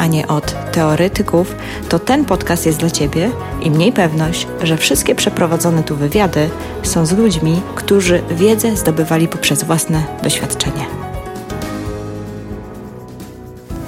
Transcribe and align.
a 0.00 0.06
nie 0.06 0.28
od 0.28 0.72
teoretyków, 0.72 1.54
to 1.88 1.98
ten 1.98 2.24
podcast 2.24 2.66
jest 2.66 2.78
dla 2.78 2.90
Ciebie 2.90 3.30
i 3.62 3.70
mniej 3.70 3.92
pewność, 3.92 4.46
że 4.62 4.76
wszystkie 4.76 5.14
przeprowadzone 5.14 5.82
tu 5.82 5.96
wywiady 5.96 6.50
są 6.82 7.06
z 7.06 7.12
ludźmi, 7.12 7.60
którzy 7.74 8.22
wiedzę 8.30 8.76
zdobywali 8.76 9.28
poprzez 9.28 9.64
własne 9.64 10.02
doświadczenie. 10.22 10.86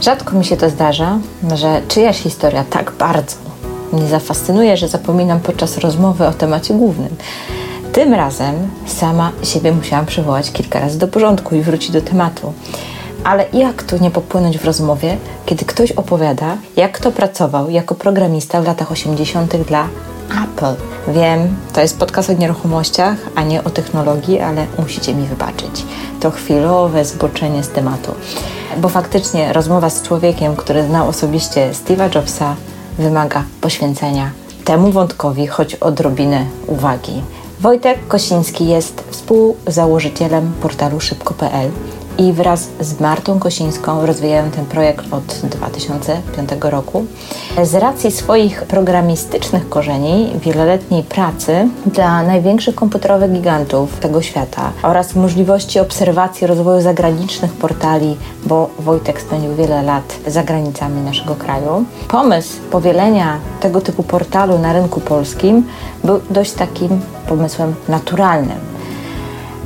Rzadko 0.01 0.37
mi 0.37 0.45
się 0.45 0.57
to 0.57 0.71
zdarza, 0.71 1.19
że 1.55 1.83
czyjaś 1.89 2.19
historia 2.19 2.65
tak 2.71 2.93
bardzo 2.99 3.37
mnie 3.93 4.09
zafascynuje, 4.09 4.77
że 4.77 4.89
zapominam 4.89 5.41
podczas 5.41 5.79
rozmowy 5.79 6.27
o 6.27 6.33
temacie 6.33 6.75
głównym. 6.75 7.17
Tym 7.93 8.15
razem 8.15 8.55
sama 8.87 9.33
siebie 9.43 9.73
musiałam 9.73 10.07
przywołać 10.07 10.53
kilka 10.53 10.81
razy 10.81 10.99
do 10.99 11.09
porządku 11.09 11.55
i 11.55 11.61
wrócić 11.61 11.91
do 11.91 12.01
tematu. 12.01 12.53
Ale 13.25 13.47
jak 13.53 13.83
tu 13.83 13.99
nie 13.99 14.11
popłynąć 14.11 14.59
w 14.59 14.65
rozmowie, 14.65 15.17
kiedy 15.47 15.65
ktoś 15.65 15.93
opowiada, 15.93 16.57
jak 16.77 16.99
to 16.99 17.13
pracował 17.13 17.71
jako 17.71 17.95
programista 17.95 18.63
w 18.63 18.67
latach 18.67 18.93
80. 18.93 19.57
dla 19.57 19.89
Apple. 20.45 20.75
Wiem, 21.13 21.57
to 21.73 21.81
jest 21.81 21.99
podcast 21.99 22.31
o 22.31 22.33
nieruchomościach, 22.33 23.17
a 23.35 23.43
nie 23.43 23.65
o 23.65 23.71
technologii, 23.71 24.41
ale 24.41 24.67
musicie 24.79 25.15
mi 25.15 25.27
wybaczyć. 25.27 25.85
To 26.21 26.31
chwilowe 26.31 27.05
zboczenie 27.05 27.63
z 27.63 27.69
tematu. 27.69 28.15
Bo 28.77 28.89
faktycznie 28.89 29.53
rozmowa 29.53 29.91
z 29.91 30.03
człowiekiem, 30.03 30.57
który 30.57 30.87
znał 30.87 31.09
osobiście 31.09 31.71
Steve'a 31.71 32.15
Jobsa, 32.15 32.57
wymaga 32.99 33.45
poświęcenia 33.61 34.31
temu 34.65 34.93
wątkowi 34.93 35.47
choć 35.47 35.75
odrobinę 35.75 36.47
uwagi. 36.67 37.23
Wojtek 37.61 38.07
Kosiński 38.09 38.69
jest 38.69 39.05
współzałożycielem 39.11 40.53
portalu 40.63 41.01
szybko.pl 41.01 41.71
i 42.19 42.33
wraz 42.33 42.69
z 42.81 43.01
Martą 43.01 43.39
Kosińską 43.39 44.07
rozwijają 44.07 44.51
ten 44.51 44.67
projekt 44.67 45.07
od 45.11 45.25
2005 45.43 46.51
roku. 46.61 47.07
Z 47.63 47.75
racji 47.75 48.11
swoich 48.11 48.63
programistycznych 48.63 49.69
korzeni, 49.69 50.33
wieloletniej 50.41 51.03
pracy 51.03 51.69
dla 51.87 52.23
największych 52.23 52.75
komputerowych 52.75 53.33
gigantów 53.33 53.99
tego 53.99 54.23
świata 54.23 54.73
oraz 54.83 55.15
możliwości 55.17 55.81
obserwacji 55.81 56.47
rozwoju 56.47 56.81
zagranicznych 56.81 57.53
portali, 57.53 58.17
bo 58.47 58.71
Wojtek 58.79 59.21
spędził 59.21 59.55
wiele 59.55 59.83
lat 59.83 60.15
za 60.27 60.43
granicami 60.43 61.01
naszego 61.01 61.35
kraju, 61.35 61.85
pomysł 62.09 62.53
powielenia 62.71 63.39
tego 63.61 63.81
typu 63.81 64.03
portalu 64.03 64.59
na 64.59 64.73
rynku 64.73 65.01
polskim 65.01 65.67
był 66.05 66.21
dość 66.31 66.53
takim 66.53 67.01
pomysłem 67.29 67.75
naturalnym 67.89 68.72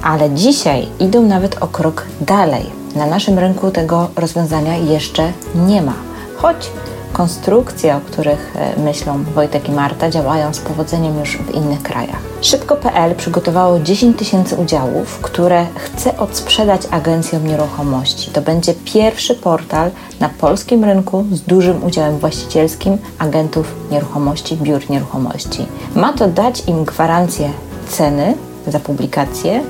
ale 0.07 0.31
dzisiaj 0.31 0.89
idą 1.01 1.23
nawet 1.23 1.63
o 1.63 1.67
krok 1.67 2.07
dalej. 2.21 2.67
Na 2.95 3.07
naszym 3.07 3.39
rynku 3.39 3.71
tego 3.71 4.09
rozwiązania 4.17 4.77
jeszcze 4.77 5.33
nie 5.55 5.83
ma, 5.83 5.95
choć 6.37 6.71
konstrukcje, 7.13 7.97
o 7.97 8.01
których 8.01 8.57
e, 8.57 8.81
myślą 8.81 9.25
Wojtek 9.35 9.69
i 9.69 9.73
Marta, 9.73 10.11
działają 10.11 10.55
z 10.55 10.59
powodzeniem 10.59 11.19
już 11.19 11.37
w 11.37 11.55
innych 11.55 11.83
krajach. 11.83 12.19
Szybko.pl 12.41 13.15
przygotowało 13.15 13.81
10 13.81 14.19
tysięcy 14.19 14.57
udziałów, 14.57 15.19
które 15.19 15.67
chce 15.75 16.19
odsprzedać 16.19 16.83
agencjom 16.91 17.47
nieruchomości. 17.47 18.31
To 18.31 18.43
będzie 18.43 18.75
pierwszy 18.85 19.35
portal 19.35 19.91
na 20.21 20.29
polskim 20.29 20.85
rynku 20.85 21.25
z 21.33 21.41
dużym 21.41 21.85
udziałem 21.85 22.19
właścicielskim 22.19 22.99
agentów 23.19 23.75
nieruchomości, 23.91 24.57
biur 24.57 24.91
nieruchomości. 24.91 25.67
Ma 25.95 26.13
to 26.13 26.29
dać 26.29 26.63
im 26.67 26.85
gwarancję 26.85 27.51
ceny 27.89 28.35
za 28.67 28.81
publikację 28.81 29.63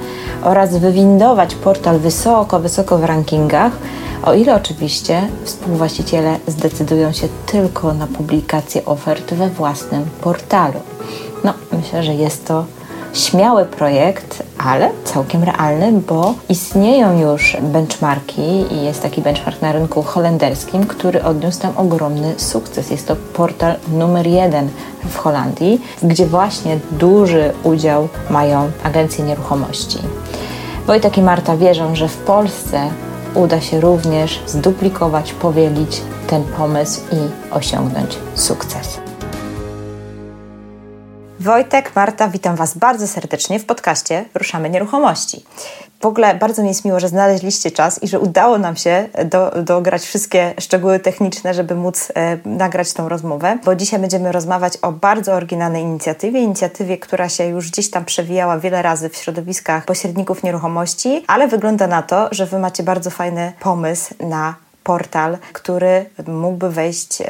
oraz 0.42 0.76
wywindować 0.76 1.54
portal 1.54 1.98
wysoko, 1.98 2.60
wysoko 2.60 2.98
w 2.98 3.04
rankingach, 3.04 3.72
o 4.24 4.34
ile 4.34 4.54
oczywiście 4.54 5.28
współwłaściciele 5.44 6.36
zdecydują 6.46 7.12
się 7.12 7.28
tylko 7.46 7.94
na 7.94 8.06
publikację 8.06 8.84
ofert 8.84 9.34
we 9.34 9.48
własnym 9.48 10.04
portalu. 10.20 10.80
No, 11.44 11.54
myślę, 11.72 12.02
że 12.02 12.14
jest 12.14 12.46
to 12.46 12.64
śmiały 13.12 13.64
projekt, 13.64 14.42
ale 14.58 14.90
całkiem 15.04 15.42
realny, 15.42 15.92
bo 15.92 16.34
istnieją 16.48 17.20
już 17.20 17.56
benchmarki 17.60 18.42
i 18.70 18.84
jest 18.84 19.02
taki 19.02 19.22
benchmark 19.22 19.62
na 19.62 19.72
rynku 19.72 20.02
holenderskim, 20.02 20.86
który 20.86 21.22
odniósł 21.22 21.60
tam 21.60 21.72
ogromny 21.76 22.34
sukces. 22.36 22.90
Jest 22.90 23.08
to 23.08 23.16
portal 23.16 23.74
numer 23.92 24.26
jeden 24.26 24.68
w 25.04 25.16
Holandii, 25.16 25.80
gdzie 26.02 26.26
właśnie 26.26 26.78
duży 26.90 27.52
udział 27.62 28.08
mają 28.30 28.70
agencje 28.84 29.24
nieruchomości. 29.24 29.98
Wojtek 30.86 31.18
i 31.18 31.22
Marta 31.22 31.56
wierzą, 31.56 31.94
że 31.94 32.08
w 32.08 32.16
Polsce 32.16 32.90
uda 33.34 33.60
się 33.60 33.80
również 33.80 34.40
zduplikować, 34.46 35.32
powielić 35.32 36.02
ten 36.26 36.44
pomysł 36.44 37.00
i 37.12 37.54
osiągnąć 37.54 38.18
sukces. 38.34 39.05
Wojtek, 41.46 41.96
Marta, 41.96 42.28
witam 42.28 42.56
Was 42.56 42.78
bardzo 42.78 43.08
serdecznie 43.08 43.58
w 43.58 43.64
podcaście 43.64 44.24
Ruszamy 44.34 44.70
Nieruchomości. 44.70 45.44
W 46.00 46.06
ogóle 46.06 46.34
bardzo 46.34 46.62
mi 46.62 46.68
jest 46.68 46.84
miło, 46.84 47.00
że 47.00 47.08
znaleźliście 47.08 47.70
czas 47.70 48.02
i 48.02 48.08
że 48.08 48.20
udało 48.20 48.58
nam 48.58 48.76
się 48.76 49.08
do, 49.24 49.50
dograć 49.62 50.02
wszystkie 50.02 50.54
szczegóły 50.60 51.00
techniczne, 51.00 51.54
żeby 51.54 51.74
móc 51.74 52.12
e, 52.14 52.38
nagrać 52.44 52.92
tą 52.92 53.08
rozmowę, 53.08 53.58
bo 53.64 53.74
dzisiaj 53.74 54.00
będziemy 54.00 54.32
rozmawiać 54.32 54.76
o 54.82 54.92
bardzo 54.92 55.32
oryginalnej 55.32 55.82
inicjatywie, 55.82 56.40
inicjatywie, 56.40 56.98
która 56.98 57.28
się 57.28 57.44
już 57.44 57.70
gdzieś 57.70 57.90
tam 57.90 58.04
przewijała 58.04 58.58
wiele 58.58 58.82
razy 58.82 59.08
w 59.08 59.16
środowiskach 59.16 59.84
pośredników 59.84 60.42
nieruchomości, 60.42 61.24
ale 61.26 61.48
wygląda 61.48 61.86
na 61.86 62.02
to, 62.02 62.28
że 62.30 62.46
Wy 62.46 62.58
macie 62.58 62.82
bardzo 62.82 63.10
fajny 63.10 63.52
pomysł 63.60 64.14
na 64.20 64.54
portal, 64.86 65.38
który 65.52 66.10
mógłby 66.26 66.70
wejść 66.70 67.22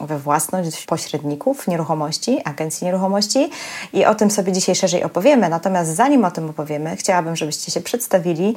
we 0.00 0.18
własność 0.18 0.86
pośredników 0.86 1.68
nieruchomości, 1.68 2.40
agencji 2.44 2.84
nieruchomości 2.84 3.50
i 3.92 4.04
o 4.04 4.14
tym 4.14 4.30
sobie 4.30 4.52
dzisiaj 4.52 4.74
szerzej 4.74 5.04
opowiemy. 5.04 5.48
Natomiast 5.48 5.94
zanim 5.94 6.24
o 6.24 6.30
tym 6.30 6.50
opowiemy, 6.50 6.96
chciałabym, 6.96 7.36
żebyście 7.36 7.72
się 7.72 7.80
przedstawili 7.80 8.54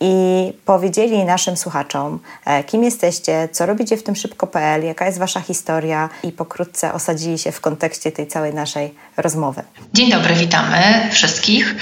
i 0.00 0.52
powiedzieli 0.64 1.24
naszym 1.24 1.56
słuchaczom, 1.56 2.18
e, 2.44 2.64
kim 2.64 2.84
jesteście, 2.84 3.48
co 3.52 3.66
robicie 3.66 3.96
w 3.96 4.02
tym 4.02 4.16
szybko.pl, 4.16 4.84
jaka 4.84 5.06
jest 5.06 5.18
Wasza 5.18 5.40
historia 5.40 6.08
i 6.22 6.32
pokrótce 6.32 6.92
osadzili 6.92 7.38
się 7.38 7.52
w 7.52 7.60
kontekście 7.60 8.12
tej 8.12 8.26
całej 8.26 8.54
naszej 8.54 8.94
rozmowy. 9.16 9.62
Dzień 9.94 10.10
dobry, 10.10 10.34
witamy 10.34 11.08
wszystkich. 11.10 11.74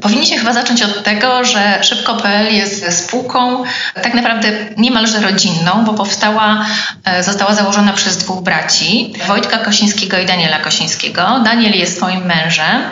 Powinniśmy 0.00 0.38
chyba 0.38 0.52
zacząć 0.52 0.82
od 0.82 1.04
tego, 1.04 1.44
że 1.44 1.78
Szybko.pl 1.82 2.54
jest 2.54 2.98
spółką 2.98 3.64
tak 4.02 4.14
naprawdę 4.14 4.48
niemalże 4.76 5.20
rodzinną, 5.20 5.84
bo 5.84 5.94
powstała, 5.94 6.66
e, 7.04 7.22
została 7.22 7.54
założona 7.54 7.92
przez 7.92 8.16
dwóch 8.16 8.42
braci, 8.42 9.14
Wojtka 9.26 9.58
Kosińskiego 9.58 10.18
i 10.18 10.26
Daniela 10.26 10.58
Kosińskiego. 10.58 11.40
Daniel 11.44 11.72
jest 11.72 12.00
moim 12.00 12.24
mężem 12.24 12.82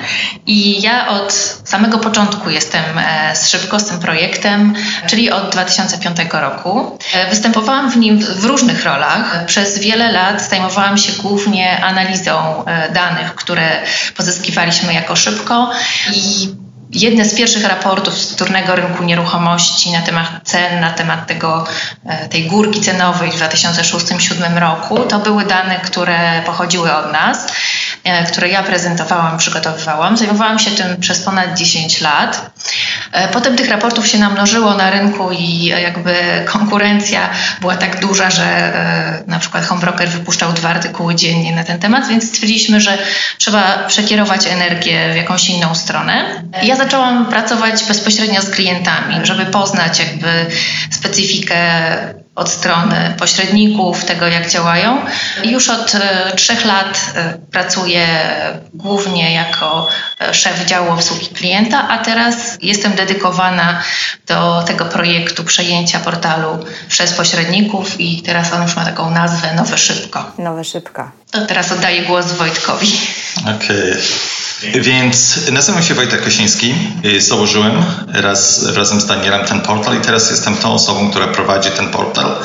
i 0.47 0.83
ja 0.83 1.09
od 1.09 1.33
samego 1.65 1.99
początku 1.99 2.51
jestem 2.51 2.99
e, 2.99 3.37
z 3.37 3.49
Szybko, 3.49 3.81
z 3.81 3.85
tym 3.85 3.99
projektem, 3.99 4.75
czyli 5.07 5.31
od 5.31 5.51
2005 5.51 6.17
roku. 6.33 6.99
E, 7.15 7.31
występowałam 7.31 7.91
w 7.91 7.97
nim 7.97 8.19
w 8.19 8.45
różnych 8.45 8.85
rolach. 8.85 9.45
Przez 9.47 9.79
wiele 9.79 10.13
lat 10.13 10.43
zajmowałam 10.43 10.99
się 10.99 11.13
głównie 11.23 11.85
analizą 11.85 12.65
danych, 12.95 13.35
które 13.47 13.83
pozyskiwaliśmy 14.17 14.95
jako 14.95 15.17
Szybko 15.17 15.71
i 16.15 16.49
jedne 16.93 17.25
z 17.25 17.35
pierwszych 17.35 17.65
raportów 17.65 18.15
z 18.15 18.33
wtórnego 18.33 18.75
rynku 18.75 19.05
nieruchomości 19.05 19.93
na 19.93 20.03
temat 20.03 20.31
cen, 20.45 20.81
na 20.81 20.91
temat 20.91 21.27
tego, 21.27 21.67
e, 22.07 22.29
tej 22.29 22.45
górki 22.45 22.81
cenowej 22.81 23.31
w 23.31 23.35
2006-2007 23.35 24.59
roku, 24.59 24.99
to 24.99 25.19
były 25.19 25.45
dane, 25.45 25.81
które 25.81 26.43
pochodziły 26.47 26.95
od 26.95 27.13
nas, 27.13 27.47
e, 28.05 28.25
które 28.25 28.49
ja 28.49 28.63
prezentowałam, 28.63 29.39
przygotowywałam. 29.39 30.17
Zajmowałam 30.17 30.59
się 30.59 30.71
tym 30.71 31.01
przez 31.01 31.21
ponad 31.21 31.59
10 31.59 32.01
lat. 32.01 32.51
E, 33.13 33.29
potem 33.29 33.57
tych 33.57 33.71
raportów 33.71 34.07
się 34.07 34.19
namnożyło 34.19 34.75
na 34.75 34.91
rynku 34.91 35.31
i 35.33 35.65
jakby 35.65 36.15
konkurencja 36.47 37.31
była 37.61 37.77
tak 37.77 38.01
duża, 38.01 38.31
że 38.31 38.73
na 39.27 39.39
przykład 39.39 39.67
Homebroker 39.67 40.09
wypuszczał 40.09 40.53
dwa 40.53 40.69
artykuły 40.69 41.15
dziennie 41.15 41.57
na 41.57 41.65
ten 41.65 41.79
temat, 41.79 42.09
więc 42.09 42.29
stwierdziliśmy, 42.29 42.81
że 42.81 42.99
trzeba 43.39 43.79
przekierować 43.89 44.47
energię 44.47 45.13
w 45.13 45.17
jakąś 45.17 45.49
inną 45.49 45.75
stronę. 45.75 46.43
Ja 46.63 46.76
zaczęłam 46.77 47.27
pracować 47.27 47.85
bezpośrednio 47.85 48.43
z 48.43 48.51
klientami, 48.51 49.17
żeby 49.23 49.47
poznać 49.47 49.99
jakby 49.99 50.47
specyfikę 50.91 51.57
od 52.37 52.49
strony 52.49 53.15
pośredników, 53.19 54.05
tego 54.05 54.27
jak 54.27 54.51
działają. 54.51 54.99
Już 55.45 55.69
od 55.69 55.95
e, 55.95 56.33
trzech 56.37 56.65
lat 56.65 57.13
e, 57.15 57.39
pracuję 57.51 58.07
głównie 58.75 59.35
jako 59.35 59.89
e, 60.21 60.35
szef 60.35 60.65
działu 60.65 60.91
obsługi 60.91 61.27
klienta, 61.27 61.89
a 61.89 61.99
teraz 61.99 62.37
jestem 62.63 62.93
dedykowana 62.93 63.83
do 64.27 64.63
tego 64.67 64.85
projektu 64.85 65.45
przejęcia 65.45 66.01
portalu 66.01 66.65
przez 66.89 67.13
pośredników 67.13 68.01
i 68.01 68.23
teraz 68.23 68.53
on 68.53 68.63
już 68.63 68.77
ma 68.77 68.85
taką 68.85 69.11
nazwę 69.11 69.55
Nowe 69.55 69.79
Szybko. 69.79 70.33
Nowe 70.39 70.65
Szybko. 70.65 71.11
To 71.31 71.47
teraz 71.47 71.73
oddaję 71.73 72.03
głos 72.03 72.33
Wojtkowi. 72.33 73.01
Okej. 73.41 73.93
Okay. 73.93 74.03
Więc 74.63 75.41
nazywam 75.53 75.83
się 75.83 75.95
Wojtek 75.95 76.25
Kosiński. 76.25 76.75
Założyłem 77.19 77.85
raz, 78.09 78.67
razem 78.75 79.01
z 79.01 79.07
Danielem 79.07 79.47
ten 79.47 79.61
portal 79.61 79.99
i 79.99 80.01
teraz 80.01 80.31
jestem 80.31 80.57
tą 80.57 80.73
osobą, 80.73 81.11
która 81.11 81.27
prowadzi 81.27 81.71
ten 81.71 81.89
portal. 81.89 82.37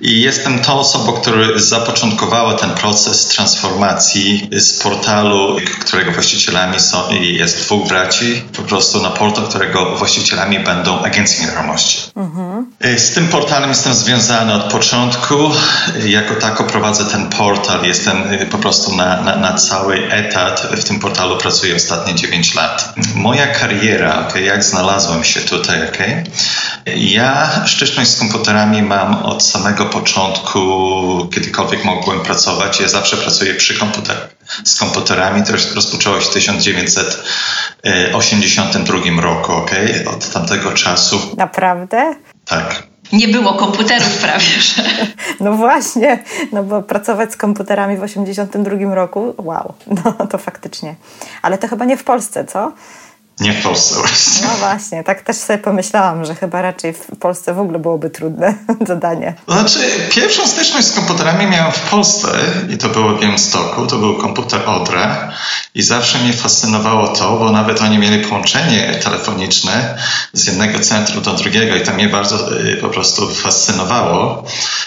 I 0.00 0.20
jestem 0.20 0.58
tą 0.58 0.78
osobą, 0.78 1.12
która 1.12 1.38
zapoczątkowała 1.56 2.54
ten 2.54 2.70
proces 2.70 3.26
transformacji 3.26 4.48
z 4.52 4.82
portalu, 4.82 5.56
którego 5.80 6.12
właścicielami 6.12 6.80
są, 6.80 6.98
jest 7.20 7.60
dwóch 7.60 7.88
braci, 7.88 8.42
po 8.56 8.62
prostu 8.62 9.02
na 9.02 9.10
portal, 9.10 9.48
którego 9.48 9.96
właścicielami 9.96 10.60
będą 10.60 11.02
agencje 11.02 11.44
nieruchomości. 11.44 11.98
Mhm. 12.16 12.66
Z 12.98 13.10
tym 13.10 13.28
portalem 13.28 13.68
jestem 13.68 13.94
związany 13.94 14.54
od 14.54 14.72
początku. 14.72 15.50
Jako 16.04 16.34
tako 16.34 16.64
prowadzę 16.64 17.04
ten 17.04 17.28
portal. 17.28 17.84
Jestem 17.84 18.16
po 18.50 18.58
prostu 18.58 18.96
na, 18.96 19.22
na, 19.22 19.36
na 19.36 19.54
cały 19.54 20.10
etat 20.10 20.68
w 20.76 20.84
tym 20.84 21.00
portalu 21.00 21.36
pracuję 21.36 21.55
pracuję 21.56 21.76
ostatnie 21.76 22.14
9 22.14 22.54
lat. 22.54 22.94
Moja 23.14 23.46
kariera, 23.46 24.26
okay, 24.28 24.42
jak 24.42 24.64
znalazłem 24.64 25.24
się 25.24 25.40
tutaj, 25.40 25.88
okay? 25.88 26.24
ja 26.96 27.50
szczęśliwość 27.66 28.10
z 28.10 28.18
komputerami 28.18 28.82
mam 28.82 29.14
od 29.14 29.42
samego 29.42 29.84
początku, 29.84 30.60
kiedykolwiek 31.34 31.84
mogłem 31.84 32.20
pracować. 32.20 32.80
Ja 32.80 32.88
zawsze 32.88 33.16
pracuję 33.16 33.54
przy 33.54 33.78
komputerach 33.78 34.28
z 34.64 34.76
komputerami. 34.76 35.42
To 35.44 35.52
rozpoczęło 35.74 36.20
się 36.20 36.26
w 36.26 36.32
1982 36.32 39.22
roku, 39.22 39.52
okay? 39.52 40.04
od 40.06 40.30
tamtego 40.30 40.72
czasu. 40.72 41.20
Naprawdę? 41.36 42.14
Tak 42.44 42.82
nie 43.12 43.28
było 43.28 43.54
komputerów 43.54 44.18
prawie, 44.22 44.60
że. 44.60 44.82
No 45.40 45.52
właśnie, 45.52 46.24
no 46.52 46.62
bo 46.62 46.82
pracować 46.82 47.32
z 47.32 47.36
komputerami 47.36 47.96
w 47.96 48.02
82 48.02 48.94
roku, 48.94 49.34
wow, 49.38 49.74
no 50.04 50.26
to 50.26 50.38
faktycznie. 50.38 50.94
Ale 51.42 51.58
to 51.58 51.68
chyba 51.68 51.84
nie 51.84 51.96
w 51.96 52.04
Polsce, 52.04 52.44
co? 52.44 52.72
Nie 53.40 53.52
w 53.52 53.62
Polsce 53.62 53.94
właśnie. 53.94 54.46
No 54.46 54.54
właśnie, 54.54 55.04
tak 55.04 55.22
też 55.22 55.36
sobie 55.36 55.58
pomyślałam, 55.58 56.24
że 56.24 56.34
chyba 56.34 56.62
raczej 56.62 56.92
w 56.92 57.18
Polsce 57.20 57.54
w 57.54 57.58
ogóle 57.58 57.78
byłoby 57.78 58.10
trudne 58.10 58.54
zadanie. 58.86 59.34
Znaczy, 59.48 59.78
pierwszą 60.10 60.46
styczność 60.46 60.86
z 60.86 60.92
komputerami 60.92 61.46
miałem 61.46 61.72
w 61.72 61.80
Polsce 61.80 62.28
i 62.70 62.78
to 62.78 62.88
było 62.88 63.08
w 63.08 63.20
Białymstoku, 63.20 63.86
to 63.86 63.98
był 63.98 64.14
komputer 64.14 64.68
Odra 64.68 65.32
i 65.74 65.82
zawsze 65.82 66.18
mnie 66.18 66.32
fascynowało 66.32 67.08
to, 67.08 67.36
bo 67.36 67.52
nawet 67.52 67.82
oni 67.82 67.98
mieli 67.98 68.24
połączenie 68.24 68.94
telefoniczne 69.04 69.98
z 70.32 70.46
jednego 70.46 70.80
centrum 70.80 71.22
do 71.22 71.32
drugiego 71.32 71.76
i 71.76 71.80
to 71.80 71.92
mnie 71.92 72.08
bardzo 72.08 72.58
y, 72.60 72.76
po 72.76 72.88
prostu 72.88 73.34
fascynowało. 73.34 74.44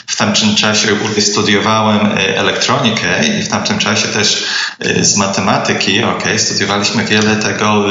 W 0.08 0.16
tamtym 0.16 0.56
czasie 0.56 0.88
studiowałem 1.20 2.18
y, 2.18 2.38
elektronikę 2.38 3.28
i 3.28 3.44
w 3.44 3.48
tamtym 3.48 3.80
czasie 3.80 4.08
też 4.08 4.44
y, 4.86 5.06
z 5.06 5.18
matematyki, 5.18 6.04
ok, 6.04 6.24
studiowaliśmy 6.38 7.06
wiele 7.06 7.36
tego 7.36 7.86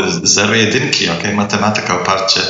z 0.48 0.50
zero-jedynki, 0.50 1.10
ok? 1.10 1.34
Matematyka 1.34 2.00
oparcie 2.00 2.40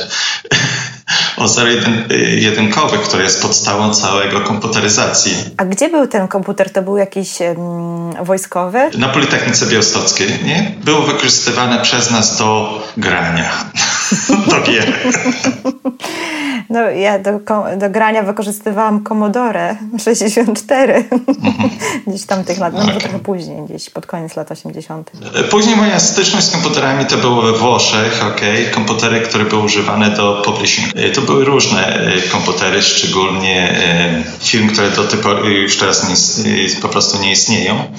o 1.37 1.47
zero-jedynkowy, 1.47 2.97
który 2.97 3.23
jest 3.23 3.41
podstawą 3.41 3.93
całego 3.93 4.41
komputeryzacji. 4.41 5.33
A 5.57 5.65
gdzie 5.65 5.89
był 5.89 6.07
ten 6.07 6.27
komputer? 6.27 6.73
To 6.73 6.81
był 6.81 6.97
jakiś 6.97 7.29
wojskowy? 8.23 8.79
Na 8.97 9.09
Politechnice 9.09 9.65
Białostockiej, 9.65 10.27
nie? 10.43 10.71
Było 10.83 11.01
wykorzystywane 11.01 11.81
przez 11.81 12.11
nas 12.11 12.37
do 12.37 12.81
grania, 12.97 13.49
do 14.49 14.61
gier. 14.61 14.93
No, 16.69 16.79
ja 16.89 17.19
do, 17.19 17.39
do 17.77 17.89
grania 17.89 18.23
wykorzystywałam 18.23 19.03
Commodore 19.03 19.75
64 19.99 21.03
mhm. 21.11 21.69
gdzieś 22.07 22.25
tam 22.25 22.43
tych 22.43 22.59
lat, 22.59 22.73
no 22.73 22.83
okay. 22.83 22.99
trochę 22.99 23.19
później, 23.19 23.61
gdzieś 23.65 23.89
pod 23.89 24.05
koniec 24.05 24.35
lat 24.35 24.51
80. 24.51 25.11
Później 25.49 25.75
moja 25.75 25.99
styczność 25.99 26.47
z 26.47 26.51
komputerami 26.51 27.05
to 27.05 27.17
było 27.17 27.41
we 27.41 27.51
Włoszech, 27.51 28.25
okay? 28.27 28.65
komputery, 28.73 29.21
które 29.21 29.45
były 29.45 29.63
używane 29.63 30.09
do 30.09 30.41
publishing. 30.45 30.87
E, 30.99 31.09
to 31.09 31.21
były 31.21 31.45
różne 31.45 31.99
e, 31.99 32.21
komputery, 32.21 32.81
szczególnie 32.81 33.71
e, 33.71 34.23
firm, 34.43 34.69
które 34.69 34.91
do 34.91 35.03
tej 35.03 35.19
pory 35.19 35.53
już 35.53 35.77
teraz 35.77 36.07
nie, 36.09 36.81
po 36.81 36.89
prostu 36.89 37.21
nie 37.21 37.31
istnieją. 37.31 37.95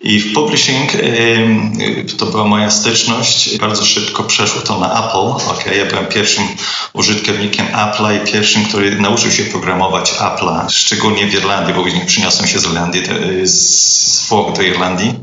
I 0.00 0.20
w 0.20 0.32
publishing 0.34 0.92
to 2.18 2.26
była 2.26 2.44
moja 2.44 2.70
styczność. 2.70 3.58
Bardzo 3.58 3.84
szybko 3.84 4.22
przeszło 4.22 4.62
to 4.62 4.80
na 4.80 5.08
Apple. 5.08 5.50
Okay? 5.50 5.76
Ja 5.76 5.86
byłem 5.86 6.06
pierwszym 6.06 6.44
użytkownikiem 6.92 7.66
Apple'a 7.66 8.22
i 8.22 8.32
pierwszym, 8.32 8.64
który 8.64 9.00
nauczył 9.00 9.30
się 9.30 9.42
programować 9.42 10.12
Apple'a, 10.12 10.70
szczególnie 10.70 11.26
w 11.26 11.34
Irlandii, 11.34 11.74
bo 11.74 11.82
później 11.82 12.06
przyniosłem 12.06 12.48
się 12.48 12.58
z 12.58 12.64
Irlandii, 12.64 13.02
z 13.44 14.28
Włoch 14.28 14.56
do 14.56 14.62
Irlandii. 14.62 15.14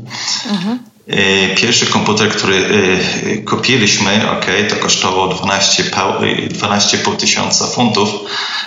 Mhm. 0.50 0.95
E, 1.08 1.54
pierwszy 1.54 1.86
komputer, 1.86 2.28
który 2.28 2.56
e, 2.56 3.36
kupiliśmy, 3.36 4.30
ok, 4.30 4.46
to 4.70 4.76
kosztowało 4.76 5.28
12,5 5.28 6.48
12 6.48 6.98
tysiąca 7.18 7.66
funtów. 7.66 8.08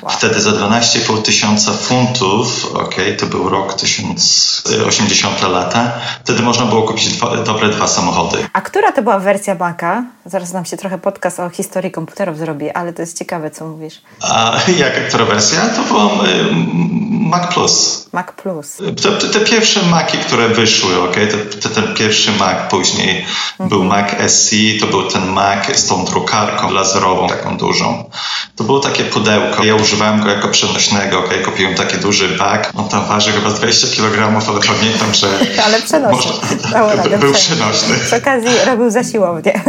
Wtedy 0.09 0.41
za 0.41 0.51
12,5 0.51 1.21
tysiąca 1.21 1.71
funtów, 1.73 2.71
ok, 2.73 2.95
to 3.17 3.25
był 3.25 3.49
rok 3.49 3.73
1080 3.73 5.41
lata, 5.41 5.91
wtedy 6.23 6.43
można 6.43 6.65
było 6.65 6.83
kupić 6.83 7.09
dwa, 7.09 7.37
dobre 7.37 7.69
dwa 7.69 7.87
samochody. 7.87 8.37
A 8.53 8.61
która 8.61 8.91
to 8.91 9.01
była 9.01 9.19
wersja 9.19 9.55
Maca? 9.55 10.03
Zaraz 10.25 10.53
nam 10.53 10.65
się 10.65 10.77
trochę 10.77 10.97
podcast 10.97 11.39
o 11.39 11.49
historii 11.49 11.91
komputerów 11.91 12.37
zrobi, 12.37 12.69
ale 12.69 12.93
to 12.93 13.01
jest 13.01 13.17
ciekawe, 13.17 13.51
co 13.51 13.67
mówisz. 13.67 14.01
A 14.21 14.59
jaka 14.77 15.01
która 15.01 15.25
wersja? 15.25 15.69
To 15.69 15.83
była 15.83 16.09
Mac 17.19 17.53
Plus. 17.53 18.07
Mac 18.13 18.31
Plus. 18.31 18.77
Te, 18.77 19.29
te 19.29 19.39
pierwsze 19.39 19.81
Maci, 19.83 20.17
które 20.17 20.49
wyszły, 20.49 21.01
ok, 21.03 21.15
to, 21.61 21.69
ten 21.69 21.93
pierwszy 21.95 22.31
Mac, 22.31 22.57
później 22.69 23.25
mhm. 23.51 23.69
był 23.69 23.83
Mac 23.83 24.09
SC, 24.27 24.51
to 24.79 24.87
był 24.87 25.03
ten 25.03 25.27
Mac 25.27 25.75
z 25.75 25.87
tą 25.87 26.05
drukarką 26.05 26.71
lazerową, 26.71 27.27
taką 27.27 27.57
dużą. 27.57 28.09
To 28.55 28.63
było 28.63 28.79
takie 28.79 29.03
pudełko. 29.03 29.63
Ja 29.63 29.75
używałem 29.75 30.21
go 30.21 30.29
jako 30.29 30.47
przenośnego, 30.47 31.19
okay? 31.19 31.39
kupiłem 31.39 31.75
taki 31.75 31.97
duży 31.97 32.37
bag. 32.37 32.71
On 32.77 32.89
tam 32.89 33.05
waży 33.05 33.31
chyba 33.31 33.49
20 33.49 33.87
kg, 33.87 34.43
ale 34.47 34.59
pamiętam, 34.59 35.13
że... 35.13 35.27
ale 35.65 35.81
przenośny. 35.81 36.31
Może... 36.73 37.17
Był 37.19 37.33
przenośny. 37.33 37.95
Przy 38.05 38.15
okazji 38.15 38.49
robił 38.65 38.89
za 38.89 39.03
siłownię. 39.03 39.61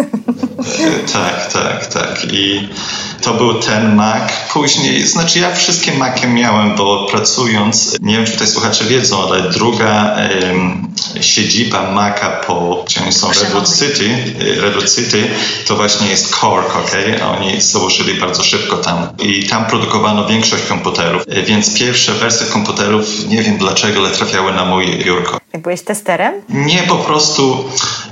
tak, 1.12 1.52
tak, 1.52 1.87
tak. 1.87 2.25
I 2.33 2.69
to 3.23 3.35
był 3.35 3.54
ten 3.54 3.95
Mac. 3.95 4.33
Później, 4.52 5.07
znaczy 5.07 5.38
ja 5.38 5.54
wszystkie 5.54 5.92
Macy 5.92 6.26
miałem, 6.28 6.76
bo 6.76 7.07
pracując, 7.40 7.97
nie 8.00 8.16
wiem 8.16 8.26
czy 8.26 8.32
tutaj 8.32 8.47
słuchacze 8.47 8.85
wiedzą, 8.85 9.28
ale 9.28 9.50
druga 9.50 10.16
siedziba 11.20 11.90
Maca 11.90 12.30
po, 12.30 12.85
gdzie 12.87 13.00
oni 13.02 13.12
są, 13.12 13.28
Redwood 13.32 13.78
City, 13.78 14.35
Redwood 14.61 14.94
City, 14.94 15.28
to 15.66 15.76
właśnie 15.76 16.09
jest 16.09 16.37
Cork, 16.37 16.76
ok? 16.76 16.92
Oni 17.38 17.61
założyli 17.61 18.20
bardzo 18.20 18.42
szybko 18.42 18.76
tam 18.76 19.09
i 19.18 19.47
tam 19.47 19.64
produkowano 19.64 20.26
większość 20.26 20.62
komputerów, 20.64 21.23
więc 21.47 21.78
pierwsze 21.78 22.12
wersje 22.12 22.47
komputerów, 22.47 23.28
nie 23.28 23.42
wiem 23.42 23.59
dlaczego, 23.59 24.00
ale 24.00 24.11
trafiały 24.11 24.52
na 24.52 24.64
mój 24.64 24.87
biurko. 25.04 25.40
Byłeś 25.59 25.82
testerem? 25.82 26.35
Nie, 26.49 26.82
po 26.82 26.97
prostu 26.97 27.64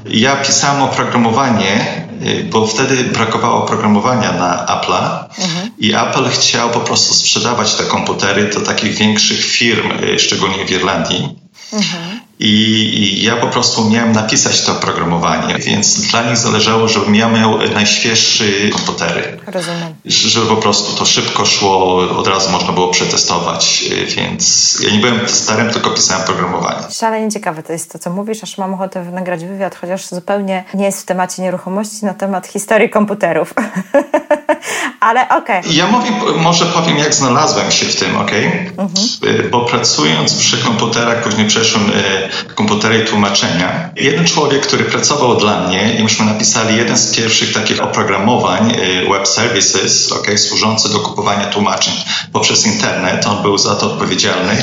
ja 0.07 0.37
pisałem 0.37 0.83
oprogramowanie, 0.83 2.05
y, 2.27 2.45
bo 2.45 2.67
wtedy 2.67 2.97
brakowało 2.97 3.65
oprogramowania 3.65 4.33
na 4.33 4.67
Apple'a 4.67 5.25
mhm. 5.39 5.71
i 5.79 5.95
Apple 5.95 6.29
chciał 6.31 6.71
po 6.71 6.81
prostu 6.81 7.15
sprzedawać 7.15 7.75
te 7.75 7.85
komputery 7.85 8.51
do 8.55 8.61
takich 8.61 8.95
większych 8.95 9.18
firm, 9.27 10.05
y, 10.05 10.19
szczególnie 10.19 10.67
w 10.67 10.71
Irlandii. 10.71 11.48
Mhm. 11.73 12.21
I, 12.41 13.23
ja 13.23 13.37
po 13.37 13.47
prostu 13.47 13.91
miałem 13.91 14.13
napisać 14.13 14.61
to 14.61 14.73
oprogramowanie, 14.73 15.59
więc 15.59 16.01
dla 16.11 16.23
nich 16.23 16.37
zależało, 16.37 16.89
żebym 16.89 17.15
ja 17.15 17.29
miał 17.29 17.59
najświeższe 17.59 18.45
komputery. 18.73 19.39
Rozumiem. 19.47 19.95
Żeby 20.05 20.47
po 20.47 20.57
prostu 20.57 20.97
to 20.99 21.07
szybko 21.07 21.47
szło, 21.47 21.97
od 22.19 22.27
razu 22.27 22.51
można 22.51 22.73
było 22.73 22.89
przetestować, 22.89 23.85
więc 24.17 24.77
ja 24.83 24.91
nie 24.91 24.99
byłem 24.99 25.21
testerem, 25.21 25.71
tylko 25.71 25.91
pisałem 25.91 26.25
programowanie. 26.25 26.83
Szalenie 26.91 27.31
ciekawe 27.31 27.63
to 27.63 27.73
jest 27.73 27.93
to, 27.93 27.99
co 27.99 28.11
mówisz, 28.11 28.43
aż 28.43 28.59
mam 28.59 28.75
ochotę 28.75 29.05
nagrać 29.05 29.45
wywiad, 29.45 29.75
chociaż 29.75 30.07
zupełnie 30.07 30.65
nie 30.75 30.85
jest 30.85 31.03
w 31.03 31.05
temacie 31.05 31.43
nieruchomości, 31.43 32.05
na 32.05 32.15
temat 32.15 32.47
historii 32.47 32.91
komputerów. 32.91 33.55
Ale 35.01 35.29
okej. 35.29 35.61
Okay. 35.61 35.73
Ja 35.73 35.87
mówię, 35.87 36.11
może 36.37 36.67
powiem, 36.67 36.99
jak 36.99 37.15
znalazłem 37.15 37.71
się 37.71 37.87
w 37.87 37.97
tym, 37.97 38.17
okej? 38.17 38.47
Okay? 38.47 38.71
Mhm. 38.71 39.51
Bo 39.51 39.61
pracując 39.61 40.35
przy 40.35 40.59
komputerach, 40.59 41.23
później 41.23 41.48
przeszłem 41.49 41.91
e, 41.91 42.55
komputery 42.55 43.05
tłumaczenia. 43.05 43.91
Jeden 43.97 44.25
człowiek, 44.25 44.67
który 44.67 44.85
pracował 44.85 45.37
dla 45.37 45.61
mnie 45.61 45.95
i 45.99 46.03
myśmy 46.03 46.27
napisali 46.27 46.77
jeden 46.77 46.99
z 46.99 47.17
pierwszych 47.17 47.53
takich 47.53 47.83
oprogramowań 47.83 48.73
e, 48.73 49.11
web 49.13 49.29
services, 49.29 50.13
okay, 50.13 50.39
służący 50.39 50.89
do 50.89 50.99
kupowania 50.99 51.47
tłumaczeń 51.47 51.95
poprzez 52.33 52.67
internet. 52.67 53.27
On 53.27 53.43
był 53.43 53.59
za 53.59 53.75
to 53.75 53.87
odpowiedzialny. 53.87 54.57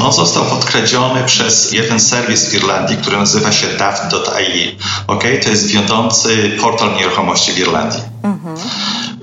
On 0.00 0.12
został 0.12 0.44
podkradziony 0.44 1.24
przez 1.24 1.72
jeden 1.72 2.00
serwis 2.00 2.50
w 2.50 2.54
Irlandii, 2.54 2.96
który 2.96 3.16
nazywa 3.16 3.52
się 3.52 3.66
daft.ie. 3.66 4.72
Okay? 5.06 5.38
To 5.38 5.50
jest 5.50 5.66
wiodący 5.66 6.50
portal 6.60 6.94
nieruchomości 6.94 7.52
w 7.52 7.58
Irlandii. 7.58 8.00
Mhm. 8.22 8.56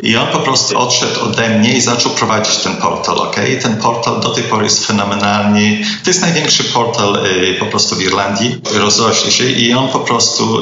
I 0.03 0.17
on 0.17 0.27
po 0.27 0.39
prostu 0.39 0.77
odszedł 0.77 1.22
ode 1.22 1.50
mnie 1.50 1.74
i 1.74 1.82
zaczął 1.82 2.12
prowadzić 2.12 2.55
ten 2.55 2.75
portal, 2.75 3.20
ok? 3.20 3.36
Ten 3.62 3.77
portal 3.77 4.22
do 4.22 4.29
tej 4.29 4.43
pory 4.43 4.63
jest 4.63 4.88
fenomenalnie. 4.88 5.86
To 6.03 6.10
jest 6.10 6.22
największy 6.22 6.63
portal 6.63 7.02
y, 7.25 7.55
po 7.60 7.65
prostu 7.65 7.95
w 7.95 8.01
Irlandii. 8.01 8.62
Rozrośnie 8.74 9.31
się 9.31 9.50
i 9.50 9.74
on 9.74 9.89
po 9.89 10.00
prostu, 10.00 10.62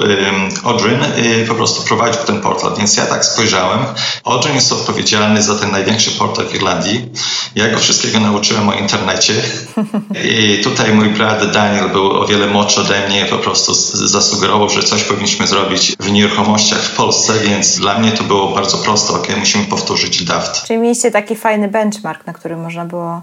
Odrin, 0.63 1.03
y, 1.03 1.45
po 1.48 1.55
prostu 1.55 1.83
prowadził 1.83 2.21
ten 2.24 2.41
portal. 2.41 2.74
Więc 2.77 2.98
ja 2.98 3.05
tak 3.05 3.25
spojrzałem. 3.25 3.79
Odrin 4.24 4.55
jest 4.55 4.71
odpowiedzialny 4.71 5.41
za 5.43 5.55
ten 5.55 5.71
największy 5.71 6.12
portal 6.12 6.45
w 6.45 6.55
Irlandii. 6.55 7.10
Ja 7.55 7.69
go 7.69 7.79
wszystkiego 7.79 8.19
nauczyłem 8.19 8.69
o 8.69 8.74
internecie. 8.74 9.33
I 10.39 10.63
tutaj 10.63 10.93
mój 10.93 11.10
brat 11.10 11.51
Daniel 11.51 11.89
był 11.89 12.12
o 12.12 12.27
wiele 12.27 12.48
młodszy 12.48 12.81
ode 12.81 13.07
mnie, 13.07 13.25
po 13.25 13.38
prostu 13.38 13.74
zasugerował, 13.93 14.69
że 14.69 14.83
coś 14.83 15.03
powinniśmy 15.03 15.48
zrobić 15.48 15.95
w 16.00 16.12
nieruchomościach 16.12 16.79
w 16.79 16.95
Polsce, 16.95 17.33
więc 17.39 17.79
dla 17.79 18.00
mnie 18.00 18.12
to 18.12 18.24
było 18.24 18.48
bardzo 18.48 18.77
proste, 18.77 19.13
ok? 19.13 19.27
musimy 19.39 19.65
powtórzyć 19.65 20.24
DAFT. 20.24 20.67
Czyli 20.67 20.79
mieliście 20.79 21.12
taki 21.12 21.36
fajny 21.36 21.67
benchmark, 21.67 22.25
na 22.27 22.33
którym 22.33 22.62
można 22.62 22.86
było 22.86 23.21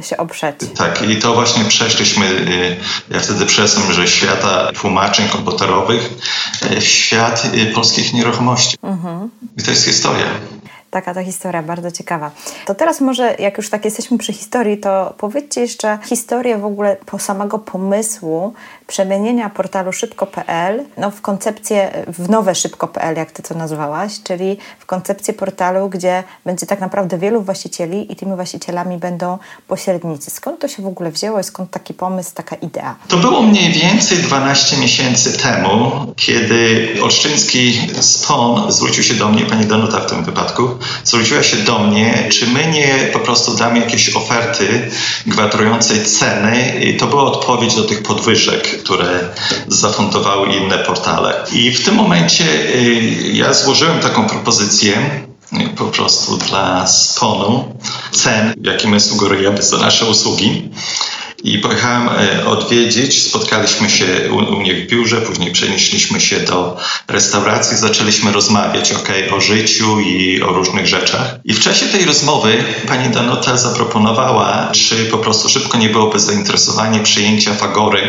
się 0.00 0.16
oprzeć. 0.16 0.56
Tak, 0.76 1.08
i 1.08 1.16
to 1.16 1.34
właśnie 1.34 1.64
przeszliśmy, 1.64 2.26
e, 2.26 3.14
ja 3.14 3.20
wtedy 3.20 3.46
przeszłem, 3.46 3.92
że 3.92 4.08
świata 4.08 4.72
tłumaczeń 4.72 5.28
komputerowych 5.28 6.10
e, 6.62 6.80
w 6.80 6.84
świat 6.84 7.42
polskich 7.74 8.12
nieruchomości. 8.12 8.76
Mhm. 8.82 9.30
I 9.58 9.62
to 9.62 9.70
jest 9.70 9.84
historia. 9.84 10.26
Taka 10.90 11.14
ta 11.14 11.24
historia, 11.24 11.62
bardzo 11.62 11.90
ciekawa. 11.90 12.30
To 12.66 12.74
teraz 12.74 13.00
może, 13.00 13.36
jak 13.38 13.56
już 13.56 13.70
tak 13.70 13.84
jesteśmy 13.84 14.18
przy 14.18 14.32
historii, 14.32 14.78
to 14.78 15.14
powiedzcie 15.18 15.60
jeszcze 15.60 15.98
historię 16.04 16.58
w 16.58 16.64
ogóle 16.64 16.96
po 17.06 17.18
samego 17.18 17.58
pomysłu 17.58 18.54
przemienienia 18.90 19.50
portalu 19.50 19.92
szybko.pl 19.92 20.84
no, 20.96 21.10
w 21.10 21.20
koncepcję, 21.20 22.04
w 22.18 22.28
nowe 22.28 22.54
szybko.pl, 22.54 23.16
jak 23.16 23.30
ty 23.30 23.42
to 23.42 23.54
nazwałaś, 23.54 24.12
czyli 24.24 24.56
w 24.78 24.86
koncepcję 24.86 25.34
portalu, 25.34 25.88
gdzie 25.88 26.24
będzie 26.44 26.66
tak 26.66 26.80
naprawdę 26.80 27.18
wielu 27.18 27.42
właścicieli 27.42 28.12
i 28.12 28.16
tymi 28.16 28.34
właścicielami 28.34 28.98
będą 28.98 29.38
pośrednicy. 29.68 30.30
Skąd 30.30 30.60
to 30.60 30.68
się 30.68 30.82
w 30.82 30.86
ogóle 30.86 31.10
wzięło 31.10 31.40
i 31.40 31.44
skąd 31.44 31.70
taki 31.70 31.94
pomysł, 31.94 32.30
taka 32.34 32.56
idea? 32.56 32.96
To 33.08 33.16
było 33.16 33.42
mniej 33.42 33.72
więcej 33.72 34.18
12 34.18 34.76
miesięcy 34.76 35.38
temu, 35.38 35.90
kiedy 36.16 36.88
Olsztyński 37.02 37.80
SPON 38.00 38.72
zwrócił 38.72 39.04
się 39.04 39.14
do 39.14 39.28
mnie, 39.28 39.44
pani 39.44 39.66
Danuta 39.66 40.00
w 40.00 40.06
tym 40.06 40.24
wypadku, 40.24 40.68
zwróciła 41.04 41.42
się 41.42 41.56
do 41.56 41.78
mnie, 41.78 42.28
czy 42.30 42.46
my 42.46 42.66
nie 42.66 43.10
po 43.12 43.18
prostu 43.18 43.56
damy 43.56 43.78
jakieś 43.78 44.16
oferty 44.16 44.90
gwarującej 45.26 46.04
ceny. 46.04 46.80
I 46.80 46.96
to 46.96 47.06
była 47.06 47.22
odpowiedź 47.22 47.74
do 47.74 47.84
tych 47.84 48.02
podwyżek, 48.02 48.79
które 48.82 49.28
zafundowały 49.68 50.48
inne 50.56 50.78
portale. 50.78 51.44
I 51.52 51.70
w 51.70 51.84
tym 51.84 51.94
momencie 51.94 52.44
y, 52.44 53.30
ja 53.32 53.52
złożyłem 53.54 54.00
taką 54.00 54.26
propozycję 54.28 54.92
y, 55.52 55.68
po 55.76 55.84
prostu 55.84 56.36
dla 56.36 56.86
sponu 56.86 57.78
cen, 58.12 58.54
jakie 58.62 58.88
my 58.88 59.00
sugerujemy 59.00 59.62
za 59.62 59.78
nasze 59.78 60.06
usługi. 60.06 60.70
I 61.44 61.58
pojechałem 61.58 62.08
e, 62.08 62.46
odwiedzić, 62.46 63.22
spotkaliśmy 63.22 63.90
się 63.90 64.06
u, 64.30 64.36
u 64.36 64.60
w 64.60 64.86
biurze, 64.86 65.20
później 65.20 65.52
przenieśliśmy 65.52 66.20
się 66.20 66.40
do 66.40 66.76
restauracji, 67.08 67.76
zaczęliśmy 67.76 68.32
rozmawiać 68.32 68.92
okay, 68.92 69.34
o 69.34 69.40
życiu 69.40 70.00
i 70.00 70.42
o 70.42 70.46
różnych 70.46 70.86
rzeczach. 70.86 71.34
I 71.44 71.54
w 71.54 71.60
czasie 71.60 71.86
tej 71.86 72.04
rozmowy 72.04 72.64
pani 72.88 73.08
Danuta 73.14 73.56
zaproponowała, 73.56 74.70
czy 74.72 75.04
po 75.04 75.18
prostu 75.18 75.48
szybko 75.48 75.78
nie 75.78 75.88
byłoby 75.88 76.20
zainteresowanie 76.20 77.00
przyjęcia 77.00 77.54
Fagory, 77.54 78.08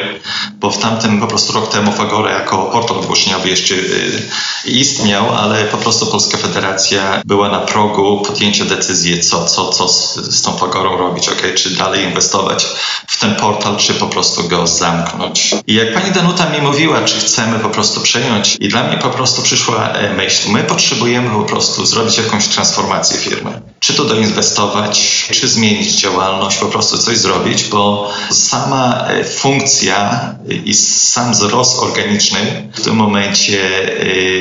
bo 0.60 0.72
w 0.72 0.78
tamtym 0.78 1.20
po 1.20 1.28
prostu 1.28 1.54
rok 1.54 1.72
temu 1.72 1.92
Fagora 1.92 2.32
jako 2.32 2.58
portal 2.58 2.98
ogłoszeniowy 2.98 3.50
jeszcze 3.50 3.76
y, 3.76 4.22
istniał, 4.66 5.36
ale 5.36 5.66
po 5.66 5.78
prostu 5.78 6.08
Polska 6.08 6.38
Federacja 6.38 7.22
była 7.26 7.50
na 7.50 7.60
progu 7.60 8.22
podjęcia 8.22 8.66
decyzji, 8.66 9.20
co, 9.20 9.46
co, 9.46 9.70
co 9.70 9.90
z, 9.90 10.16
z 10.16 10.42
tą 10.42 10.58
Fagorą 10.58 10.98
robić, 10.98 11.30
okay, 11.30 11.54
czy 11.54 11.70
dalej 11.70 12.04
inwestować 12.04 12.68
w 13.08 13.21
ten 13.22 13.36
portal, 13.36 13.78
czy 13.78 13.94
po 13.94 14.08
prostu 14.08 14.48
go 14.48 14.68
zamknąć. 14.68 15.56
I 15.68 15.74
jak 15.74 15.94
pani 15.94 16.12
Danuta 16.12 16.50
mi 16.50 16.62
mówiła, 16.62 17.02
czy 17.02 17.20
chcemy 17.20 17.60
po 17.60 17.70
prostu 17.70 18.02
przejąć, 18.02 18.58
i 18.60 18.70
dla 18.70 18.84
mnie 18.84 18.98
po 18.98 19.10
prostu 19.10 19.42
przyszła 19.42 19.90
e, 19.90 20.14
myśl, 20.14 20.52
my 20.52 20.64
potrzebujemy 20.64 21.30
po 21.30 21.44
prostu 21.44 21.86
zrobić 21.86 22.18
jakąś 22.18 22.48
transformację 22.48 23.18
firmy. 23.18 23.62
Czy 23.80 23.94
to 23.94 24.06
doinwestować, 24.06 25.28
czy 25.32 25.48
zmienić 25.48 25.92
działalność, 25.92 26.58
po 26.58 26.66
prostu 26.66 26.98
coś 26.98 27.18
zrobić, 27.18 27.64
bo 27.64 28.12
sama 28.32 29.08
e, 29.08 29.24
funkcja 29.24 30.30
i 30.66 30.74
sam 30.74 31.32
wzrost 31.32 31.80
organiczny 31.80 32.70
w 32.74 32.82
tym 32.82 32.96
momencie 32.96 33.60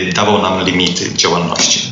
e, 0.08 0.12
dawał 0.12 0.42
nam 0.42 0.64
limity 0.64 1.14
działalności. 1.14 1.89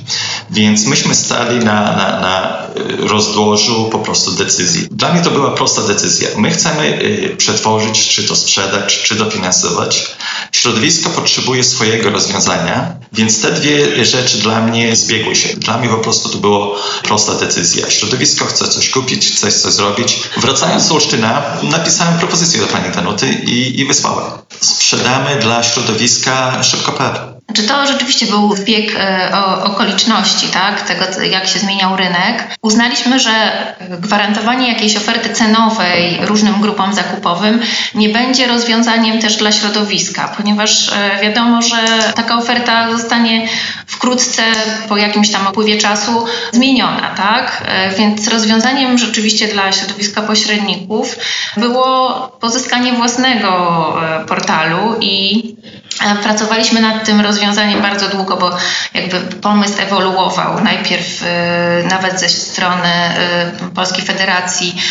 Więc 0.51 0.87
myśmy 0.87 1.15
stali 1.15 1.59
na, 1.59 1.83
na, 1.83 2.21
na 2.21 2.59
rozdłożu 2.99 3.89
po 3.93 3.99
prostu 3.99 4.33
decyzji. 4.33 4.89
Dla 4.91 5.13
mnie 5.13 5.23
to 5.23 5.31
była 5.31 5.51
prosta 5.51 5.83
decyzja. 5.83 6.29
My 6.37 6.51
chcemy 6.51 7.03
y, 7.03 7.37
przetworzyć, 7.37 8.09
czy 8.09 8.25
to 8.25 8.37
sprzedać, 8.37 9.03
czy 9.03 9.15
dofinansować. 9.15 10.17
Środowisko 10.53 11.11
potrzebuje 11.11 11.65
swojego 11.65 12.11
rozwiązania, 12.11 12.95
więc 13.13 13.41
te 13.41 13.53
dwie 13.53 14.05
rzeczy 14.05 14.39
dla 14.39 14.61
mnie 14.61 14.97
zbiegły 14.97 15.37
się. 15.37 15.49
Dla 15.57 15.79
mnie 15.79 15.89
po 15.89 15.99
prostu 15.99 16.29
to 16.29 16.39
była 16.39 16.67
prosta 17.03 17.35
decyzja. 17.35 17.91
Środowisko 17.91 18.45
chce 18.45 18.69
coś 18.69 18.91
kupić, 18.91 19.27
chce 19.27 19.53
coś 19.53 19.73
zrobić. 19.73 20.19
Wracając 20.37 20.83
z 20.83 20.93
Olsztyna, 20.93 21.43
napisałem 21.63 22.19
propozycję 22.19 22.61
do 22.61 22.67
pani 22.67 22.95
Danuty 22.95 23.29
i, 23.29 23.81
i 23.81 23.85
wysłałem. 23.85 24.31
Sprzedamy 24.61 25.37
dla 25.41 25.63
środowiska 25.63 26.63
szybko.pl. 26.63 27.38
Czy 27.55 27.63
to 27.63 27.87
rzeczywiście 27.87 28.27
był 28.27 28.57
zbieg 28.57 28.97
e, 28.97 29.31
okoliczności, 29.65 30.49
tak? 30.49 30.83
tego 30.83 31.05
jak 31.23 31.47
się 31.47 31.59
zmieniał 31.59 31.97
rynek? 31.97 32.57
Uznaliśmy, 32.63 33.21
że 33.21 33.31
gwarantowanie 34.01 34.69
jakiejś 34.69 34.97
oferty 34.97 35.35
cenowej 35.35 36.19
różnym 36.21 36.61
grupom 36.61 36.95
zakupowym 36.95 37.61
nie 37.95 38.09
będzie 38.09 38.47
rozwiązaniem 38.47 39.21
też 39.21 39.37
dla 39.37 39.53
środowiska, 39.53 40.35
ponieważ 40.37 40.89
e, 40.89 41.23
wiadomo, 41.23 41.63
że 41.63 41.77
taka 42.15 42.39
oferta 42.39 42.91
zostanie 42.91 43.49
wkrótce 43.87 44.43
po 44.89 44.97
jakimś 44.97 45.31
tam 45.31 45.47
upływie 45.47 45.77
czasu 45.79 46.25
zmieniona, 46.53 47.15
tak? 47.17 47.63
E, 47.67 47.91
więc 47.91 48.29
rozwiązaniem 48.29 48.99
rzeczywiście 48.99 49.49
dla 49.49 49.73
środowiska 49.73 50.23
pośredników 50.23 51.17
było 51.57 52.09
pozyskanie 52.41 52.93
własnego 52.93 53.95
portalu 54.27 54.97
i 55.01 55.43
Pracowaliśmy 56.23 56.81
nad 56.81 57.05
tym 57.05 57.21
rozwiązaniem 57.21 57.83
bardzo 57.83 58.09
długo, 58.09 58.37
bo 58.37 58.51
jakby 58.95 59.21
pomysł 59.21 59.75
ewoluował. 59.79 60.61
Najpierw 60.61 61.23
y, 61.23 61.27
nawet 61.91 62.21
ze 62.21 62.29
strony 62.29 62.89
y, 63.67 63.75
Polskiej 63.75 64.05
Federacji 64.05 64.83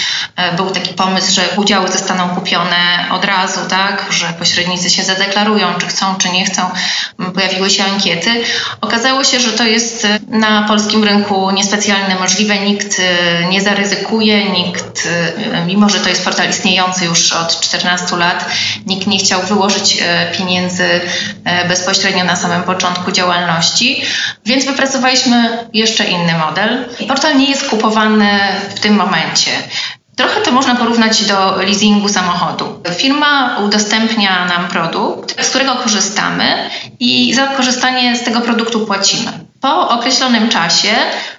był 0.57 0.69
taki 0.69 0.93
pomysł, 0.93 1.31
że 1.31 1.41
udziały 1.55 1.87
zostaną 1.87 2.29
kupione 2.29 3.05
od 3.11 3.25
razu, 3.25 3.59
tak, 3.69 4.05
że 4.09 4.25
pośrednicy 4.39 4.89
się 4.89 5.03
zadeklarują, 5.03 5.67
czy 5.79 5.87
chcą, 5.87 6.15
czy 6.15 6.29
nie 6.29 6.45
chcą. 6.45 6.61
Pojawiły 7.33 7.69
się 7.69 7.83
ankiety. 7.83 8.29
Okazało 8.81 9.23
się, 9.23 9.39
że 9.39 9.51
to 9.51 9.63
jest 9.63 10.07
na 10.27 10.63
polskim 10.67 11.03
rynku 11.03 11.51
niespecjalnie 11.51 12.15
możliwe. 12.15 12.59
Nikt 12.59 13.01
nie 13.49 13.61
zaryzykuje, 13.61 14.49
nikt, 14.49 15.07
mimo 15.67 15.89
że 15.89 15.99
to 15.99 16.09
jest 16.09 16.25
portal 16.25 16.49
istniejący 16.49 17.05
już 17.05 17.31
od 17.31 17.59
14 17.59 18.15
lat, 18.15 18.45
nikt 18.85 19.07
nie 19.07 19.17
chciał 19.17 19.41
wyłożyć 19.41 20.03
pieniędzy 20.37 20.96
E, 20.96 20.96
bezpośrednio 21.67 22.23
na 22.23 22.35
samym 22.35 22.63
początku 22.63 23.11
działalności, 23.11 24.01
więc 24.45 24.65
wypracowaliśmy 24.65 25.57
jeszcze 25.73 26.05
inny 26.05 26.33
model. 26.37 26.85
Portal 27.07 27.37
nie 27.37 27.49
jest 27.49 27.69
kupowany 27.69 28.29
w 28.75 28.79
tym 28.79 28.95
momencie. 28.95 29.51
Trochę 30.17 30.41
to 30.41 30.51
można 30.51 30.75
porównać 30.75 31.25
do 31.25 31.55
leasingu 31.55 32.09
samochodu. 32.09 32.81
Firma 32.95 33.57
udostępnia 33.57 34.45
nam 34.45 34.67
produkt, 34.67 35.45
z 35.45 35.49
którego 35.49 35.75
korzystamy 35.75 36.69
i 36.99 37.33
za 37.33 37.47
korzystanie 37.47 38.15
z 38.15 38.23
tego 38.23 38.41
produktu 38.41 38.85
płacimy. 38.85 39.47
Po 39.61 39.89
określonym 39.89 40.49
czasie 40.49 40.89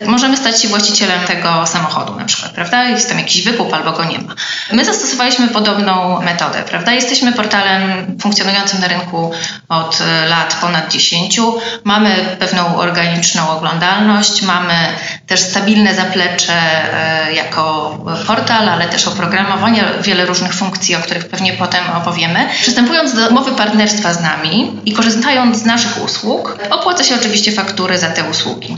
możemy 0.07 0.37
stać 0.37 0.63
się 0.63 0.69
właścicielem 0.69 1.21
tego 1.27 1.67
samochodu 1.67 2.15
na 2.15 2.25
przykład, 2.25 2.53
prawda? 2.53 2.85
Jest 2.85 3.09
tam 3.09 3.19
jakiś 3.19 3.43
wykup 3.43 3.75
albo 3.75 3.93
go 3.93 4.05
nie 4.05 4.19
ma. 4.19 4.35
My 4.73 4.85
zastosowaliśmy 4.85 5.49
podobną 5.49 6.23
metodę, 6.23 6.63
prawda? 6.63 6.93
Jesteśmy 6.93 7.33
portalem 7.33 7.81
funkcjonującym 8.23 8.81
na 8.81 8.89
rynku 8.89 9.31
od 9.69 10.03
lat 10.29 10.57
ponad 10.61 10.93
10. 10.93 11.41
Mamy 11.85 12.37
pewną 12.39 12.77
organiczną 12.77 13.51
oglądalność, 13.51 14.43
mamy 14.43 14.75
też 15.27 15.41
stabilne 15.41 15.95
zaplecze 15.95 16.55
e, 16.55 17.33
jako 17.33 17.97
portal, 18.27 18.68
ale 18.71 18.89
też 18.89 19.09
oprogramowanie, 19.09 19.85
wiele 20.03 20.27
różnych 20.27 20.55
funkcji, 20.55 20.97
o 20.97 20.99
których 20.99 21.29
pewnie 21.29 21.53
potem 21.53 21.85
opowiemy. 21.97 22.49
Przystępując 22.63 23.15
do 23.15 23.29
umowy 23.29 23.53
partnerstwa 23.53 24.13
z 24.13 24.21
nami 24.21 24.81
i 24.85 24.93
korzystając 24.93 25.57
z 25.57 25.65
naszych 25.65 26.05
usług, 26.05 26.59
opłaca 26.71 27.05
się 27.05 27.15
oczywiście 27.15 27.53
faktury 27.53 27.99
za 27.99 28.09
te 28.09 28.25
usługi. 28.25 28.77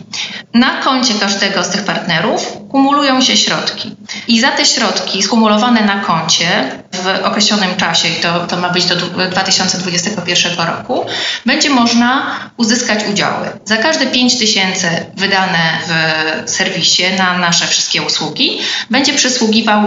Na 0.54 0.70
koncie 0.70 1.14
każdego 1.14 1.64
z 1.64 1.68
tych 1.68 1.84
partnerów 1.84 2.46
kumulują 2.70 3.20
się 3.20 3.36
środki. 3.36 3.96
I 4.28 4.40
za 4.40 4.50
te 4.50 4.64
środki 4.64 5.22
skumulowane 5.22 5.80
na 5.80 6.00
koncie 6.00 6.46
w 6.92 7.26
określonym 7.26 7.76
czasie, 7.76 8.08
i 8.08 8.14
to, 8.14 8.46
to 8.46 8.56
ma 8.56 8.70
być 8.70 8.84
do 8.84 8.96
2021 8.96 10.66
roku, 10.66 11.06
będzie 11.46 11.70
można 11.70 12.26
uzyskać 12.56 13.04
udziały. 13.10 13.48
Za 13.64 13.76
każde 13.76 14.06
5 14.06 14.38
tysięcy 14.38 15.06
wydane 15.16 15.78
w 15.86 16.50
serwisie 16.50 17.02
na 17.18 17.38
nasze 17.38 17.66
wszystkie 17.66 18.02
usługi 18.02 18.58
będzie 18.90 19.12
przysługiwał 19.12 19.79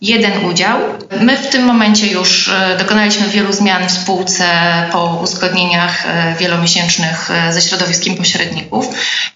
jeden 0.00 0.44
udział. 0.44 0.78
My 1.20 1.36
w 1.36 1.48
tym 1.48 1.64
momencie 1.64 2.06
już 2.06 2.48
e, 2.48 2.76
dokonaliśmy 2.78 3.28
wielu 3.28 3.52
zmian 3.52 3.88
w 3.88 3.90
spółce 3.90 4.44
po 4.92 5.20
uzgodnieniach 5.22 6.06
e, 6.06 6.34
wielomiesięcznych 6.38 7.30
e, 7.30 7.52
ze 7.52 7.62
środowiskiem 7.62 8.16
pośredników 8.16 8.86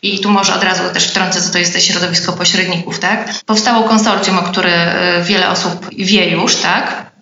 i 0.02 0.20
tu 0.20 0.30
może 0.30 0.54
od 0.54 0.64
razu 0.64 0.82
też 0.94 1.08
wtrącę, 1.08 1.42
co 1.42 1.52
to 1.52 1.58
jest 1.58 1.72
to 1.72 1.80
środowisko 1.80 2.32
pośredników, 2.32 2.98
tak? 2.98 3.34
Powstało 3.46 3.88
konsorcjum, 3.88 4.38
o 4.38 4.42
które 4.42 4.94
wiele 5.22 5.48
osób 5.48 5.86
wie 5.98 6.30
już, 6.30 6.56
tak? 6.56 7.12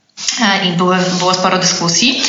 I 0.65 0.73
były, 0.73 0.97
było 1.19 1.35
sporo 1.35 1.59
dyskusji. 1.59 2.23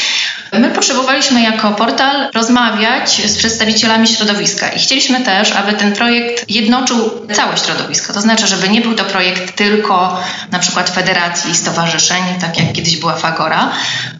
My 0.59 0.69
potrzebowaliśmy 0.69 1.41
jako 1.41 1.71
portal 1.71 2.29
rozmawiać 2.33 3.21
z 3.25 3.37
przedstawicielami 3.37 4.07
środowiska 4.07 4.69
i 4.69 4.79
chcieliśmy 4.79 5.21
też, 5.21 5.51
aby 5.51 5.73
ten 5.73 5.93
projekt 5.93 6.49
jednoczył 6.49 7.27
całe 7.33 7.57
środowisko. 7.57 8.13
To 8.13 8.21
znaczy, 8.21 8.47
żeby 8.47 8.69
nie 8.69 8.81
był 8.81 8.93
to 8.93 9.03
projekt 9.03 9.55
tylko 9.55 10.19
na 10.51 10.59
przykład 10.59 10.89
federacji 10.89 11.51
i 11.51 11.55
stowarzyszeń, 11.55 12.23
tak 12.41 12.57
jak 12.57 12.73
kiedyś 12.73 12.97
była 12.97 13.15
Fagora, 13.15 13.71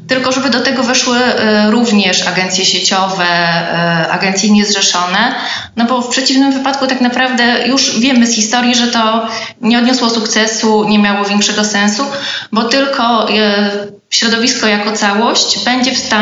tylko 0.08 0.32
żeby 0.32 0.50
do 0.50 0.60
tego 0.60 0.84
weszły 0.84 1.18
e, 1.18 1.72
również 1.72 2.28
agencje 2.28 2.66
sieciowe, 2.66 3.26
e, 3.26 4.08
agencje 4.12 4.50
niezrzeszone, 4.50 5.36
no 5.76 5.86
bo 5.86 6.02
w 6.02 6.10
przeciwnym 6.10 6.54
wypadku 6.54 6.88
tak 6.88 7.02
naprawdę 7.02 7.68
już 7.68 8.00
wiemy 8.00 8.28
z 8.28 8.36
historii, 8.36 8.76
że 8.76 8.88
to 8.88 9.28
nie 9.62 9.80
odniosło 9.80 10.10
sukcesu, 10.10 10.84
nie 10.84 11.00
miało 11.00 11.26
większego 11.26 11.66
sensu, 11.66 12.06
bo 12.52 12.64
tylko 12.64 13.30
e, 13.30 14.02
środowisko 14.10 14.68
jako 14.68 14.92
całość 14.92 15.66
będzie 15.66 15.92
w 15.92 15.98
stanie 15.98 16.21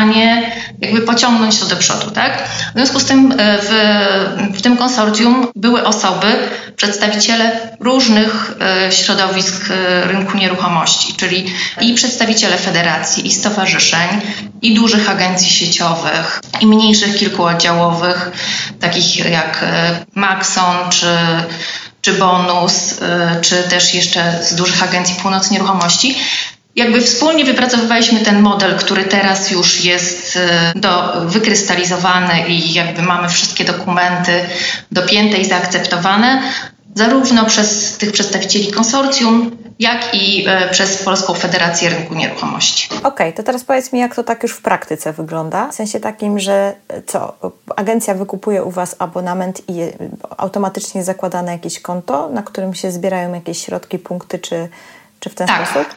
jakby 0.80 1.00
pociągnąć 1.00 1.58
to 1.58 1.66
do 1.66 1.76
przodu, 1.76 2.10
tak? 2.10 2.48
W 2.74 2.76
związku 2.76 3.00
z 3.00 3.04
tym 3.04 3.32
e, 3.38 3.58
w, 3.62 3.70
w 4.58 4.62
tym 4.62 4.76
konsorcjum 4.76 5.48
były 5.56 5.86
osoby, 5.86 6.26
przedstawiciele 6.76 7.60
różnych 7.80 8.56
e, 8.60 8.92
środowisk 8.92 9.70
e, 9.70 10.06
rynku 10.06 10.36
nieruchomości, 10.36 11.14
czyli 11.14 11.54
i 11.80 11.94
przedstawiciele 11.94 12.58
federacji, 12.58 13.26
i 13.26 13.32
stowarzyszeń, 13.32 14.08
i 14.62 14.74
dużych 14.74 15.10
agencji 15.10 15.50
sieciowych, 15.50 16.40
i 16.60 16.66
mniejszych 16.66 17.16
kilkuoddziałowych, 17.16 18.30
takich 18.80 19.30
jak 19.30 19.64
Maxon 20.14 20.90
czy 20.90 21.06
czy 22.02 22.12
bonus, 22.12 22.94
czy 23.40 23.62
też 23.62 23.94
jeszcze 23.94 24.38
z 24.42 24.54
dużych 24.54 24.82
agencji 24.82 25.14
północ 25.14 25.50
nieruchomości 25.50 26.16
jakby 26.76 27.00
wspólnie 27.00 27.44
wypracowywaliśmy 27.44 28.20
ten 28.20 28.42
model, 28.42 28.76
który 28.76 29.04
teraz 29.04 29.50
już 29.50 29.84
jest 29.84 30.36
e, 30.36 30.72
do, 30.76 31.12
wykrystalizowany 31.26 32.48
i 32.48 32.72
jakby 32.72 33.02
mamy 33.02 33.28
wszystkie 33.28 33.64
dokumenty 33.64 34.32
dopięte 34.90 35.38
i 35.38 35.44
zaakceptowane, 35.44 36.42
zarówno 36.94 37.44
przez 37.44 37.98
tych 37.98 38.12
przedstawicieli 38.12 38.72
konsorcjum, 38.72 39.56
jak 39.78 40.14
i 40.14 40.44
e, 40.48 40.68
przez 40.68 41.02
Polską 41.02 41.34
Federację 41.34 41.90
Rynku 41.90 42.14
Nieruchomości. 42.14 42.88
Okej, 42.92 43.08
okay, 43.08 43.32
to 43.32 43.42
teraz 43.42 43.64
powiedz 43.64 43.92
mi, 43.92 44.00
jak 44.00 44.14
to 44.14 44.22
tak 44.22 44.42
już 44.42 44.52
w 44.52 44.62
praktyce 44.62 45.12
wygląda? 45.12 45.68
W 45.68 45.74
sensie 45.74 46.00
takim, 46.00 46.38
że 46.38 46.74
e, 46.88 47.02
co, 47.02 47.36
agencja 47.76 48.14
wykupuje 48.14 48.64
u 48.64 48.70
Was 48.70 48.96
abonament 48.98 49.62
i 49.68 49.80
automatycznie 50.38 51.04
zakładane 51.04 51.52
jakieś 51.52 51.80
konto, 51.80 52.28
na 52.28 52.42
którym 52.42 52.74
się 52.74 52.90
zbierają 52.90 53.34
jakieś 53.34 53.64
środki, 53.64 53.98
punkty, 53.98 54.38
czy, 54.38 54.68
czy 55.20 55.30
w 55.30 55.34
ten 55.34 55.46
tak. 55.46 55.68
sposób? 55.68 55.88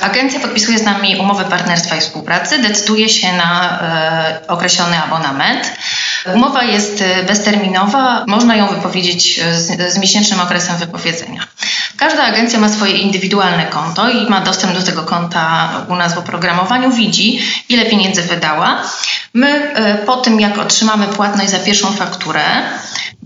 Agencja 0.00 0.40
podpisuje 0.40 0.78
z 0.78 0.82
nami 0.82 1.16
umowę 1.16 1.44
partnerstwa 1.44 1.96
i 1.96 2.00
współpracy, 2.00 2.58
decyduje 2.58 3.08
się 3.08 3.32
na 3.32 3.80
e, 3.82 4.40
określony 4.48 5.02
abonament. 5.02 5.72
Umowa 6.34 6.64
jest 6.64 7.02
e, 7.02 7.22
bezterminowa, 7.22 8.24
można 8.26 8.56
ją 8.56 8.68
wypowiedzieć 8.68 9.40
z, 9.56 9.92
z 9.92 9.98
miesięcznym 9.98 10.40
okresem 10.40 10.76
wypowiedzenia. 10.76 11.46
Każda 11.96 12.22
agencja 12.22 12.58
ma 12.60 12.68
swoje 12.68 12.92
indywidualne 12.92 13.66
konto 13.66 14.10
i 14.10 14.30
ma 14.30 14.40
dostęp 14.40 14.74
do 14.74 14.82
tego 14.82 15.02
konta 15.02 15.70
u 15.88 15.94
nas 15.96 16.14
w 16.14 16.18
oprogramowaniu, 16.18 16.90
widzi 16.90 17.40
ile 17.68 17.86
pieniędzy 17.86 18.22
wydała. 18.22 18.82
My 19.34 19.72
e, 19.74 19.94
po 19.94 20.16
tym, 20.16 20.40
jak 20.40 20.58
otrzymamy 20.58 21.06
płatność 21.06 21.50
za 21.50 21.58
pierwszą 21.58 21.92
fakturę, 21.92 22.42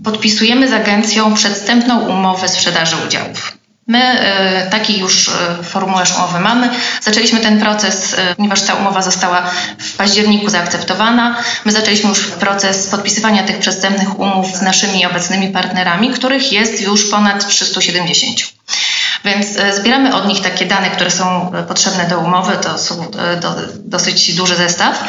podpisujemy 0.03 0.69
z 0.69 0.73
agencją 0.73 1.33
przedstępną 1.33 1.99
umowę 1.99 2.49
sprzedaży 2.49 2.95
udziałów. 3.07 3.64
My 3.87 3.99
e, 3.99 4.67
taki 4.69 4.99
już 4.99 5.29
e, 5.29 5.63
formularz 5.63 6.15
umowy 6.15 6.39
mamy. 6.39 6.69
Zaczęliśmy 7.01 7.39
ten 7.39 7.59
proces, 7.59 8.13
e, 8.17 8.35
ponieważ 8.35 8.61
ta 8.61 8.73
umowa 8.73 9.01
została 9.01 9.51
w 9.77 9.95
październiku 9.95 10.49
zaakceptowana. 10.49 11.35
My 11.65 11.71
zaczęliśmy 11.71 12.09
już 12.09 12.27
proces 12.27 12.87
podpisywania 12.87 13.43
tych 13.43 13.59
przestępnych 13.59 14.19
umów 14.19 14.55
z 14.55 14.61
naszymi 14.61 15.05
obecnymi 15.05 15.47
partnerami, 15.47 16.09
których 16.09 16.51
jest 16.51 16.81
już 16.81 17.09
ponad 17.09 17.47
370. 17.47 18.39
Więc 19.25 19.57
e, 19.57 19.73
zbieramy 19.73 20.15
od 20.15 20.27
nich 20.27 20.41
takie 20.41 20.65
dane, 20.65 20.89
które 20.89 21.11
są 21.11 21.51
e, 21.53 21.63
potrzebne 21.63 22.07
do 22.07 22.19
umowy, 22.19 22.57
to 22.61 22.77
są 22.77 23.07
e, 23.17 23.37
do, 23.37 23.55
dosyć 23.75 24.35
duży 24.35 24.55
zestaw. 24.55 25.03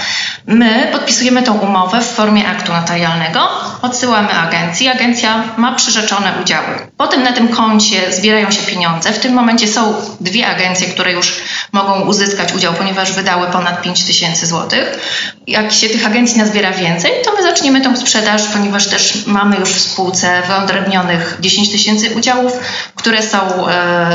My 0.47 0.89
podpisujemy 0.93 1.43
tą 1.43 1.59
umowę 1.59 2.01
w 2.01 2.07
formie 2.07 2.49
aktu 2.49 2.73
notarialnego, 2.73 3.49
odsyłamy 3.83 4.31
agencji, 4.31 4.89
agencja 4.89 5.45
ma 5.57 5.75
przyrzeczone 5.75 6.33
udziały. 6.43 6.67
Potem 6.97 7.23
na 7.23 7.33
tym 7.33 7.49
koncie 7.49 8.13
zbierają 8.13 8.51
się 8.51 8.63
pieniądze. 8.63 9.13
W 9.13 9.19
tym 9.19 9.35
momencie 9.35 9.69
są 9.69 9.95
dwie 10.21 10.47
agencje, 10.47 10.89
które 10.89 11.13
już 11.13 11.37
mogą 11.73 12.01
uzyskać 12.01 12.55
udział, 12.55 12.75
ponieważ 12.75 13.13
wydały 13.13 13.47
ponad 13.47 13.83
5 13.83 14.05
tysięcy 14.05 14.47
złotych. 14.47 14.99
Jak 15.47 15.73
się 15.73 15.89
tych 15.89 16.07
agencji 16.07 16.39
nazbiera 16.39 16.71
więcej, 16.71 17.11
to 17.25 17.33
my 17.33 17.43
zaczniemy 17.43 17.81
tą 17.81 17.97
sprzedaż, 17.97 18.43
ponieważ 18.53 18.87
też 18.87 19.27
mamy 19.27 19.57
już 19.57 19.71
w 19.71 19.81
spółce 19.81 20.43
wyodrębnionych 20.49 21.37
10 21.41 21.73
tysięcy 21.73 22.11
udziałów, 22.15 22.53
które 22.95 23.23
są 23.23 23.39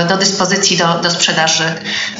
do 0.09 0.17
dyspozycji 0.17 0.77
do, 0.77 0.99
do 1.03 1.11
sprzedaży 1.11 1.63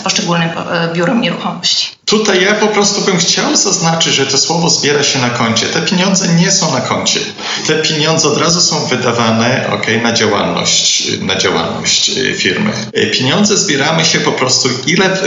poszczególnym 0.04 0.50
e, 0.50 0.94
biurom 0.94 1.22
nieruchomości. 1.22 1.88
Tutaj 2.06 2.44
ja 2.44 2.54
po 2.54 2.68
prostu 2.68 3.02
bym 3.02 3.18
chciał 3.18 3.56
zaznaczyć, 3.56 4.14
że 4.14 4.26
to 4.26 4.38
słowo 4.38 4.70
zbiera 4.70 5.04
się 5.04 5.20
na 5.20 5.30
koncie. 5.30 5.66
Te 5.66 5.82
pieniądze 5.82 6.28
nie 6.28 6.52
są 6.52 6.74
na 6.74 6.82
koncie. 6.82 7.20
Te 7.68 7.76
pieniądze 7.76 8.28
od 8.28 8.38
razu 8.38 8.62
są 8.62 8.86
wydawane 8.86 9.70
okay, 9.74 10.02
na 10.02 10.14
działalność, 10.14 11.04
na 11.22 11.36
działalność 11.36 12.10
e, 12.10 12.34
firmy. 12.34 12.72
E, 12.94 13.08
pieniądze 13.08 13.58
zbieramy 13.58 14.06
się 14.06 14.20
po 14.20 14.32
prostu, 14.32 14.70
ile 14.88 15.18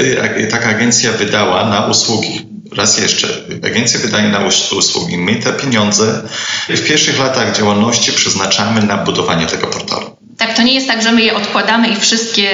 taka 0.50 0.68
agencja 0.68 1.12
wydała 1.12 1.64
na 1.64 1.86
usługi. 1.86 2.46
Raz 2.76 2.98
jeszcze, 2.98 3.28
agencja 3.66 4.00
wydaje 4.00 4.28
na 4.28 4.40
usługi. 4.78 5.18
My 5.18 5.36
te 5.36 5.52
pieniądze 5.52 6.22
w 6.68 6.86
pierwszych 6.86 7.18
latach 7.18 7.56
działalności 7.56 8.12
przeznaczamy 8.12 8.82
na 8.82 8.96
budowanie 8.96 9.46
tego 9.46 9.66
portalu. 9.66 10.13
Tak, 10.38 10.54
to 10.54 10.62
nie 10.62 10.74
jest 10.74 10.88
tak, 10.88 11.02
że 11.02 11.12
my 11.12 11.22
je 11.22 11.34
odkładamy 11.34 11.88
i 11.88 11.96
wszystkie 11.96 12.50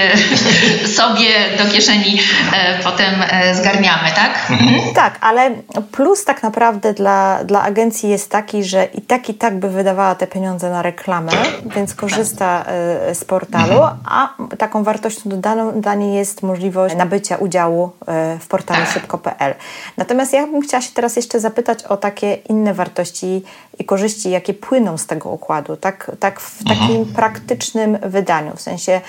sobie 0.99 1.29
do 1.59 1.73
kieszeni 1.73 2.21
e, 2.53 2.79
potem 2.83 3.15
e, 3.31 3.55
zgarniamy, 3.55 4.09
tak? 4.15 4.51
Mhm. 4.51 4.95
Tak, 4.95 5.19
ale 5.21 5.51
plus 5.93 6.25
tak 6.25 6.43
naprawdę 6.43 6.95
dla, 6.95 7.45
dla 7.45 7.63
agencji 7.63 8.11
jest 8.11 8.31
taki, 8.31 8.65
że 8.65 8.85
i 8.85 9.01
tak 9.01 9.29
i 9.29 9.35
tak 9.35 9.59
by 9.59 9.69
wydawała 9.69 10.15
te 10.15 10.27
pieniądze 10.27 10.71
na 10.71 10.83
reklamę, 10.83 11.33
więc 11.75 11.95
korzysta 11.95 12.65
e, 12.67 13.15
z 13.15 13.25
portalu, 13.25 13.73
mhm. 13.73 13.99
a 14.05 14.35
taką 14.57 14.85
wartością 14.85 15.31
dodaną 15.31 15.81
dla 15.81 15.95
niej 15.95 16.15
jest 16.15 16.43
możliwość 16.43 16.95
nabycia 16.97 17.37
udziału 17.37 17.93
e, 18.07 18.39
w 18.41 18.49
portalu 18.49 18.85
tak. 18.85 18.93
szybko.pl. 18.93 19.55
Natomiast 19.97 20.33
ja 20.33 20.47
bym 20.47 20.63
chciała 20.63 20.81
się 20.81 20.91
teraz 20.95 21.17
jeszcze 21.17 21.41
zapytać 21.41 21.85
o 21.85 21.97
takie 21.97 22.35
inne 22.35 22.75
wartości 22.75 23.43
i 23.81 23.85
korzyści, 23.85 24.31
jakie 24.31 24.55
płyną 24.55 24.99
z 24.99 25.07
tego 25.07 25.29
układu, 25.29 25.77
tak, 25.77 26.11
tak 26.21 26.41
w 26.41 26.65
takim 26.65 26.97
mhm. 26.97 27.07
praktycznym 27.07 27.99
wydaniu, 28.03 28.57
w 28.57 28.61
sensie 28.61 29.01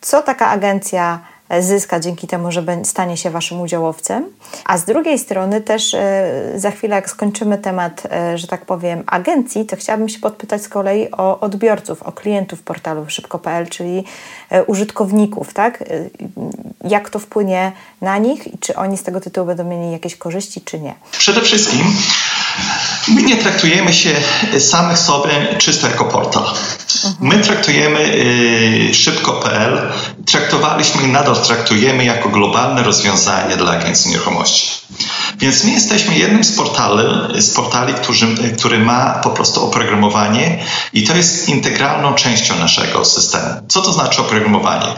co 0.00 0.22
taka 0.22 0.48
agencja 0.48 1.20
zyska 1.60 2.00
dzięki 2.00 2.26
temu, 2.26 2.52
że 2.52 2.64
stanie 2.84 3.16
się 3.16 3.30
waszym 3.30 3.60
udziałowcem. 3.60 4.26
A 4.64 4.78
z 4.78 4.84
drugiej 4.84 5.18
strony 5.18 5.60
też 5.60 5.94
e, 5.94 6.52
za 6.56 6.70
chwilę, 6.70 6.96
jak 6.96 7.10
skończymy 7.10 7.58
temat, 7.58 8.02
e, 8.10 8.38
że 8.38 8.46
tak 8.46 8.64
powiem, 8.64 9.04
agencji, 9.06 9.66
to 9.66 9.76
chciałabym 9.76 10.08
się 10.08 10.18
podpytać 10.18 10.62
z 10.62 10.68
kolei 10.68 11.10
o 11.10 11.40
odbiorców, 11.40 12.02
o 12.02 12.12
klientów 12.12 12.62
portalu 12.62 13.04
szybko.pl, 13.08 13.66
czyli 13.66 14.04
użytkowników, 14.66 15.54
tak? 15.54 15.84
Jak 16.84 17.10
to 17.10 17.18
wpłynie 17.18 17.72
na 18.00 18.18
nich 18.18 18.46
i 18.46 18.58
czy 18.58 18.76
oni 18.76 18.98
z 18.98 19.02
tego 19.02 19.20
tytułu 19.20 19.46
będą 19.46 19.64
mieli 19.64 19.92
jakieś 19.92 20.16
korzyści, 20.16 20.60
czy 20.60 20.80
nie? 20.80 20.94
Przede 21.18 21.40
wszystkim 21.40 21.96
my 23.08 23.22
nie 23.22 23.36
traktujemy 23.36 23.92
się 23.92 24.10
samych 24.58 24.98
sobie 24.98 25.30
czysto 25.58 25.88
jako 25.88 26.04
portal. 26.04 26.44
My 27.20 27.38
traktujemy 27.38 28.00
y, 28.00 28.94
szybko.pl, 28.94 29.92
traktowaliśmy 30.26 31.02
i 31.02 31.06
nadal 31.06 31.36
traktujemy 31.36 32.04
jako 32.04 32.28
globalne 32.28 32.82
rozwiązanie 32.82 33.56
dla 33.56 33.70
agencji 33.70 34.10
nieruchomości. 34.10 34.70
Więc 35.38 35.64
my 35.64 35.70
jesteśmy 35.70 36.18
jednym 36.18 36.44
z 36.44 36.56
portali, 36.56 37.02
z 37.42 37.50
portali 37.50 37.94
który, 37.94 38.52
który 38.58 38.78
ma 38.78 39.10
po 39.10 39.30
prostu 39.30 39.64
oprogramowanie 39.64 40.64
i 40.92 41.02
to 41.02 41.16
jest 41.16 41.48
integralną 41.48 42.14
częścią 42.14 42.58
naszego 42.58 43.04
systemu. 43.04 43.48
Co 43.68 43.82
to 43.82 43.92
znaczy 43.92 44.20
oprogramowanie? 44.20 44.92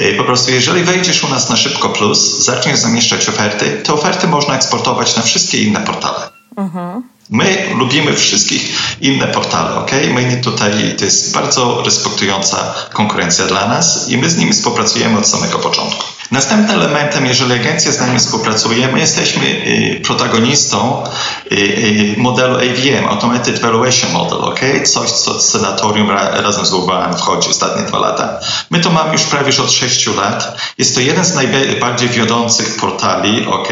Y, 0.00 0.14
po 0.14 0.24
prostu 0.24 0.50
jeżeli 0.50 0.84
wejdziesz 0.84 1.24
u 1.24 1.28
nas 1.28 1.50
na 1.50 1.56
Szybko 1.56 1.88
Plus, 1.88 2.44
zaczniesz 2.44 2.78
zamieszczać 2.78 3.28
oferty, 3.28 3.82
te 3.84 3.92
oferty 3.92 4.28
można 4.28 4.54
eksportować 4.56 5.16
na 5.16 5.22
wszystkie 5.22 5.62
inne 5.62 5.80
portale. 5.80 6.28
Mhm. 6.56 7.02
My 7.30 7.74
lubimy 7.74 8.16
wszystkich 8.16 8.72
inne 9.00 9.26
portale, 9.26 9.74
ok? 9.74 9.90
My 10.14 10.24
nie 10.24 10.36
tutaj, 10.36 10.72
to 10.98 11.04
jest 11.04 11.34
bardzo 11.34 11.82
respektująca 11.82 12.74
konkurencja 12.92 13.46
dla 13.46 13.68
nas 13.68 14.08
i 14.08 14.16
my 14.16 14.30
z 14.30 14.36
nimi 14.36 14.52
współpracujemy 14.52 15.18
od 15.18 15.26
samego 15.26 15.58
początku. 15.58 16.04
Następnym 16.30 16.76
elementem, 16.76 17.26
jeżeli 17.26 17.52
agencja 17.52 17.92
z 17.92 18.00
nami 18.00 18.18
współpracuje, 18.18 18.88
my 18.88 19.00
jesteśmy 19.00 19.44
y, 19.44 20.00
protagonistą 20.04 21.04
y, 21.52 21.56
y, 21.56 22.14
modelu 22.16 22.56
AVM, 22.56 23.08
Automated 23.08 23.60
Valuation 23.60 24.12
Model, 24.12 24.38
ok? 24.38 24.60
Coś, 24.84 25.10
co 25.10 25.40
senatorium 25.40 26.10
razem 26.32 26.66
z 26.66 26.72
UBA 26.72 27.12
wchodzi 27.12 27.50
ostatnie 27.50 27.82
dwa 27.82 27.98
lata. 27.98 28.40
My 28.70 28.80
to 28.80 28.90
mamy 28.90 29.12
już 29.12 29.22
prawie 29.22 29.62
od 29.62 29.72
sześciu 29.72 30.16
lat. 30.16 30.60
Jest 30.78 30.94
to 30.94 31.00
jeden 31.00 31.24
z 31.24 31.34
najbardziej 31.34 32.08
wiodących 32.08 32.76
portali, 32.76 33.46
ok? 33.46 33.68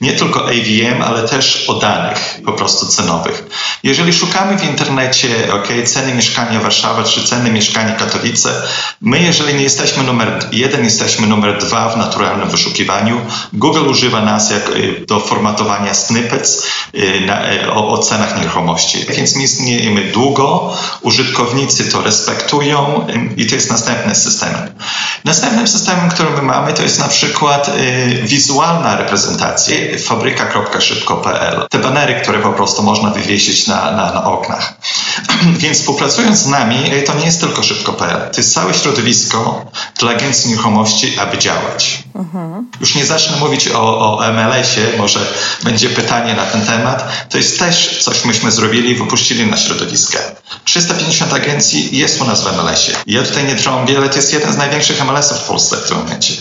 Nie 0.00 0.12
tylko 0.12 0.40
AVM, 0.40 1.02
ale 1.02 1.28
też 1.28 1.64
o 1.68 1.74
danych 1.74 2.40
po 2.44 2.52
prostu 2.52 2.86
cenowych. 2.86 3.44
Jeżeli 3.82 4.12
szukamy 4.12 4.58
w 4.58 4.64
internecie, 4.64 5.28
ok, 5.52 5.68
ceny 5.84 6.14
mieszkania 6.14 6.60
Warszawa 6.60 7.02
czy 7.02 7.24
ceny 7.24 7.50
mieszkania 7.50 7.94
Katowice, 7.94 8.62
my 9.00 9.20
jeżeli 9.20 9.54
nie 9.54 9.62
jesteśmy 9.62 10.02
numer 10.02 10.48
jeden, 10.52 10.84
jesteśmy 10.84 11.26
numer 11.26 11.58
dwa 11.58 11.93
naturalnym 11.96 12.48
wyszukiwaniu. 12.48 13.20
Google 13.52 13.88
używa 13.88 14.20
nas 14.20 14.50
jak 14.50 14.68
y, 14.68 15.04
do 15.06 15.20
formatowania 15.20 15.94
snippets 15.94 16.66
y, 16.94 17.20
na, 17.26 17.52
y, 17.52 17.72
o, 17.72 17.88
o 17.88 17.98
cenach 17.98 18.36
nieruchomości. 18.36 19.06
Więc 19.16 19.36
my 19.36 19.42
istniejemy 19.42 20.04
długo, 20.04 20.74
użytkownicy 21.02 21.84
to 21.84 22.02
respektują 22.02 23.06
i 23.36 23.46
to 23.46 23.54
jest 23.54 23.70
następny 23.70 24.14
system. 24.14 24.50
Następnym 25.24 25.68
systemem, 25.68 26.10
który 26.10 26.30
my 26.30 26.42
mamy, 26.42 26.72
to 26.72 26.82
jest 26.82 26.98
na 26.98 27.08
przykład 27.08 27.70
wizualna 28.22 28.96
reprezentacja 28.96 29.76
fabryka.szybko.pl. 29.98 31.66
Te 31.70 31.78
banery, 31.78 32.20
które 32.22 32.38
po 32.38 32.52
prostu 32.52 32.82
można 32.82 33.10
wywiesić 33.10 33.66
na, 33.66 33.90
na, 33.90 34.12
na 34.12 34.24
oknach. 34.24 34.74
Więc 35.62 35.78
współpracując 35.78 36.38
z 36.38 36.46
nami, 36.46 36.76
to 37.06 37.14
nie 37.14 37.26
jest 37.26 37.40
tylko 37.40 37.62
szybko.pl, 37.62 38.30
to 38.32 38.36
jest 38.36 38.54
całe 38.54 38.74
środowisko 38.74 39.66
dla 39.98 40.10
agencji 40.10 40.50
nieruchomości, 40.50 41.18
aby 41.18 41.38
działać. 41.38 41.83
Mhm. 42.14 42.70
Już 42.80 42.94
nie 42.94 43.06
zacznę 43.06 43.36
mówić 43.36 43.68
o, 43.68 44.18
o 44.18 44.32
MLS-ie, 44.32 44.98
może 44.98 45.20
będzie 45.64 45.88
pytanie 45.88 46.34
na 46.34 46.46
ten 46.46 46.66
temat. 46.66 47.28
To 47.28 47.38
jest 47.38 47.58
też 47.58 47.98
coś 48.02 48.24
myśmy 48.24 48.50
zrobili 48.52 48.94
wypuścili 48.94 49.46
na 49.46 49.56
środowisko. 49.56 50.18
350 50.64 51.32
agencji 51.32 51.98
jest 51.98 52.20
u 52.20 52.24
nas 52.24 52.44
w 52.44 52.56
MLS-ie. 52.56 52.96
Ja 53.06 53.22
tutaj 53.22 53.44
nie 53.44 53.56
trąbię, 53.56 53.96
ale 53.96 54.08
to 54.08 54.16
jest 54.16 54.32
jeden 54.32 54.52
z 54.52 54.56
największych 54.56 55.04
MLS-ów 55.04 55.38
w 55.38 55.44
Polsce 55.44 55.76
w 55.76 55.88
tym 55.88 55.96
momencie. 55.96 56.34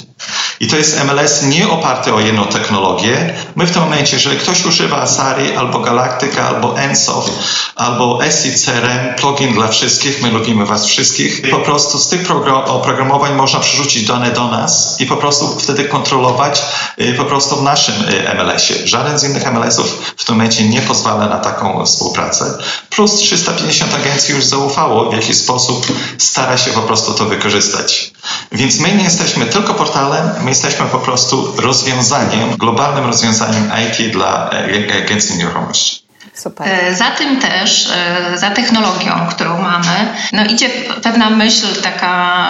I 0.63 0.67
to 0.67 0.78
jest 0.78 1.04
MLS 1.04 1.41
nie 1.41 1.69
oparty 1.69 2.13
o 2.13 2.19
jedną 2.19 2.45
technologię. 2.45 3.34
My 3.56 3.65
w 3.65 3.71
tym 3.71 3.82
momencie, 3.82 4.15
jeżeli 4.15 4.38
ktoś 4.38 4.65
używa 4.65 5.02
Asari 5.02 5.56
albo 5.56 5.80
Galactica, 5.80 6.47
albo 6.47 6.80
Ensoft, 6.80 7.32
albo 7.76 8.19
SICRM, 8.32 9.15
plugin 9.17 9.54
dla 9.54 9.67
wszystkich, 9.67 10.21
my 10.21 10.32
lubimy 10.32 10.65
Was 10.65 10.86
wszystkich, 10.86 11.49
po 11.52 11.60
prostu 11.60 11.99
z 11.99 12.08
tych 12.08 12.32
oprogramowań 12.65 13.36
można 13.36 13.60
przerzucić 13.60 14.08
dane 14.08 14.32
do 14.32 14.47
nas 14.47 15.02
i 15.02 15.06
po 15.06 15.17
prostu 15.17 15.60
wtedy 15.60 15.84
kontrolować 15.84 16.62
y, 17.02 17.13
po 17.13 17.26
prostu 17.26 17.56
w 17.56 17.63
naszym 17.63 17.95
y, 17.95 18.36
MLS-ie. 18.36 18.88
Żaden 18.88 19.19
z 19.19 19.23
innych 19.23 19.52
MLS-ów 19.52 20.13
w 20.17 20.26
tym 20.26 20.36
momencie 20.36 20.69
nie 20.69 20.82
pozwala 20.82 21.26
na 21.28 21.38
taką 21.38 21.86
współpracę. 21.86 22.58
Plus 22.89 23.15
350 23.15 23.95
agencji 23.95 24.36
już 24.36 24.45
zaufało, 24.45 25.10
w 25.10 25.13
jaki 25.13 25.34
sposób 25.34 25.88
stara 26.17 26.58
się 26.58 26.71
po 26.71 26.82
prostu 26.82 27.13
to 27.13 27.26
wykorzystać. 27.26 28.13
Więc 28.52 28.80
my 28.80 28.95
nie 28.95 29.04
jesteśmy 29.04 29.45
tylko 29.45 29.73
portalem, 29.73 30.30
my 30.43 30.53
jesteśmy 30.54 30.86
po 30.86 31.00
prostu 31.00 31.54
rozwiązaniem, 31.58 32.58
globalnym 32.58 33.06
rozwiązaniem 33.06 33.72
IT 33.88 34.12
dla 34.12 34.50
e, 34.50 35.04
agencji 35.04 35.38
nieruchomości. 35.38 36.04
Super. 36.34 36.68
E, 36.68 36.96
za 36.96 37.12
tym 37.12 37.39
też, 37.39 37.89
e, 37.92 38.38
za 38.38 38.50
technologią, 38.50 39.28
którą 39.30 39.62
mamy, 39.62 40.13
no 40.34 40.46
idzie 40.46 40.70
pewna 41.04 41.30
myśl 41.30 41.82
taka 41.82 42.46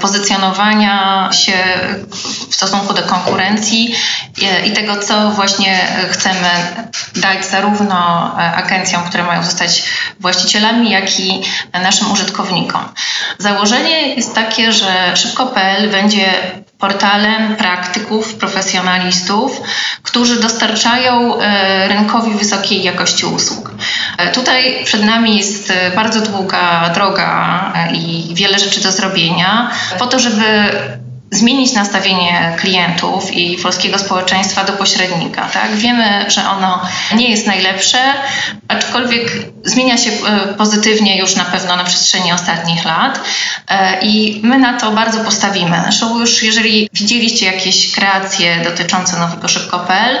pozycjonowania 0.00 1.28
się 1.32 1.54
w 2.50 2.54
stosunku 2.54 2.94
do 2.94 3.02
konkurencji 3.02 3.94
i 4.66 4.70
tego, 4.70 4.96
co 4.96 5.30
właśnie 5.30 5.78
chcemy 6.10 6.48
dać 7.16 7.46
zarówno 7.46 8.30
agencjom, 8.36 9.04
które 9.04 9.22
mają 9.24 9.42
zostać 9.42 9.82
właścicielami, 10.20 10.90
jak 10.90 11.20
i 11.20 11.42
naszym 11.72 12.12
użytkownikom. 12.12 12.84
Założenie 13.38 14.14
jest 14.14 14.34
takie, 14.34 14.72
że 14.72 15.16
szybko.pl 15.16 15.90
będzie 15.90 16.34
portalem 16.78 17.56
praktyków, 17.56 18.34
profesjonalistów, 18.34 19.60
którzy 20.02 20.40
dostarczają 20.40 21.40
e, 21.40 21.88
rynkowi 21.88 22.34
wysokiej 22.34 22.82
jakości 22.82 23.26
usług. 23.26 23.70
E, 24.18 24.32
tutaj 24.32 24.84
przed 24.84 25.04
nami 25.04 25.36
jest 25.36 25.70
e, 25.70 25.90
bardzo 25.90 26.20
długa 26.20 26.90
droga 26.94 27.72
i 27.92 28.34
wiele 28.34 28.58
rzeczy 28.58 28.80
do 28.80 28.92
zrobienia 28.92 29.70
po 29.98 30.06
to, 30.06 30.18
żeby 30.18 30.44
zmienić 31.30 31.72
nastawienie 31.72 32.56
klientów 32.60 33.32
i 33.32 33.56
polskiego 33.56 33.98
społeczeństwa 33.98 34.64
do 34.64 34.72
pośrednika. 34.72 35.48
Tak? 35.52 35.74
Wiemy, 35.74 36.30
że 36.30 36.48
ono 36.48 36.82
nie 37.14 37.30
jest 37.30 37.46
najlepsze, 37.46 37.98
aczkolwiek 38.68 39.32
zmienia 39.64 39.96
się 39.96 40.10
e, 40.10 40.54
pozytywnie 40.54 41.18
już 41.18 41.36
na 41.36 41.44
pewno 41.44 41.76
na 41.76 41.84
przestrzeni 41.84 42.32
ostatnich 42.32 42.84
lat 42.84 43.20
e, 43.68 44.00
i 44.02 44.40
my 44.42 44.58
na 44.58 44.80
to 44.80 44.90
bardzo 44.90 45.20
postawimy. 45.20 45.76
Zresztą 45.82 46.20
już 46.20 46.42
jeżeli 46.42 46.88
widzieliście 46.92 47.46
jakieś 47.46 47.92
kreacje 47.92 48.60
dotyczące 48.64 49.18
nowego 49.18 49.48
szybko.pl, 49.48 50.18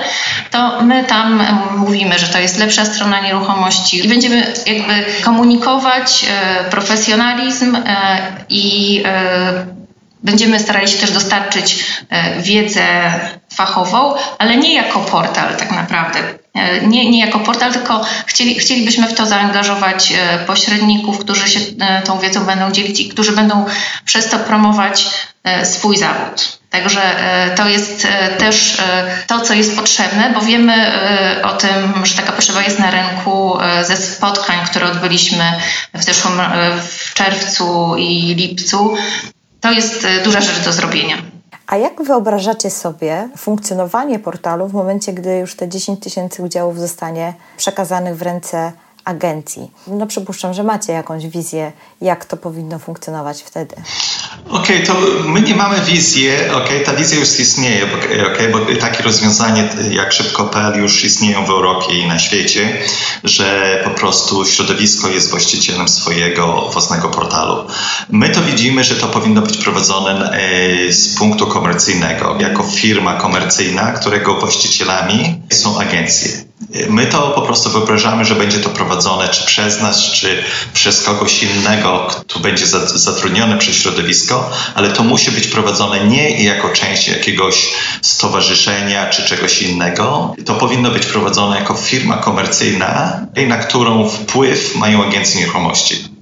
to 0.50 0.82
my 0.82 1.04
tam 1.04 1.46
mówimy, 1.76 2.18
że 2.18 2.26
to 2.28 2.38
jest 2.38 2.58
lepsza 2.58 2.84
strona 2.84 3.20
nieruchomości 3.20 4.06
i 4.06 4.08
będziemy 4.08 4.52
jakby 4.66 5.04
komunikować 5.22 6.24
e, 6.28 6.64
profesjonalizm 6.70 7.78
i 8.48 9.02
Będziemy 10.24 10.60
starali 10.60 10.88
się 10.88 10.98
też 10.98 11.10
dostarczyć 11.10 11.84
e, 12.10 12.42
wiedzę 12.42 12.86
fachową, 13.54 14.14
ale 14.38 14.56
nie 14.56 14.74
jako 14.74 15.00
portal 15.00 15.56
tak 15.56 15.70
naprawdę. 15.70 16.18
E, 16.54 16.86
nie, 16.86 17.10
nie 17.10 17.20
jako 17.20 17.38
portal, 17.38 17.72
tylko 17.72 18.04
chcieli, 18.26 18.58
chcielibyśmy 18.58 19.08
w 19.08 19.14
to 19.14 19.26
zaangażować 19.26 20.12
e, 20.12 20.38
pośredników, 20.38 21.18
którzy 21.18 21.48
się 21.48 21.60
tą 22.04 22.18
wiedzą 22.18 22.44
będą 22.44 22.70
dzielić 22.72 23.00
i 23.00 23.08
którzy 23.08 23.32
będą 23.32 23.64
przez 24.04 24.28
to 24.28 24.38
promować 24.38 25.10
swój 25.64 25.96
zawód. 25.96 26.58
Także 26.70 27.00
to 27.56 27.68
jest 27.68 28.06
też 28.38 28.76
to, 29.26 29.40
co 29.40 29.54
jest 29.54 29.76
potrzebne, 29.76 30.30
bo 30.34 30.40
wiemy 30.40 30.92
o 31.42 31.50
tym, 31.50 32.06
że 32.06 32.14
taka 32.14 32.32
potrzeba 32.32 32.62
jest 32.62 32.78
na 32.78 32.90
rynku 32.90 33.58
ze 33.82 33.96
spotkań, 33.96 34.66
które 34.66 34.86
odbyliśmy 34.86 35.52
w 35.94 36.02
zeszłym 36.02 36.40
w 36.88 37.14
czerwcu 37.14 37.96
i 37.96 38.34
lipcu 38.34 38.96
to 39.64 39.72
jest 39.72 40.04
e, 40.04 40.22
duża 40.22 40.40
rzecz 40.40 40.64
do 40.64 40.72
zrobienia. 40.72 41.16
A 41.66 41.76
jak 41.76 42.02
wyobrażacie 42.02 42.70
sobie 42.70 43.28
funkcjonowanie 43.36 44.18
portalu 44.18 44.68
w 44.68 44.72
momencie, 44.72 45.12
gdy 45.12 45.38
już 45.38 45.56
te 45.56 45.68
10 45.68 46.00
tysięcy 46.00 46.42
udziałów 46.42 46.80
zostanie 46.80 47.34
przekazanych 47.56 48.16
w 48.16 48.22
ręce 48.22 48.72
agencji? 49.04 49.70
No 49.86 50.06
przypuszczam, 50.06 50.54
że 50.54 50.62
macie 50.62 50.92
jakąś 50.92 51.26
wizję, 51.26 51.72
jak 52.00 52.24
to 52.24 52.36
powinno 52.36 52.78
funkcjonować 52.78 53.42
wtedy. 53.42 53.74
Okej, 54.50 54.82
okay, 54.82 54.86
to 54.86 54.94
my 55.28 55.40
nie 55.40 55.54
mamy 55.54 55.80
wizji, 55.80 56.28
okay, 56.52 56.80
ta 56.80 56.94
wizja 56.94 57.18
już 57.18 57.40
istnieje, 57.40 57.86
okay, 58.32 58.48
bo 58.48 58.58
takie 58.80 59.02
rozwiązanie 59.02 59.68
jak 59.90 60.12
szybko.pl 60.12 60.80
już 60.80 61.04
istnieją 61.04 61.46
w 61.46 61.50
Europie 61.50 61.98
i 61.98 62.06
na 62.06 62.18
świecie, 62.18 62.78
że 63.24 63.80
po 63.84 63.90
prostu 63.90 64.44
środowisko 64.44 65.08
jest 65.08 65.30
właścicielem 65.30 65.88
swojego 65.88 66.68
własnego 66.72 67.08
portalu. 67.08 67.64
My 68.10 68.30
to 68.30 68.42
widzimy, 68.42 68.84
że 68.84 68.94
to 68.94 69.06
powinno 69.06 69.42
być 69.42 69.56
prowadzone 69.56 70.30
e, 70.30 70.92
z 70.92 71.14
punktu 71.14 71.46
komercyjnego, 71.46 72.36
jako 72.40 72.62
firma 72.62 73.14
komercyjna, 73.14 73.92
którego 73.92 74.34
właścicielami 74.34 75.42
są 75.50 75.80
agencje. 75.80 76.43
My 76.88 77.06
to 77.06 77.30
po 77.30 77.42
prostu 77.42 77.70
wyobrażamy, 77.70 78.24
że 78.24 78.34
będzie 78.34 78.58
to 78.58 78.68
prowadzone 78.70 79.28
czy 79.28 79.46
przez 79.46 79.80
nas, 79.80 80.02
czy 80.12 80.44
przez 80.72 81.02
kogoś 81.02 81.42
innego, 81.42 82.06
kto 82.10 82.40
będzie 82.40 82.66
zatrudniony 82.94 83.58
przez 83.58 83.76
środowisko, 83.76 84.50
ale 84.74 84.90
to 84.90 85.02
musi 85.02 85.30
być 85.30 85.46
prowadzone 85.46 86.06
nie 86.06 86.44
jako 86.44 86.68
część 86.68 87.08
jakiegoś 87.08 87.68
stowarzyszenia 88.02 89.10
czy 89.10 89.22
czegoś 89.22 89.62
innego. 89.62 90.34
To 90.46 90.54
powinno 90.54 90.90
być 90.90 91.06
prowadzone 91.06 91.56
jako 91.58 91.74
firma 91.74 92.16
komercyjna, 92.16 93.20
na 93.48 93.56
którą 93.56 94.08
wpływ 94.08 94.76
mają 94.76 95.04
agencje 95.04 95.40
nieruchomości. 95.40 96.13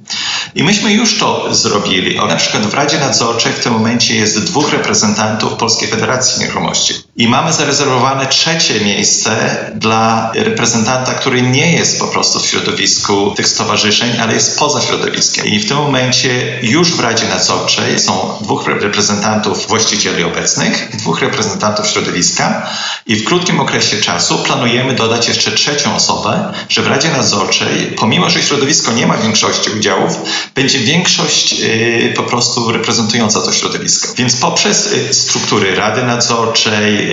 I 0.55 0.63
myśmy 0.63 0.93
już 0.93 1.19
to 1.19 1.55
zrobili. 1.55 2.19
O, 2.19 2.27
na 2.27 2.37
przykład 2.37 2.67
w 2.67 2.75
Radzie 2.75 2.99
Nadzorczej 2.99 3.53
w 3.53 3.59
tym 3.59 3.73
momencie 3.73 4.17
jest 4.17 4.45
dwóch 4.45 4.73
reprezentantów 4.73 5.55
Polskiej 5.55 5.89
Federacji 5.89 6.41
Nieruchomości. 6.41 6.95
I 7.17 7.29
mamy 7.29 7.53
zarezerwowane 7.53 8.27
trzecie 8.27 8.81
miejsce 8.81 9.57
dla 9.75 10.31
reprezentanta, 10.35 11.15
który 11.15 11.43
nie 11.43 11.73
jest 11.73 11.99
po 11.99 12.07
prostu 12.07 12.41
w 12.41 12.47
środowisku 12.47 13.33
tych 13.37 13.49
stowarzyszeń, 13.49 14.11
ale 14.21 14.35
jest 14.35 14.59
poza 14.59 14.81
środowiskiem. 14.81 15.47
I 15.47 15.59
w 15.59 15.69
tym 15.69 15.77
momencie 15.77 16.59
już 16.63 16.95
w 16.95 17.01
Radzie 17.01 17.29
Nadzorczej 17.29 17.99
są 17.99 18.39
dwóch 18.41 18.67
reprezentantów 18.67 19.69
właścicieli 19.69 20.25
obecnych, 20.25 20.89
dwóch 20.97 21.21
reprezentantów 21.21 21.89
środowiska 21.89 22.71
i 23.07 23.17
w 23.17 23.25
krótkim 23.25 23.61
okresie 23.61 23.97
czasu 23.97 24.39
planujemy 24.39 24.95
dodać 24.95 25.29
jeszcze 25.29 25.53
trzecią 25.53 25.95
osobę, 25.95 26.53
że 26.69 26.83
w 26.83 26.87
Radzie 26.87 27.09
Nadzorczej, 27.09 27.95
pomimo 27.99 28.31
że 28.31 28.43
środowisko 28.43 28.93
nie 28.93 29.07
ma 29.07 29.17
większości 29.17 29.71
udziałów, 29.71 30.19
będzie 30.55 30.79
większość 30.79 31.53
y, 31.53 32.13
po 32.17 32.23
prostu 32.23 32.73
reprezentująca 32.73 33.41
to 33.41 33.53
środowisko. 33.53 34.09
Więc 34.17 34.37
poprzez 34.37 34.87
y, 34.87 35.15
struktury 35.15 35.75
Rady 35.75 36.03
Nadzorczej, 36.03 37.11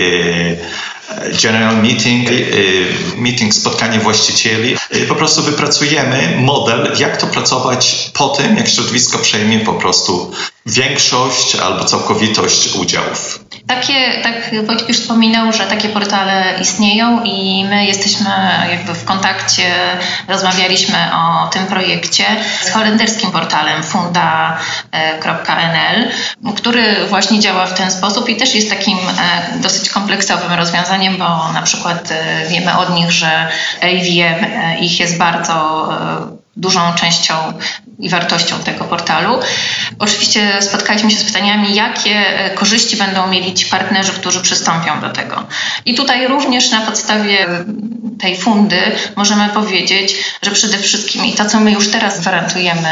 y, 0.52 0.56
General 1.42 1.82
Meeting, 1.82 2.28
meeting, 3.16 3.54
spotkanie 3.54 3.98
właścicieli. 3.98 4.76
Po 5.08 5.14
prostu 5.14 5.42
wypracujemy 5.42 6.36
model, 6.38 6.92
jak 6.98 7.16
to 7.16 7.26
pracować 7.26 8.10
po 8.14 8.28
tym, 8.28 8.56
jak 8.56 8.68
środowisko 8.68 9.18
przejmie 9.18 9.60
po 9.60 9.74
prostu 9.74 10.32
większość 10.66 11.54
albo 11.54 11.84
całkowitość 11.84 12.74
udziałów. 12.74 13.40
Takie, 13.70 14.22
tak 14.22 14.34
Wojtek 14.66 14.88
już 14.88 14.98
wspominał, 14.98 15.52
że 15.52 15.66
takie 15.66 15.88
portale 15.88 16.44
istnieją 16.60 17.22
i 17.24 17.64
my 17.64 17.86
jesteśmy 17.86 18.30
jakby 18.70 18.94
w 18.94 19.04
kontakcie, 19.04 19.64
rozmawialiśmy 20.28 20.96
o 21.14 21.48
tym 21.48 21.66
projekcie 21.66 22.24
z 22.64 22.70
holenderskim 22.70 23.30
portalem 23.30 23.82
funda.nl, 23.82 24.88
który 26.56 27.06
właśnie 27.08 27.40
działa 27.40 27.66
w 27.66 27.74
ten 27.74 27.90
sposób 27.90 28.28
i 28.28 28.36
też 28.36 28.54
jest 28.54 28.70
takim 28.70 28.98
e, 28.98 29.58
dosyć 29.58 29.90
kompleksowym 29.90 30.52
rozwiązaniem, 30.52 31.16
bo 31.18 31.52
na 31.52 31.62
przykład 31.62 32.12
e, 32.12 32.48
wiemy 32.48 32.76
od 32.76 32.94
nich, 32.94 33.10
że 33.10 33.48
AVM 33.82 34.44
e, 34.44 34.78
ich 34.78 35.00
jest 35.00 35.18
bardzo 35.18 35.88
dużą 36.56 36.80
częścią 36.94 37.34
i 38.00 38.08
wartością 38.08 38.58
tego 38.58 38.84
portalu. 38.84 39.38
Oczywiście 39.98 40.52
spotkaliśmy 40.60 41.10
się 41.10 41.16
z 41.16 41.24
pytaniami, 41.24 41.74
jakie 41.74 42.10
e, 42.10 42.50
korzyści 42.50 42.96
będą 42.96 43.26
mieli 43.26 43.54
ci 43.54 43.66
partnerzy, 43.66 44.12
którzy 44.12 44.40
przystąpią 44.40 45.00
do 45.00 45.10
tego. 45.10 45.46
I 45.84 45.94
tutaj 45.94 46.28
również 46.28 46.70
na 46.70 46.80
podstawie 46.80 47.46
tej 48.20 48.36
fundy 48.36 48.80
możemy 49.16 49.48
powiedzieć, 49.48 50.14
że 50.42 50.50
przede 50.50 50.78
wszystkim 50.78 51.24
i 51.24 51.32
to, 51.32 51.44
co 51.44 51.60
my 51.60 51.72
już 51.72 51.88
teraz 51.88 52.20
gwarantujemy 52.20 52.88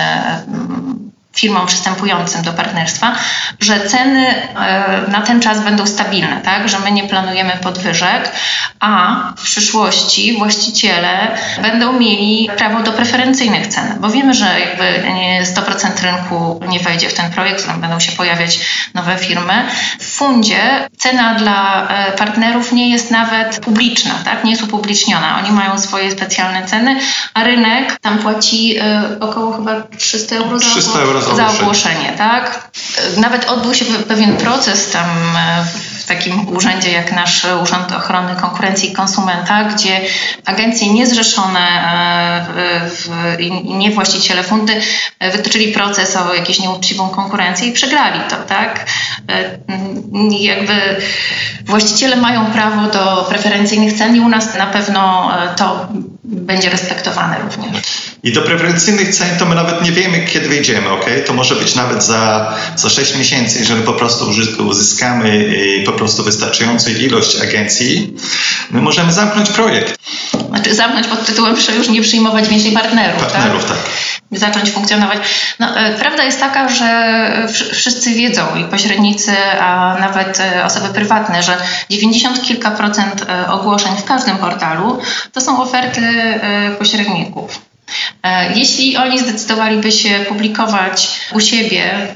firmom 1.39 1.67
przystępującym 1.67 2.43
do 2.43 2.53
partnerstwa, 2.53 3.13
że 3.61 3.81
ceny 3.81 4.27
e, 4.27 5.03
na 5.09 5.21
ten 5.21 5.41
czas 5.41 5.61
będą 5.61 5.87
stabilne, 5.87 6.41
tak? 6.45 6.69
że 6.69 6.79
my 6.79 6.93
nie 6.93 7.05
planujemy 7.05 7.53
podwyżek, 7.63 8.33
a 8.81 9.17
w 9.37 9.43
przyszłości 9.43 10.39
właściciele 10.39 11.39
będą 11.63 11.93
mieli 11.93 12.51
prawo 12.57 12.83
do 12.83 12.93
preferencyjnych 12.93 13.67
cen, 13.67 13.97
bo 14.01 14.11
wiemy, 14.11 14.35
że 14.35 14.61
jakby 14.61 15.03
100% 15.45 16.03
rynku 16.03 16.61
nie 16.69 16.81
wejdzie 16.81 17.09
w 17.09 17.15
ten 17.15 17.31
projekt, 17.31 17.67
będą 17.81 18.01
się 18.01 18.13
pojawiać 18.13 18.61
nowe 18.95 19.19
firmy. 19.19 19.67
W 19.99 20.07
fundzie 20.07 20.89
cena 20.99 21.35
dla 21.35 21.89
e, 21.89 22.13
partnerów 22.13 22.73
nie 22.73 22.91
jest 22.91 23.11
nawet 23.11 23.61
publiczna, 23.61 24.15
tak? 24.25 24.45
nie 24.45 24.51
jest 24.51 24.63
upubliczniona. 24.63 25.39
Oni 25.39 25.51
mają 25.51 25.79
swoje 25.79 26.11
specjalne 26.11 26.67
ceny, 26.67 27.01
a 27.35 27.45
rynek 27.45 27.99
tam 28.01 28.19
płaci 28.19 28.79
e, 28.79 29.03
około 29.21 29.53
chyba 29.53 29.83
300 29.99 30.37
euro 30.37 30.59
300 30.59 30.99
euro 30.99 31.21
za 31.37 31.49
ogłoszenie, 31.49 32.13
tak? 32.19 32.71
Nawet 33.17 33.45
odbył 33.45 33.75
się 33.75 33.85
pewien 33.85 34.37
proces 34.37 34.91
tam 34.91 35.07
e, 35.37 35.65
w 35.99 36.07
takim 36.07 36.49
urzędzie 36.49 36.93
jak 36.93 37.13
nasz 37.13 37.47
Urząd 37.63 37.93
Ochrony 37.93 38.37
Konkurencji 38.37 38.91
i 38.91 38.93
Konsumenta, 38.93 39.65
gdzie 39.65 40.01
agencje 40.45 40.93
niezrzeszone 40.93 41.61
e, 42.57 43.43
i 43.43 43.75
nie 43.77 43.91
właściciele 43.91 44.43
fundy 44.43 44.81
e, 45.19 45.31
wytoczyli 45.31 45.73
proces 45.73 46.17
o 46.17 46.35
jakąś 46.35 46.59
nieuczciwą 46.59 47.09
konkurencję 47.09 47.69
i 47.69 47.73
przegrali 47.73 48.21
to, 48.31 48.37
tak? 48.37 48.87
Jakby 50.41 50.97
właściciele 51.65 52.17
mają 52.17 52.47
prawo 52.47 52.91
do 52.91 53.27
preferencyjnych 53.29 53.93
cen 53.93 54.17
i 54.17 54.21
u 54.21 54.29
nas 54.29 54.55
na 54.55 54.67
pewno 54.67 55.31
to 55.57 55.89
będzie 56.29 56.71
respektowane 56.71 57.37
również. 57.39 57.83
I 58.23 58.33
do 58.33 58.43
preferencyjnych 58.43 59.15
cen 59.15 59.39
to 59.39 59.47
my 59.47 59.55
nawet 59.55 59.83
nie 59.85 59.93
wiemy, 59.93 60.27
kiedy 60.27 60.49
wyjdziemy, 60.49 60.89
ok? 60.89 61.07
To 61.27 61.33
może 61.33 61.57
być 61.57 61.75
nawet 61.75 62.05
za, 62.05 62.55
za 62.77 62.91
6 62.91 63.17
miesięcy, 63.17 63.59
jeżeli 63.59 63.83
po 63.83 63.93
prostu 63.93 64.31
uzyskamy 64.69 65.55
po 65.87 65.93
prostu 65.93 66.25
wystarczającą 66.25 66.91
ilość 66.91 67.37
agencji, 67.41 68.15
my 68.71 68.83
możemy 68.83 69.13
zamknąć 69.13 69.51
projekt. 69.51 69.99
Znaczy 70.49 70.75
zamknąć 70.75 71.07
pod 71.07 71.27
tytułem, 71.27 71.57
że 71.57 71.73
już 71.73 71.89
nie 71.89 72.03
przyjmować 72.03 72.49
więcej 72.49 72.73
partnerów, 72.73 73.21
Partnerów, 73.21 73.65
tak. 73.65 73.77
tak. 73.77 73.91
Zacząć 74.33 74.71
funkcjonować. 74.71 75.19
No, 75.59 75.79
e, 75.79 75.93
prawda 75.93 76.25
jest 76.25 76.41
taka, 76.41 76.69
że 76.69 77.29
wszyscy 77.73 78.11
wiedzą 78.11 78.43
i 78.57 78.65
pośrednicy, 78.65 79.33
a 79.61 79.97
nawet 80.01 80.41
e, 80.41 80.65
osoby 80.65 80.89
prywatne, 80.89 81.43
że 81.43 81.57
90 81.91 82.43
kilka 82.43 82.71
procent 82.71 83.27
e, 83.29 83.51
ogłoszeń 83.51 83.97
w 83.97 84.05
każdym 84.05 84.37
portalu 84.37 84.99
to 85.33 85.41
są 85.41 85.63
oferty 85.63 86.01
pośredników. 86.79 87.68
E, 88.23 88.55
jeśli 88.55 88.97
oni 88.97 89.19
zdecydowaliby 89.19 89.93
się 89.93 90.11
publikować 90.29 91.09
u 91.33 91.41
siebie, 91.41 92.09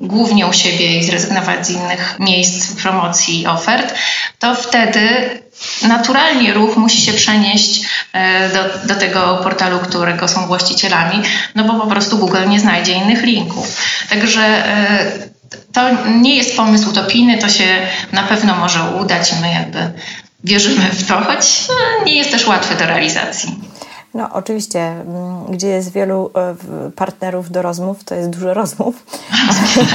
głównie 0.00 0.46
u 0.46 0.52
siebie 0.52 0.98
i 0.98 1.04
zrezygnować 1.04 1.66
z 1.66 1.70
innych 1.70 2.16
miejsc 2.18 2.82
promocji 2.82 3.40
i 3.40 3.46
ofert, 3.46 3.94
to 4.38 4.54
wtedy 4.54 5.30
naturalnie 5.82 6.52
ruch 6.52 6.76
musi 6.76 7.02
się 7.02 7.12
przenieść 7.12 7.80
e, 8.12 8.48
do, 8.48 8.88
do 8.94 9.00
tego 9.00 9.40
portalu, 9.42 9.78
którego 9.78 10.28
są 10.28 10.46
właścicielami, 10.46 11.22
no 11.54 11.64
bo 11.64 11.80
po 11.80 11.86
prostu 11.86 12.18
Google 12.18 12.48
nie 12.48 12.60
znajdzie 12.60 12.92
innych 12.92 13.22
linków. 13.22 13.76
Także 14.10 14.42
e, 14.42 15.30
to 15.72 15.80
nie 16.20 16.36
jest 16.36 16.56
pomysł 16.56 16.90
utopijny, 16.90 17.38
to 17.38 17.48
się 17.48 17.64
na 18.12 18.22
pewno 18.22 18.56
może 18.56 18.82
udać 18.82 19.32
my 19.40 19.52
jakby 19.52 19.90
wierzymy 20.44 20.88
w 20.92 21.06
to, 21.06 21.20
choć 21.20 21.46
nie 22.06 22.16
jest 22.16 22.30
też 22.30 22.46
łatwe 22.46 22.74
do 22.74 22.86
realizacji. 22.86 23.58
No, 24.14 24.28
oczywiście, 24.32 24.80
mm, 24.80 25.44
gdzie 25.44 25.68
jest 25.68 25.92
wielu 25.92 26.30
e, 26.34 26.54
partnerów 26.90 27.50
do 27.50 27.62
rozmów, 27.62 28.04
to 28.04 28.14
jest 28.14 28.30
dużo 28.30 28.54
rozmów, 28.54 29.06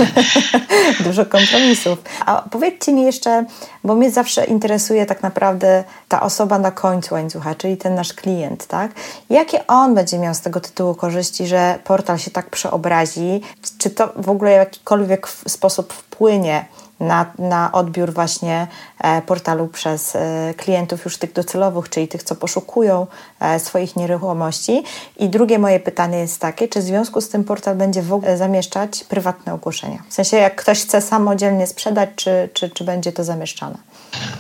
dużo 1.06 1.26
kompromisów. 1.26 2.00
A 2.26 2.44
powiedzcie 2.52 2.94
mi 2.94 3.04
jeszcze, 3.04 3.46
bo 3.84 3.96
mnie 3.96 4.12
zawsze 4.12 4.46
interesuje 4.46 5.06
tak 5.06 5.24
naprawdę 5.24 5.84
ta 6.08 6.22
osoba 6.22 6.60
na 6.60 6.72
końcu 6.72 7.14
łańcucha, 7.14 7.56
czyli 7.56 7.78
ten 7.78 7.96
nasz 7.96 8.14
klient, 8.14 8.68
tak? 8.68 8.92
Jakie 9.30 9.68
on 9.68 9.96
będzie 9.96 10.20
miał 10.20 10.34
z 10.34 10.42
tego 10.42 10.60
tytułu 10.60 10.96
korzyści, 10.96 11.48
że 11.48 11.80
portal 11.84 12.18
się 12.18 12.32
tak 12.32 12.50
przeobrazi? 12.50 13.42
Czy 13.78 13.90
to 13.90 14.14
w 14.16 14.30
ogóle 14.30 14.52
w 14.52 14.58
jakikolwiek 14.58 15.28
sposób 15.28 15.94
wpłynie 15.94 16.66
na, 17.00 17.26
na 17.40 17.72
odbiór 17.72 18.14
właśnie 18.14 18.68
e, 19.00 19.22
portalu 19.22 19.68
przez 19.68 20.16
e, 20.16 20.54
klientów 20.58 21.06
już 21.06 21.18
tych 21.18 21.34
docelowych, 21.34 21.90
czyli 21.90 22.08
tych, 22.08 22.24
co 22.24 22.36
poszukują 22.36 23.08
e, 23.40 23.60
swoich 23.60 23.96
nieruchomości. 23.96 24.84
I 25.18 25.30
drugie 25.30 25.60
moje 25.60 25.80
pytanie 25.80 26.18
jest 26.18 26.42
takie, 26.42 26.68
czy 26.68 26.80
w 26.80 26.84
związku 26.84 27.22
z 27.22 27.30
tym 27.30 27.44
portal 27.44 27.76
będzie 27.76 28.02
w 28.02 28.14
ogóle 28.14 28.38
zamieszczać 28.38 29.04
prywatne 29.04 29.54
ogłoszenia? 29.54 30.04
W 30.10 30.14
sensie, 30.14 30.38
jak 30.38 30.56
ktoś 30.56 30.82
chce 30.82 31.02
samodzielnie 31.02 31.68
sprzedać, 31.68 32.10
czy, 32.16 32.50
czy, 32.54 32.70
czy 32.70 32.84
będzie 32.84 33.12
to 33.12 33.24
zamieszczane? 33.24 33.78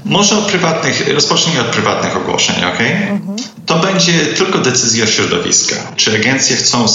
Może 0.05 0.37
od 0.37 0.45
prywatnych, 0.45 1.13
rozpocznijmy 1.13 1.61
od 1.61 1.67
prywatnych 1.67 2.17
ogłoszeń, 2.17 2.55
ok? 2.65 2.81
Mhm. 2.81 3.35
To 3.65 3.79
będzie 3.79 4.13
tylko 4.25 4.59
decyzja 4.59 5.07
środowiska. 5.07 5.75
Czy 5.95 6.15
agencje 6.15 6.55
chcą 6.55 6.85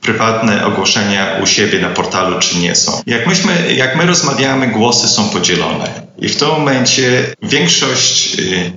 prywatne 0.00 0.66
ogłoszenia 0.66 1.36
u 1.42 1.46
siebie 1.46 1.80
na 1.80 1.88
portalu, 1.88 2.38
czy 2.38 2.58
nie 2.58 2.74
są. 2.74 3.02
Jak, 3.06 3.26
myśmy, 3.26 3.74
jak 3.74 3.96
my 3.96 4.06
rozmawiamy, 4.06 4.66
głosy 4.68 5.08
są 5.08 5.28
podzielone. 5.28 6.08
I 6.18 6.28
w 6.28 6.36
tym 6.36 6.48
momencie 6.48 7.34
większość 7.42 8.38
y, 8.38 8.72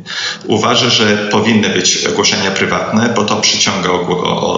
uważa, 0.48 0.90
że 0.90 1.18
powinny 1.32 1.70
być 1.70 2.06
ogłoszenia 2.06 2.52
prywatne, 2.52 3.14
bo 3.16 3.26
to 3.26 3.36
przyciąga 3.36 3.90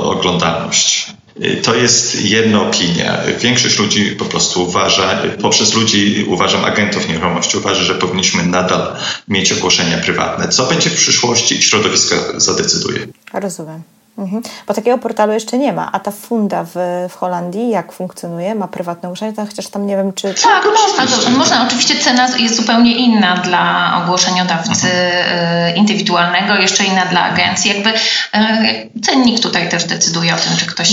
oglądalność. 0.03 1.13
Y, 1.41 1.61
to 1.61 1.75
jest 1.75 2.21
jedna 2.21 2.61
opinia. 2.61 3.21
Większość 3.39 3.79
ludzi 3.79 4.05
po 4.05 4.25
prostu 4.25 4.63
uważa, 4.63 5.21
poprzez 5.41 5.73
ludzi 5.73 6.25
uważam 6.27 6.65
agentów 6.65 7.09
nieruchomości, 7.09 7.57
uważa, 7.57 7.83
że 7.83 7.95
powinniśmy 7.95 8.45
nadal 8.45 8.95
mieć 9.27 9.51
ogłoszenia 9.51 9.97
prywatne. 9.97 10.49
Co 10.49 10.65
będzie 10.65 10.89
w 10.89 10.95
przyszłości, 10.95 11.61
środowisko 11.61 12.15
zadecyduje. 12.37 13.07
Rozumiem. 13.33 13.81
Mhm. 14.17 14.43
Bo 14.67 14.73
takiego 14.73 14.97
portalu 14.97 15.34
jeszcze 15.34 15.58
nie 15.58 15.73
ma. 15.73 15.91
A 15.91 15.99
ta 15.99 16.12
funda 16.12 16.65
w, 16.73 16.76
w 17.10 17.15
Holandii 17.15 17.69
jak 17.69 17.91
funkcjonuje? 17.91 18.56
Ma 18.56 18.67
prywatne 18.67 19.10
ogłoszenie? 19.10 19.34
Chociaż 19.36 19.67
tam 19.67 19.88
nie 19.88 19.97
wiem, 19.97 20.13
czy... 20.13 20.34
Tak, 20.34 20.65
można. 20.65 21.30
można. 21.30 21.67
Oczywiście 21.67 21.95
cena 21.99 22.38
jest 22.38 22.56
zupełnie 22.56 22.95
inna 22.95 23.38
dla 23.38 23.93
ogłoszeniodawcy 24.04 24.88
mhm. 24.88 25.76
indywidualnego, 25.76 26.56
jeszcze 26.56 26.84
inna 26.84 27.06
dla 27.06 27.23
agencji. 27.23 27.71
Jakby 27.71 27.89
e, 28.34 28.63
cennik 29.06 29.39
tutaj 29.39 29.69
też 29.69 29.84
decyduje 29.84 30.36
o 30.36 30.38
tym, 30.38 30.58
czy 30.58 30.65
ktoś... 30.65 30.91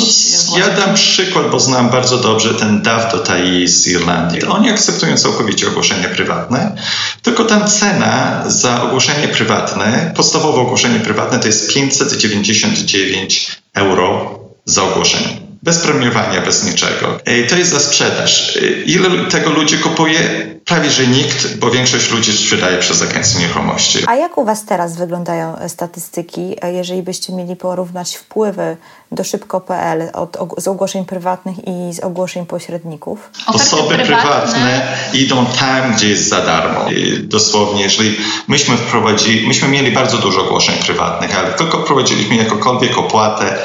No, 0.51 0.59
ja 0.59 0.69
dam 0.69 0.95
przykład, 0.95 1.51
bo 1.51 1.61
znam 1.61 1.91
bardzo 1.91 2.17
dobrze 2.17 2.55
ten 2.55 2.83
DAF 2.83 3.13
do 3.13 3.19
Tai 3.19 3.69
z 3.69 3.87
Irlandii. 3.87 4.45
Oni 4.45 4.71
akceptują 4.71 5.17
całkowicie 5.17 5.69
ogłoszenia 5.69 6.09
prywatne, 6.09 6.77
tylko 7.23 7.45
tam 7.45 7.67
cena 7.67 8.43
za 8.47 8.83
ogłoszenie 8.83 9.29
prywatne, 9.29 10.13
podstawowe 10.17 10.61
ogłoszenie 10.61 11.01
prywatne 11.01 11.39
to 11.39 11.47
jest 11.47 11.75
599 11.75 13.10
9 13.11 13.62
euro 13.75 14.38
za 14.64 14.83
ogłoszenie. 14.83 15.50
Bez 15.62 15.79
premiowania, 15.79 16.40
bez 16.40 16.64
niczego. 16.64 17.18
To 17.49 17.57
jest 17.57 17.70
za 17.70 17.81
sprzedaż. 17.81 18.59
Ile 18.87 19.11
tego 19.31 19.51
ludzi 19.51 19.79
kupuje? 19.79 20.20
Prawie, 20.64 20.90
że 20.90 21.07
nikt, 21.07 21.57
bo 21.57 21.70
większość 21.70 22.11
ludzi 22.11 22.33
sprzedaje 22.33 22.79
przez 22.79 23.03
agencje 23.03 23.40
nieruchomości. 23.40 23.99
A 24.07 24.14
jak 24.16 24.38
u 24.38 24.44
Was 24.44 24.64
teraz 24.64 24.96
wyglądają 24.96 25.57
e, 25.59 25.68
statystyki, 25.68 26.57
e, 26.62 26.73
jeżeli 26.73 27.03
byście 27.03 27.33
mieli 27.33 27.57
porównać 27.57 28.16
wpływy 28.16 28.77
do 29.12 29.25
szybko.pl 29.25 30.11
od, 30.12 30.37
z 30.59 30.68
ogłoszeń 30.68 31.05
prywatnych 31.05 31.57
i 31.66 31.92
z 31.92 32.01
ogłoszeń 32.01 32.46
pośredników? 32.46 33.31
Osoby 33.46 33.94
prywatne, 33.94 34.20
prywatne 34.20 34.96
idą 35.12 35.46
tam, 35.46 35.92
gdzie 35.94 36.09
jest 36.09 36.29
za 36.29 36.40
darmo. 36.40 36.81
Dosłownie, 37.23 37.83
jeżeli 37.83 38.16
myśmy 38.49 38.77
wprowadzili, 38.77 39.49
myśmy 39.49 39.68
mieli 39.68 39.92
bardzo 39.92 40.18
dużo 40.18 40.44
ogłoszeń 40.44 40.75
prywatnych, 40.79 41.38
ale 41.38 41.53
tylko 41.53 41.79
wprowadziliśmy 41.79 42.37
jakąkolwiek 42.37 42.99
opłatę, 42.99 43.59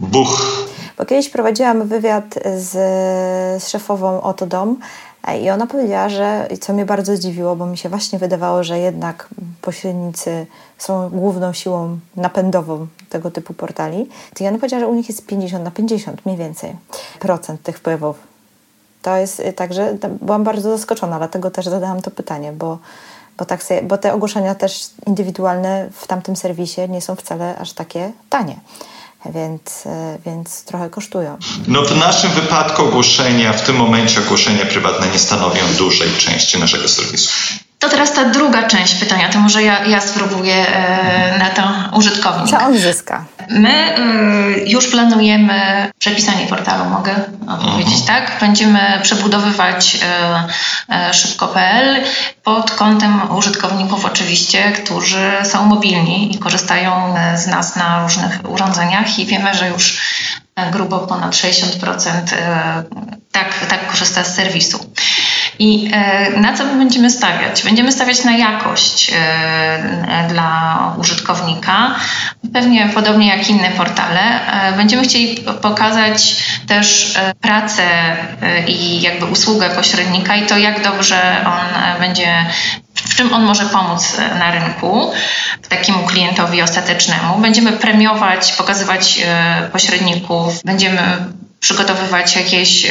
buch 0.00 0.55
bo 0.98 1.04
kiedyś 1.04 1.28
prowadziłam 1.28 1.88
wywiad 1.88 2.34
z, 2.56 2.72
z 3.62 3.68
szefową 3.68 4.22
Oto 4.22 4.46
Dom 4.46 4.76
e, 5.28 5.40
i 5.40 5.50
ona 5.50 5.66
powiedziała, 5.66 6.08
że, 6.08 6.48
co 6.60 6.72
mnie 6.72 6.86
bardzo 6.86 7.16
zdziwiło, 7.16 7.56
bo 7.56 7.66
mi 7.66 7.78
się 7.78 7.88
właśnie 7.88 8.18
wydawało, 8.18 8.64
że 8.64 8.78
jednak 8.78 9.28
pośrednicy 9.62 10.46
są 10.78 11.08
główną 11.08 11.52
siłą 11.52 11.98
napędową 12.16 12.86
tego 13.08 13.30
typu 13.30 13.54
portali, 13.54 14.08
to 14.34 14.44
ona 14.44 14.58
powiedziała, 14.58 14.80
że 14.80 14.88
u 14.88 14.94
nich 14.94 15.08
jest 15.08 15.26
50 15.26 15.64
na 15.64 15.70
50 15.70 16.26
mniej 16.26 16.38
więcej 16.38 16.76
procent 17.20 17.62
tych 17.62 17.78
wpływów. 17.78 18.16
To 19.02 19.16
jest 19.16 19.40
y, 19.40 19.52
także, 19.52 19.96
byłam 20.20 20.44
bardzo 20.44 20.78
zaskoczona, 20.78 21.18
dlatego 21.18 21.50
też 21.50 21.66
zadałam 21.66 22.02
to 22.02 22.10
pytanie, 22.10 22.52
bo, 22.52 22.78
bo, 23.38 23.44
tak 23.44 23.62
sobie, 23.62 23.82
bo 23.82 23.98
te 23.98 24.14
ogłoszenia 24.14 24.54
też 24.54 24.90
indywidualne 25.06 25.88
w 25.92 26.06
tamtym 26.06 26.36
serwisie 26.36 26.80
nie 26.88 27.00
są 27.00 27.16
wcale 27.16 27.58
aż 27.58 27.72
takie 27.72 28.12
tanie 28.30 28.56
więc, 29.34 29.86
e, 29.86 30.18
więc 30.26 30.64
trochę 30.64 30.90
kosztują. 30.90 31.36
No 31.68 31.82
w 31.82 31.96
naszym 31.96 32.30
wypadku 32.30 32.82
ogłoszenia, 32.82 33.52
w 33.52 33.66
tym 33.66 33.76
momencie 33.76 34.20
ogłoszenia 34.20 34.66
prywatne 34.66 35.08
nie 35.08 35.18
stanowią 35.18 35.62
dużej 35.78 36.08
części 36.18 36.58
naszego 36.58 36.88
serwisu. 36.88 37.30
To 37.78 37.88
teraz 37.88 38.12
ta 38.12 38.24
druga 38.24 38.62
część 38.62 38.94
pytania, 38.94 39.28
to 39.28 39.38
może 39.38 39.62
ja, 39.62 39.84
ja 39.84 40.00
spróbuję 40.00 40.54
e, 40.54 41.38
na 41.38 41.50
to 41.50 41.62
użytkownik. 41.96 42.50
Co 42.50 42.66
on 42.66 42.78
zyska? 42.78 43.24
My 43.48 43.68
e, 43.68 43.98
już 44.66 44.90
planujemy 44.90 45.88
przepisanie 45.98 46.46
portalu, 46.46 46.84
mogę 46.84 47.14
odpowiedzieć, 47.48 47.94
uh 47.94 48.00
mhm. 48.00 48.26
tak? 48.26 48.40
Będziemy 48.40 49.00
przebudowywać 49.02 49.98
e, 50.88 51.14
szybko.pl 51.14 52.02
pod 52.42 52.70
kątem 52.70 53.36
użytkowników 53.36 54.04
oczywiście, 54.04 54.72
którzy 54.72 55.32
są 55.44 55.66
mobilni 55.66 56.34
i 56.34 56.38
korzystają 56.38 57.14
z 57.36 57.46
nas 57.46 57.76
na 57.76 58.02
różnych 58.02 58.50
urządzeniach 58.50 59.18
i 59.18 59.26
wiemy, 59.26 59.54
że 59.54 59.68
już 59.68 60.00
grubo 60.72 60.98
ponad 60.98 61.32
60% 61.32 61.56
tak, 63.32 63.66
tak 63.68 63.90
korzysta 63.90 64.24
z 64.24 64.34
serwisu. 64.34 64.90
I 65.58 65.90
e, 65.92 66.30
na 66.40 66.52
co 66.52 66.64
my 66.64 66.78
będziemy 66.78 67.10
stawiać? 67.10 67.62
Będziemy 67.62 67.92
stawiać 67.92 68.24
na 68.24 68.36
jakość 68.36 69.12
e, 69.14 70.28
dla 70.28 70.78
użytkownika, 70.98 71.94
pewnie 72.52 72.88
podobnie 72.94 73.28
jak 73.28 73.48
inne 73.48 73.70
portale. 73.70 74.20
E, 74.20 74.76
będziemy 74.76 75.02
chcieli 75.02 75.44
pokazać 75.62 76.36
też 76.66 77.14
pracę 77.40 77.82
i 78.66 79.00
jakby 79.00 79.26
usługę 79.26 79.70
pośrednika 79.70 80.36
i 80.36 80.46
to, 80.46 80.58
jak 80.58 80.82
dobrze 80.82 81.44
on 81.46 82.00
będzie 82.00 82.46
w 82.94 83.14
czym 83.14 83.34
on 83.34 83.44
może 83.44 83.66
pomóc 83.66 84.16
na 84.38 84.50
rynku 84.50 85.10
takiemu 85.68 86.06
klientowi 86.06 86.62
ostatecznemu. 86.62 87.38
Będziemy 87.38 87.72
premiować, 87.72 88.52
pokazywać 88.52 89.20
pośredników, 89.72 90.62
będziemy 90.64 91.02
przygotowywać 91.66 92.36
jakieś 92.36 92.84
e, 92.84 92.90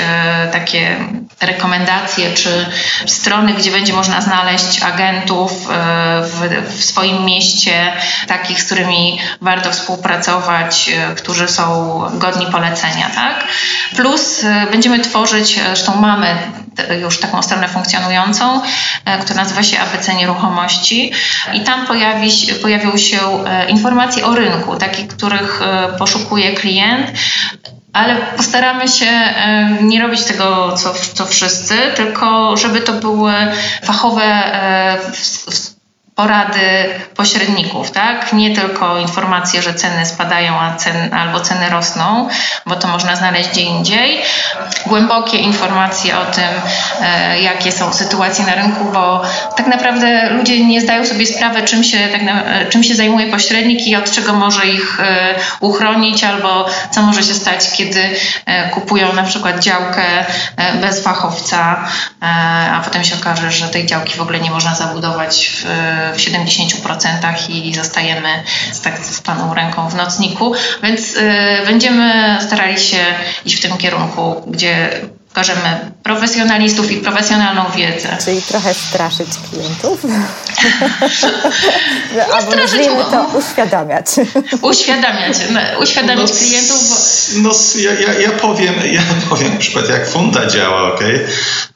takie 0.51 0.95
rekomendacje 1.41 2.33
czy 2.33 2.65
strony, 3.05 3.53
gdzie 3.53 3.71
będzie 3.71 3.93
można 3.93 4.21
znaleźć 4.21 4.83
agentów 4.83 5.51
e, 5.51 5.73
w, 6.21 6.63
w, 6.77 6.83
swoim 6.83 7.25
mieście, 7.25 7.93
takich, 8.27 8.61
z 8.61 8.65
którymi 8.65 9.19
warto 9.41 9.71
współpracować, 9.71 10.89
e, 10.89 11.15
którzy 11.15 11.47
są 11.47 12.01
godni 12.13 12.45
polecenia, 12.45 13.09
tak? 13.09 13.43
Plus 13.95 14.45
będziemy 14.71 14.99
tworzyć, 14.99 15.55
zresztą 15.55 15.95
mamy 15.95 16.37
już 17.01 17.19
taką 17.19 17.41
stronę 17.41 17.67
funkcjonującą, 17.67 18.61
która 19.21 19.35
nazywa 19.35 19.63
się 19.63 19.79
ABC 19.79 20.13
Nieruchomości 20.13 21.11
i 21.53 21.61
tam 21.61 21.87
pojawi, 21.87 22.31
pojawią 22.61 22.97
się 22.97 23.19
informacje 23.67 24.25
o 24.25 24.35
rynku, 24.35 24.75
takich, 24.75 25.07
których 25.07 25.61
poszukuje 25.97 26.53
klient, 26.53 27.11
ale 27.95 28.15
postaramy 28.15 28.87
się 28.87 29.11
nie 29.81 30.01
robić 30.01 30.23
tego, 30.23 30.71
co, 30.77 30.93
co 31.13 31.25
wszyscy, 31.25 31.75
tylko 31.95 32.57
żeby 32.57 32.81
to 32.81 32.93
były 32.93 33.33
fachowe 33.83 34.23
e, 34.23 34.97
porady 36.15 36.89
pośredników, 37.15 37.91
tak? 37.91 38.33
Nie 38.33 38.55
tylko 38.55 38.97
informacje, 38.97 39.61
że 39.61 39.73
ceny 39.73 40.05
spadają, 40.05 40.59
a 40.59 40.75
cen, 40.75 41.13
albo 41.13 41.39
ceny 41.39 41.69
rosną, 41.69 42.29
bo 42.65 42.75
to 42.75 42.87
można 42.87 43.15
znaleźć 43.15 43.49
gdzie 43.49 43.61
indziej. 43.61 44.21
Głębokie 44.85 45.37
informacje 45.37 46.19
o 46.19 46.25
tym, 46.25 46.49
e, 47.01 47.41
jakie 47.41 47.71
są 47.71 47.93
sytuacje 47.93 48.45
na 48.45 48.55
rynku, 48.55 48.85
bo 48.93 49.21
tak 49.57 49.67
naprawdę 49.67 50.29
ludzie 50.29 50.65
nie 50.65 50.81
zdają 50.81 51.05
sobie 51.05 51.25
sprawy, 51.25 51.61
czym 51.63 51.83
się, 51.83 51.97
tak 52.11 52.21
na, 52.21 52.43
czym 52.69 52.83
się 52.83 52.95
zajmuje 52.95 53.27
pośrednik 53.27 53.87
i 53.87 53.95
od 53.95 54.11
czego 54.11 54.33
może 54.33 54.67
ich 54.67 54.99
e, 54.99 55.35
uchronić, 55.59 56.23
albo 56.23 56.65
co 56.91 57.01
może 57.01 57.23
się 57.23 57.33
stać, 57.33 57.71
kiedy 57.71 58.09
e, 58.45 58.69
kupują 58.69 59.13
na 59.13 59.23
przykład 59.23 59.59
działkę 59.59 60.25
e, 60.57 60.73
bez 60.81 61.03
fachowca, 61.03 61.85
e, 62.21 62.25
a 62.71 62.81
potem 62.85 63.03
się 63.03 63.15
okaże, 63.15 63.51
że 63.51 63.67
tej 63.67 63.85
działki 63.85 64.17
w 64.17 64.21
ogóle 64.21 64.39
nie 64.39 64.51
można 64.51 64.75
zabudować 64.75 65.49
w 65.63 65.65
w 66.13 66.17
70% 66.17 67.49
i 67.49 67.73
zostajemy 67.73 68.43
z 68.71 68.81
tak 68.81 69.05
zwaną 69.05 69.53
ręką 69.53 69.89
w 69.89 69.95
nocniku, 69.95 70.53
więc 70.83 71.15
y, 71.15 71.21
będziemy 71.65 72.37
starali 72.41 72.79
się 72.79 72.97
iść 73.45 73.55
w 73.55 73.61
tym 73.61 73.77
kierunku, 73.77 74.41
gdzie 74.47 74.89
pokażemy 75.35 75.91
profesjonalistów 76.03 76.91
i 76.91 76.97
profesjonalną 76.97 77.61
wiedzę. 77.75 78.17
Czyli 78.25 78.41
trochę 78.41 78.73
straszyć 78.73 79.27
klientów? 79.49 79.99
Albo 82.35 82.55
nazwijmy 82.55 83.03
to 83.11 83.31
uświadamiać. 83.37 84.05
Uświadamiać, 84.61 85.37
no, 85.53 85.59
uświadamiać 85.79 86.31
no, 86.31 86.37
klientów. 86.37 86.77
Bo... 86.89 87.49
No, 87.49 87.55
ja, 87.75 87.93
ja, 87.93 88.19
ja, 88.19 88.31
powiem, 88.31 88.73
ja 88.91 89.01
powiem 89.29 89.53
na 89.53 89.59
przykład 89.59 89.89
jak 89.89 90.09
funda 90.09 90.45
działa, 90.45 90.93
ok? 90.93 91.01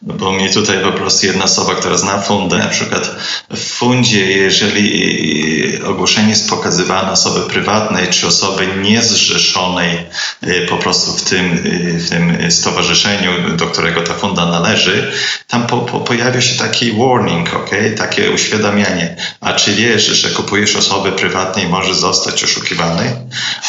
No 0.02 0.14
bo 0.14 0.32
mnie 0.32 0.50
tutaj 0.50 0.78
po 0.84 0.92
prostu 0.92 1.26
jedna 1.26 1.44
osoba, 1.44 1.76
która 1.76 1.98
zna 1.98 2.22
fundę, 2.22 2.58
na 2.58 2.68
przykład 2.68 3.16
fundzie, 3.58 4.32
jeżeli 4.32 5.84
ogłoszenie 5.84 6.30
jest 6.30 6.50
pokazywane 6.50 7.12
osoby 7.12 7.50
prywatnej 7.50 8.08
czy 8.08 8.28
osoby 8.28 8.68
niezrzeszonej 8.82 9.98
y, 10.44 10.66
po 10.70 10.78
prostu 10.78 11.14
w 11.14 11.22
tym, 11.22 11.54
y, 11.54 12.00
w 12.00 12.10
tym 12.10 12.52
stowarzyszeniu, 12.52 13.32
do 13.58 13.68
którego 13.68 14.02
ta 14.02 14.14
funda 14.14 14.46
należy, 14.46 15.12
tam 15.48 15.68
po, 15.68 15.78
po, 15.78 16.00
pojawia 16.00 16.42
się 16.42 16.60
taki 16.60 16.92
warning, 16.92 17.56
okay? 17.56 17.92
takie 17.92 18.32
uświadamianie. 18.32 19.16
A 19.42 19.54
czy 19.54 19.74
wiesz, 19.74 20.06
że 20.06 20.30
kupujesz 20.30 20.76
osoby 20.76 21.12
prywatnej 21.12 21.68
może 21.68 21.96
zostać 21.96 22.44
oszukiwany? 22.44 23.16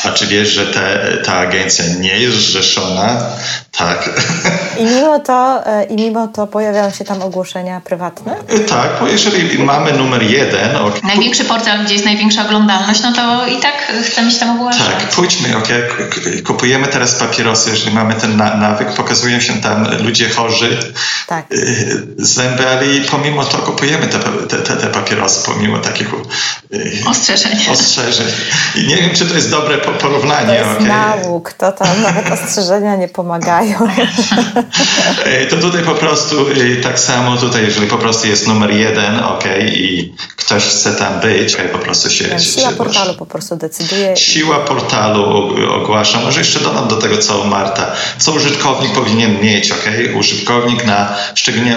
A 0.04 0.10
czy 0.10 0.26
wiesz, 0.26 0.48
że 0.48 0.66
te, 0.66 1.16
ta 1.24 1.34
agencja 1.34 1.84
nie 2.00 2.18
jest 2.18 2.36
zrzeszona? 2.36 3.20
Tak. 3.78 4.10
I 4.80 4.84
mimo 4.84 5.18
to, 5.18 5.66
e, 5.66 5.84
i 5.84 5.96
mimo 5.96 6.28
to 6.28 6.46
pojawiają 6.46 6.90
się 6.90 7.04
tam 7.04 7.22
ogłoszenia 7.22 7.80
prywatne? 7.80 8.36
Tak, 8.68 8.88
bo 9.00 9.06
jeżeli 9.06 9.58
mamy 9.58 9.92
numer 9.92 10.22
jeden... 10.22 10.76
Okay. 10.76 11.00
Największy 11.02 11.44
portal, 11.44 11.84
gdzie 11.84 11.94
jest 11.94 12.06
największa 12.06 12.46
oglądalność, 12.46 13.02
no 13.02 13.12
to 13.12 13.46
i 13.46 13.56
tak 13.56 13.92
chcemy 14.04 14.30
się 14.30 14.38
tam 14.38 14.50
ogłaszać. 14.50 14.86
Tak, 14.86 15.08
pójdźmy, 15.08 15.56
ok, 15.56 15.68
kupujemy 16.46 16.86
teraz 16.86 17.14
papierosy, 17.14 17.70
jeżeli 17.70 17.94
mamy 17.94 18.14
ten 18.14 18.36
nawyk, 18.36 18.94
pokazują 18.94 19.40
się 19.40 19.52
tam 19.70 20.04
ludzie 20.04 20.28
chorzy, 20.28 20.78
tak. 21.26 21.52
Y, 21.52 22.14
zęby, 22.18 22.68
ale 22.68 22.86
pomimo 23.10 23.44
to 23.44 23.58
kupujemy 23.58 24.06
te, 24.06 24.18
te, 24.58 24.76
te 24.76 24.86
papierosy, 24.86 25.46
pomimo 25.46 25.78
takich 25.78 26.08
y, 26.74 26.92
ostrzeżeń. 27.06 27.58
ostrzeżeń. 27.72 28.26
I 28.74 28.86
nie 28.86 28.96
wiem, 28.96 29.10
czy 29.14 29.26
to 29.26 29.34
jest 29.34 29.50
dobre 29.50 29.78
porównanie. 29.78 30.46
To 30.46 30.54
jest 30.54 30.70
okay. 30.70 30.88
nauk, 30.88 31.52
to 31.52 31.72
tam 31.72 32.02
nawet 32.02 32.30
ostrzeżenia 32.40 32.96
nie 32.96 33.08
pomagają. 33.08 33.78
to 35.50 35.56
tutaj 35.56 35.82
po 35.82 35.94
prostu 35.94 36.46
tak 36.82 37.00
samo 37.00 37.36
tutaj, 37.36 37.64
jeżeli 37.64 37.86
po 37.86 37.98
prostu 37.98 38.28
jest 38.28 38.46
numer 38.46 38.70
jeden, 38.70 39.20
ok, 39.20 39.44
i 39.66 40.14
ktoś 40.36 40.64
chce 40.64 40.92
tam 40.92 41.20
być, 41.20 41.54
okay, 41.54 41.68
po 41.68 41.78
prostu 41.78 42.10
się... 42.10 42.28
Ja, 42.28 42.38
siła 42.38 42.70
się 42.70 42.76
portalu 42.76 43.14
po 43.14 43.26
prostu 43.26 43.56
decyduje. 43.56 44.16
Siła 44.16 44.58
portalu 44.58 45.54
ogłasza. 45.70 46.20
Może 46.20 46.38
jeszcze 46.38 46.60
dodam 46.60 46.88
do 46.88 46.96
tego, 46.96 47.18
co 47.18 47.44
Marta, 47.44 47.92
co 48.18 48.32
użytkownik 48.32 48.92
powinien 48.92 49.40
mieć, 49.40 49.59
ok? 49.72 50.16
Użytkownik 50.18 50.86
na, 50.86 51.16
szczególnie 51.34 51.76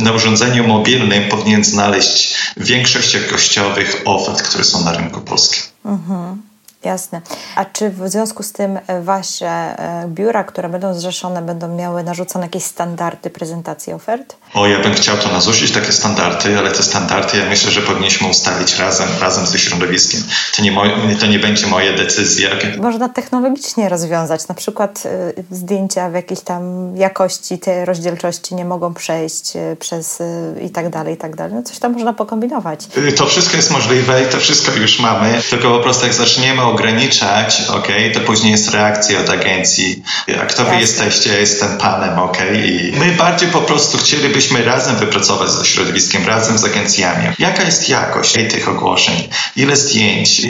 na 0.00 0.12
urządzeniu 0.12 0.68
mobilnym 0.68 1.28
powinien 1.28 1.64
znaleźć 1.64 2.34
większość 2.56 3.14
jakościowych 3.14 4.02
ofert, 4.04 4.42
które 4.42 4.64
są 4.64 4.84
na 4.84 4.92
rynku 4.92 5.20
polskim. 5.20 5.62
Mhm. 5.84 6.53
Jasne. 6.84 7.20
A 7.56 7.64
czy 7.64 7.90
w 7.90 8.08
związku 8.08 8.42
z 8.42 8.52
tym 8.52 8.78
e, 8.86 9.02
wasze 9.02 9.46
e, 9.46 10.08
biura, 10.08 10.44
które 10.44 10.68
będą 10.68 10.94
zrzeszone, 10.94 11.42
będą 11.42 11.68
miały 11.68 12.02
narzucone 12.02 12.44
jakieś 12.44 12.64
standardy 12.64 13.30
prezentacji 13.30 13.92
ofert? 13.92 14.36
O, 14.54 14.66
ja 14.66 14.80
bym 14.82 14.94
chciał 14.94 15.16
to 15.16 15.28
narzucić, 15.32 15.72
takie 15.72 15.92
standardy, 15.92 16.58
ale 16.58 16.70
te 16.70 16.82
standardy 16.82 17.38
ja 17.38 17.44
myślę, 17.48 17.70
że 17.70 17.82
powinniśmy 17.82 18.28
ustalić 18.28 18.78
razem, 18.78 19.08
razem 19.20 19.46
ze 19.46 19.58
środowiskiem. 19.58 20.20
To 20.56 20.62
nie, 20.62 20.72
moje, 20.72 21.16
to 21.20 21.26
nie 21.26 21.38
będzie 21.38 21.66
moja 21.66 21.96
decyzja. 21.96 22.50
Można 22.78 23.08
technologicznie 23.08 23.88
rozwiązać, 23.88 24.48
na 24.48 24.54
przykład 24.54 25.02
y, 25.38 25.44
zdjęcia 25.50 26.10
w 26.10 26.14
jakiejś 26.14 26.40
tam 26.40 26.92
jakości, 26.96 27.58
tej 27.58 27.84
rozdzielczości 27.84 28.54
nie 28.54 28.64
mogą 28.64 28.94
przejść 28.94 29.56
y, 29.56 29.76
przez 29.80 30.20
y, 30.20 30.24
i 30.62 30.70
tak 30.70 30.90
dalej, 30.90 31.14
i 31.14 31.16
tak 31.16 31.36
dalej. 31.36 31.54
No 31.54 31.62
coś 31.62 31.78
tam 31.78 31.92
można 31.92 32.12
pokombinować. 32.12 32.80
To 33.16 33.26
wszystko 33.26 33.56
jest 33.56 33.70
możliwe 33.70 34.22
i 34.22 34.26
to 34.26 34.38
wszystko 34.38 34.76
już 34.76 35.00
mamy, 35.00 35.40
tylko 35.50 35.70
po 35.70 35.80
prostu 35.80 36.06
jak 36.06 36.14
zaczniemy 36.14 36.62
ograniczać, 36.74 37.62
ok, 37.68 37.88
to 38.14 38.20
później 38.20 38.52
jest 38.52 38.70
reakcja 38.70 39.20
od 39.20 39.30
agencji. 39.30 40.02
A 40.42 40.46
kto 40.46 40.64
wy 40.64 40.76
jesteście? 40.76 41.40
Jestem 41.40 41.78
panem, 41.78 42.18
ok? 42.18 42.38
I 42.64 42.92
my 42.98 43.12
bardziej 43.12 43.48
po 43.48 43.60
prostu 43.60 43.98
chcielibyśmy 43.98 44.64
razem 44.64 44.96
wypracować 44.96 45.50
ze 45.50 45.64
środowiskiem, 45.64 46.26
razem 46.26 46.58
z 46.58 46.64
agencjami. 46.64 47.28
Jaka 47.38 47.62
jest 47.62 47.88
jakość 47.88 48.32
tych 48.32 48.68
ogłoszeń? 48.68 49.28
Ile 49.56 49.76
zdjęć? 49.76 50.42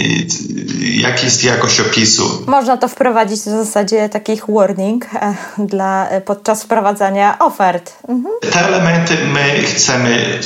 Jaka 0.81 1.23
jest 1.23 1.45
jakość 1.45 1.81
opisu? 1.81 2.45
Można 2.47 2.77
to 2.77 2.89
wprowadzić 2.89 3.41
w 3.41 3.45
zasadzie 3.45 4.09
takich 4.09 4.45
warning 4.49 5.07
e, 5.15 5.35
dla, 5.59 6.09
e, 6.09 6.21
podczas 6.21 6.63
wprowadzania 6.63 7.39
ofert. 7.39 7.93
Mhm. 8.09 8.35
Te 8.53 8.67
elementy 8.69 9.17
my 9.33 9.63
chcemy 9.63 10.41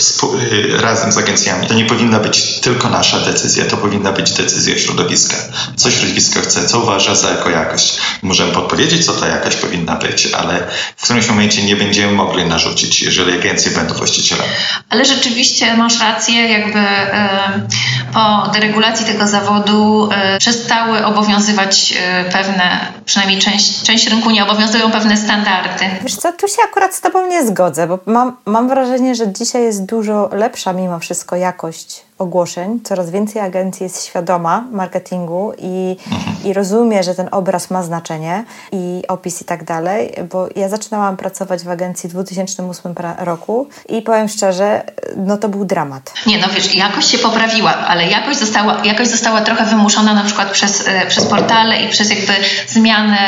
e, 0.72 0.80
razem 0.82 1.12
z 1.12 1.18
agencjami. 1.18 1.66
To 1.66 1.74
nie 1.74 1.84
powinna 1.84 2.18
być 2.18 2.60
tylko 2.60 2.88
nasza 2.88 3.20
decyzja, 3.20 3.64
to 3.64 3.76
powinna 3.76 4.12
być 4.12 4.32
decyzja 4.32 4.78
środowiska 4.78 5.36
co 5.76 5.90
środowisko 5.90 6.40
chce, 6.40 6.66
co 6.66 6.80
uważa 6.80 7.14
za 7.14 7.30
jako 7.30 7.50
jakość. 7.50 7.98
Możemy 8.22 8.52
podpowiedzieć, 8.52 9.06
co 9.06 9.12
ta 9.12 9.26
jakość 9.28 9.56
powinna 9.56 9.96
być, 9.96 10.28
ale 10.32 10.66
w 10.96 11.02
którymś 11.02 11.28
momencie 11.28 11.62
nie 11.62 11.76
będziemy 11.76 12.12
mogli 12.12 12.44
narzucić, 12.44 13.02
jeżeli 13.02 13.38
agencje 13.38 13.70
będą 13.70 13.94
właścicielami. 13.94 14.50
Ale 14.90 15.04
rzeczywiście 15.04 15.76
masz 15.76 16.00
rację, 16.00 16.48
jakby 16.48 16.78
e, 16.78 17.68
po 18.12 18.50
deregulacji 18.52 19.06
tego 19.06 19.26
zawodu 19.26 20.08
e, 20.12 20.38
przestały 20.38 21.04
obowiązywać 21.04 21.94
e, 22.00 22.24
pewne, 22.24 22.92
przynajmniej 23.04 23.38
część, 23.38 23.82
część 23.82 24.06
rynku 24.06 24.30
nie 24.30 24.44
obowiązują 24.44 24.90
pewne 24.90 25.16
standardy. 25.16 25.84
Wiesz 26.02 26.16
co, 26.16 26.32
tu 26.32 26.48
się 26.48 26.62
akurat 26.70 26.94
z 26.94 27.00
Tobą 27.00 27.26
nie 27.26 27.46
zgodzę, 27.46 27.86
bo 27.86 27.98
mam, 28.06 28.36
mam 28.46 28.68
wrażenie, 28.68 29.14
że 29.14 29.32
dzisiaj 29.32 29.62
jest 29.62 29.86
dużo 29.86 30.30
lepsza 30.32 30.72
mimo 30.72 30.98
wszystko 30.98 31.36
jakość 31.36 32.07
ogłoszeń. 32.18 32.80
Coraz 32.84 33.10
więcej 33.10 33.42
agencji 33.42 33.84
jest 33.84 34.06
świadoma 34.06 34.64
marketingu 34.72 35.52
i, 35.58 35.96
i 36.44 36.52
rozumie, 36.52 37.02
że 37.02 37.14
ten 37.14 37.28
obraz 37.30 37.70
ma 37.70 37.82
znaczenie 37.82 38.44
i 38.72 39.02
opis 39.08 39.42
i 39.42 39.44
tak 39.44 39.64
dalej, 39.64 40.12
bo 40.30 40.48
ja 40.56 40.68
zaczynałam 40.68 41.16
pracować 41.16 41.64
w 41.64 41.68
agencji 41.68 42.08
w 42.08 42.12
2008 42.12 42.94
roku 43.18 43.68
i 43.88 44.02
powiem 44.02 44.28
szczerze, 44.28 44.82
no 45.16 45.36
to 45.36 45.48
był 45.48 45.64
dramat. 45.64 46.14
Nie, 46.26 46.38
no 46.38 46.48
wiesz, 46.54 46.74
jakość 46.74 47.08
się 47.08 47.18
poprawiła, 47.18 47.74
ale 47.76 48.06
jakość 48.06 48.38
została, 48.38 48.84
jakość 48.84 49.10
została 49.10 49.40
trochę 49.40 49.64
wymuszona 49.64 50.14
na 50.14 50.24
przykład 50.24 50.50
przez, 50.50 50.88
e, 50.88 51.06
przez 51.06 51.24
portale 51.24 51.82
i 51.82 51.88
przez 51.88 52.10
jakby 52.10 52.32
zmianę 52.68 53.18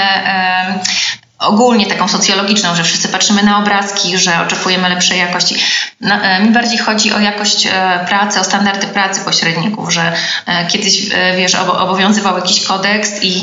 ogólnie 1.41 1.87
taką 1.87 2.09
socjologiczną, 2.09 2.75
że 2.75 2.85
wszyscy 2.85 3.09
patrzymy 3.09 3.43
na 3.43 3.59
obrazki, 3.59 4.19
że 4.19 4.41
oczekujemy 4.41 4.89
lepszej 4.89 5.19
jakości. 5.19 5.57
E, 6.03 6.45
mi 6.45 6.51
bardziej 6.51 6.79
chodzi 6.79 7.13
o 7.13 7.21
jakość 7.21 7.67
e, 7.67 7.71
pracy, 8.09 8.41
o 8.41 8.45
standardy 8.45 8.87
pracy 8.87 9.21
pośredników, 9.21 9.93
że 9.93 10.13
e, 10.47 10.67
kiedyś, 10.67 11.03
wiesz, 11.37 11.55
obowiązywał 11.55 12.37
jakiś 12.37 12.65
kodeks 12.65 13.23
i 13.23 13.43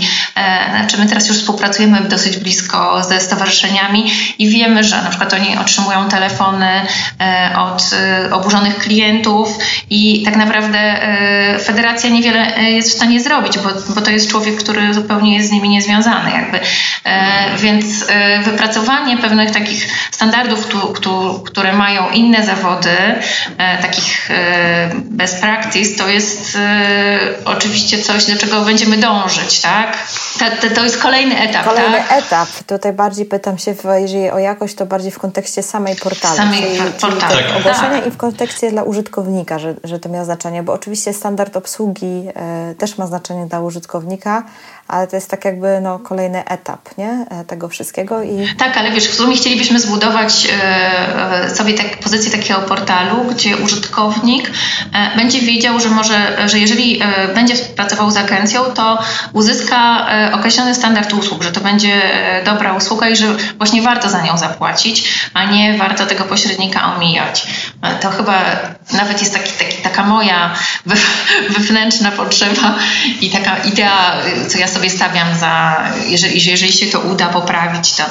znaczy 0.69 0.97
my 0.97 1.05
teraz 1.05 1.27
już 1.27 1.37
współpracujemy 1.37 2.01
dosyć 2.01 2.37
blisko 2.37 3.03
ze 3.03 3.19
stowarzyszeniami 3.19 4.11
i 4.39 4.49
wiemy, 4.49 4.83
że 4.83 5.01
na 5.01 5.09
przykład 5.09 5.33
oni 5.33 5.57
otrzymują 5.57 6.09
telefony 6.09 6.67
od 7.57 7.89
oburzonych 8.31 8.77
klientów 8.77 9.57
i 9.89 10.23
tak 10.25 10.35
naprawdę 10.35 10.99
federacja 11.63 12.09
niewiele 12.09 12.63
jest 12.63 12.89
w 12.91 12.95
stanie 12.95 13.21
zrobić, 13.21 13.57
bo, 13.57 13.93
bo 13.95 14.01
to 14.01 14.11
jest 14.11 14.29
człowiek, 14.29 14.55
który 14.55 14.93
zupełnie 14.93 15.35
jest 15.35 15.49
z 15.49 15.51
nimi 15.51 15.69
niezwiązany 15.69 16.31
jakby. 16.31 16.59
Więc 17.57 17.86
Y, 17.87 18.43
wypracowanie 18.43 19.17
pewnych 19.17 19.51
takich 19.51 19.87
standardów, 20.11 20.67
które 21.45 21.73
mają 21.73 22.09
inne 22.09 22.45
zawody, 22.45 22.89
y, 22.89 23.81
takich 23.81 24.31
y, 24.31 24.33
best 24.95 25.41
practice, 25.41 25.97
to 25.97 26.07
jest 26.09 26.57
oczywiście 27.45 28.01
coś, 28.01 28.25
do 28.25 28.37
czego 28.37 28.61
będziemy 28.61 28.97
dążyć, 28.97 29.61
tak? 29.61 29.97
To, 30.39 30.75
to 30.75 30.83
jest 30.83 30.97
kolejny 31.01 31.39
etap, 31.39 31.65
Kolejny 31.65 31.97
tak? 31.97 32.23
etap. 32.23 32.49
Tutaj 32.67 32.93
bardziej 32.93 33.25
pytam 33.25 33.57
się, 33.57 33.75
jeżeli 33.99 34.29
o 34.29 34.39
jakość, 34.39 34.75
to 34.75 34.85
bardziej 34.85 35.11
w 35.11 35.19
kontekście 35.19 35.63
samej 35.63 35.95
portalu. 35.95 36.37
Samej 36.37 36.61
czyli, 36.61 36.91
portalu. 37.01 37.35
Czyli 37.35 37.43
tak. 37.43 37.57
ogłoszenia 37.57 37.97
tak. 37.97 38.07
i 38.07 38.11
w 38.11 38.17
kontekście 38.17 38.71
dla 38.71 38.83
użytkownika, 38.83 39.59
że, 39.59 39.75
że 39.83 39.99
to 39.99 40.09
miało 40.09 40.25
znaczenie, 40.25 40.63
bo 40.63 40.73
oczywiście 40.73 41.13
standard 41.13 41.57
obsługi 41.57 42.27
e, 42.35 42.75
też 42.77 42.97
ma 42.97 43.07
znaczenie 43.07 43.45
dla 43.45 43.59
użytkownika, 43.59 44.43
ale 44.87 45.07
to 45.07 45.15
jest 45.15 45.29
tak 45.29 45.45
jakby 45.45 45.79
no, 45.81 45.99
kolejny 45.99 46.45
etap 46.45 46.97
nie? 46.97 47.25
E, 47.29 47.45
tego 47.45 47.69
wszystkiego. 47.69 48.23
I... 48.23 48.47
Tak, 48.57 48.77
ale 48.77 48.91
wiesz, 48.91 49.07
w 49.07 49.15
sumie 49.15 49.35
chcielibyśmy 49.35 49.79
zbudować 49.79 50.47
e, 50.63 51.43
e, 51.43 51.49
sobie 51.55 51.73
tak, 51.73 51.97
pozycję 51.97 52.31
takiego 52.31 52.59
portalu, 52.59 53.23
gdzie 53.23 53.57
użytkownik 53.57 54.51
będzie 55.15 55.41
wiedział, 55.41 55.79
że 55.79 55.89
może, 55.89 56.37
że 56.49 56.59
jeżeli 56.59 57.01
będzie 57.35 57.55
pracował 57.55 58.11
z 58.11 58.17
agencją, 58.17 58.63
to 58.63 58.99
uzyska 59.33 60.07
określony 60.33 60.75
standard 60.75 61.13
usług, 61.13 61.43
że 61.43 61.51
to 61.51 61.61
będzie 61.61 62.01
dobra 62.45 62.73
usługa 62.73 63.09
i 63.09 63.15
że 63.15 63.35
właśnie 63.57 63.81
warto 63.81 64.09
za 64.09 64.21
nią 64.21 64.37
zapłacić, 64.37 65.29
a 65.33 65.45
nie 65.45 65.77
warto 65.77 66.05
tego 66.05 66.23
pośrednika 66.23 66.95
omijać. 66.95 67.47
To 68.01 68.11
chyba 68.11 68.41
nawet 68.93 69.21
jest 69.21 69.33
taki, 69.33 69.51
taki, 69.51 69.77
taka 69.77 70.03
moja 70.03 70.55
wewnętrzna 71.57 72.11
potrzeba 72.11 72.75
i 73.21 73.29
taka 73.29 73.57
idea, 73.57 74.15
co 74.47 74.57
ja 74.57 74.67
sobie 74.67 74.89
stawiam 74.89 75.37
za, 75.39 75.83
jeżeli, 76.07 76.49
jeżeli 76.51 76.73
się 76.73 76.85
to 76.85 76.99
uda 76.99 77.27
poprawić, 77.27 77.93
to, 77.93 78.03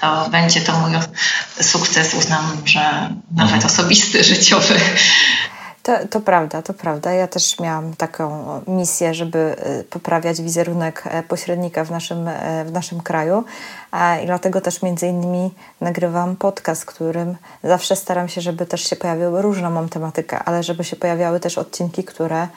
to 0.00 0.30
będzie 0.30 0.60
to 0.60 0.72
mój 0.72 0.92
sukces, 1.60 2.14
uznam, 2.14 2.62
że 2.64 2.80
nawet 3.36 3.54
mhm. 3.54 3.66
osobisty, 3.66 4.24
życiowy. 4.34 4.80
To, 5.82 5.92
to 6.10 6.20
prawda, 6.20 6.62
to 6.62 6.74
prawda. 6.74 7.12
Ja 7.12 7.28
też 7.28 7.60
miałam 7.60 7.96
taką 7.96 8.44
misję, 8.66 9.14
żeby 9.14 9.56
y, 9.80 9.84
poprawiać 9.84 10.42
wizerunek 10.42 11.02
e, 11.06 11.22
pośrednika 11.22 11.84
w 11.84 11.90
naszym, 11.90 12.28
e, 12.28 12.64
w 12.64 12.72
naszym 12.72 13.00
kraju 13.00 13.44
i 14.22 14.26
dlatego 14.26 14.60
też 14.60 14.82
między 14.82 15.06
innymi 15.06 15.54
nagrywam 15.80 16.36
podcast, 16.36 16.84
którym 16.84 17.36
zawsze 17.64 17.96
staram 17.96 18.28
się, 18.28 18.40
żeby 18.40 18.66
też 18.66 18.84
się 18.88 18.96
pojawiły, 18.96 19.42
różną 19.42 19.70
mam 19.70 19.88
tematykę, 19.88 20.38
ale 20.38 20.62
żeby 20.62 20.84
się 20.84 20.96
pojawiały 20.96 21.40
też 21.40 21.58
odcinki, 21.58 22.04
które 22.04 22.48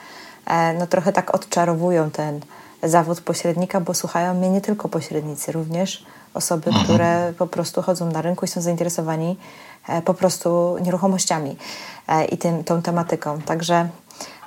e, 0.46 0.72
no, 0.72 0.86
trochę 0.86 1.12
tak 1.12 1.34
odczarowują 1.34 2.10
ten 2.10 2.40
zawód 2.82 3.20
pośrednika, 3.20 3.80
bo 3.80 3.94
słuchają 3.94 4.34
mnie 4.34 4.50
nie 4.50 4.60
tylko 4.60 4.88
pośrednicy, 4.88 5.52
również 5.52 6.06
osoby, 6.34 6.66
mhm. 6.66 6.84
które 6.84 7.32
po 7.38 7.46
prostu 7.46 7.82
chodzą 7.82 8.10
na 8.10 8.22
rynku 8.22 8.44
i 8.44 8.48
są 8.48 8.60
zainteresowani 8.60 9.36
po 10.04 10.14
prostu 10.14 10.76
nieruchomościami. 10.80 11.56
E, 12.08 12.24
i 12.24 12.38
tym, 12.38 12.64
tą 12.64 12.82
tematyką. 12.82 13.42
Także, 13.42 13.88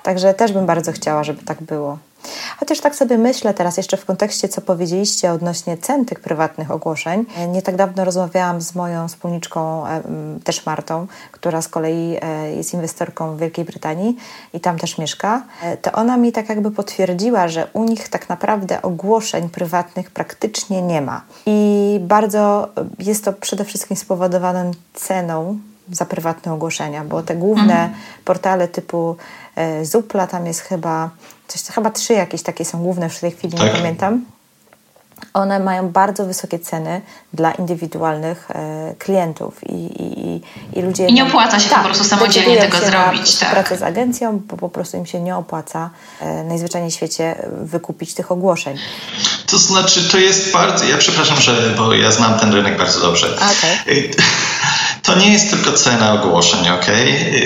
także 0.04 0.34
też 0.34 0.52
bym 0.54 0.66
bardzo 0.66 0.92
chciała, 0.92 1.24
żeby 1.24 1.44
tak 1.44 1.64
było. 1.64 1.98
Chociaż 2.59 2.80
tak 2.80 2.95
sobie 2.95 3.17
myślę 3.17 3.53
teraz 3.53 3.78
jeszcze 3.78 3.97
w 3.97 4.05
kontekście, 4.05 4.49
co 4.49 4.61
powiedzieliście 4.61 5.32
odnośnie 5.32 5.78
cen 5.78 6.05
tych 6.05 6.20
prywatnych 6.20 6.72
ogłoszeń. 6.72 7.26
E, 7.38 7.47
nie 7.47 7.61
tak 7.61 7.76
dawno 7.76 8.05
rozmawiałam 8.05 8.61
z 8.61 8.76
moją 8.76 9.07
wspólniczką, 9.07 9.88
e, 9.88 10.01
też 10.43 10.65
Martą, 10.65 11.07
która 11.32 11.61
z 11.61 11.67
kolei 11.67 12.17
jest 12.57 12.74
inwestorką 12.74 13.36
w 13.36 13.39
Wielkiej 13.39 13.65
Brytanii 13.65 14.15
i 14.53 14.59
tam 14.59 14.78
też 14.78 14.97
mieszka. 14.97 15.43
To 15.82 15.91
ona 15.91 16.17
mi 16.17 16.32
tak 16.32 16.49
jakby 16.49 16.72
potwierdziła, 16.72 17.47
że 17.47 17.67
u 17.74 17.84
nich 17.84 18.09
tak 18.09 18.30
naprawdę 18.30 18.82
ogłoszeń 18.82 19.49
prywatnych 19.49 20.11
praktycznie 20.11 20.82
nie 20.82 21.01
ma. 21.01 21.22
I 21.45 21.99
bardzo 22.01 22.70
jest 22.99 23.26
to 23.26 23.34
przede 23.34 23.65
wszystkim 23.65 23.97
spowodowane 23.97 24.72
ceną 24.93 25.59
za 25.91 26.05
prywatne 26.05 26.53
ogłoszenia, 26.53 27.03
bo 27.03 27.24
te 27.24 27.36
główne 27.36 27.74
mhm. 27.74 27.93
portale 28.26 28.67
typu 28.67 29.15
e, 29.55 29.86
Zupla, 29.86 30.28
tam 30.28 30.45
jest 30.45 30.59
chyba, 30.59 31.09
coś, 31.50 31.76
chyba 31.76 31.89
trzy 31.89 32.14
jakieś 32.14 32.41
takie 32.41 32.66
są 32.66 32.84
główne, 32.84 33.10
w 33.10 33.20
tej 33.20 33.32
chwili 33.32 33.58
tak. 33.58 33.66
nie 33.66 33.72
pamiętam. 33.72 34.26
One 35.34 35.60
mają 35.60 35.89
bardzo 35.89 36.26
wysokie 36.26 36.60
ceny 36.60 37.02
dla 37.34 37.52
indywidualnych 37.52 38.52
e, 38.52 38.95
klientów 39.00 39.70
i, 39.70 40.04
i, 40.04 40.41
i 40.80 40.82
ludzie... 40.82 41.08
I 41.08 41.14
nie 41.14 41.24
opłaca 41.24 41.60
się 41.60 41.70
tak, 41.70 41.80
po 41.80 41.86
prostu 41.86 42.04
samodzielnie 42.04 42.58
tego 42.58 42.78
zrobić. 42.78 43.41
Na 43.41 43.47
tak. 43.47 43.52
pracę 43.52 43.78
z 43.78 43.84
agencją, 43.84 44.41
bo 44.47 44.58
po 44.58 44.70
prostu 44.70 44.97
im 44.97 45.06
się 45.06 45.20
nie 45.20 45.36
opłaca 45.36 45.89
e, 46.22 46.43
najzwyczajniej 46.43 46.91
w 46.91 46.93
świecie 46.93 47.36
wykupić 47.62 48.14
tych 48.14 48.32
ogłoszeń. 48.32 48.78
To 49.47 49.58
znaczy, 49.58 50.10
to 50.10 50.18
jest 50.18 50.54
bardzo... 50.54 50.86
Ja 50.86 50.97
przepraszam, 50.97 51.41
że, 51.41 51.74
bo 51.78 51.93
ja 51.93 52.12
znam 52.12 52.39
ten 52.39 52.54
rynek 52.54 52.78
bardzo 52.78 53.00
dobrze. 53.00 53.36
Okay. 53.36 54.10
To 55.10 55.16
nie 55.16 55.34
jest 55.34 55.49
tylko 55.49 55.74
cena 55.74 56.14
ogłoszeń, 56.14 56.70
ok? 56.70 56.86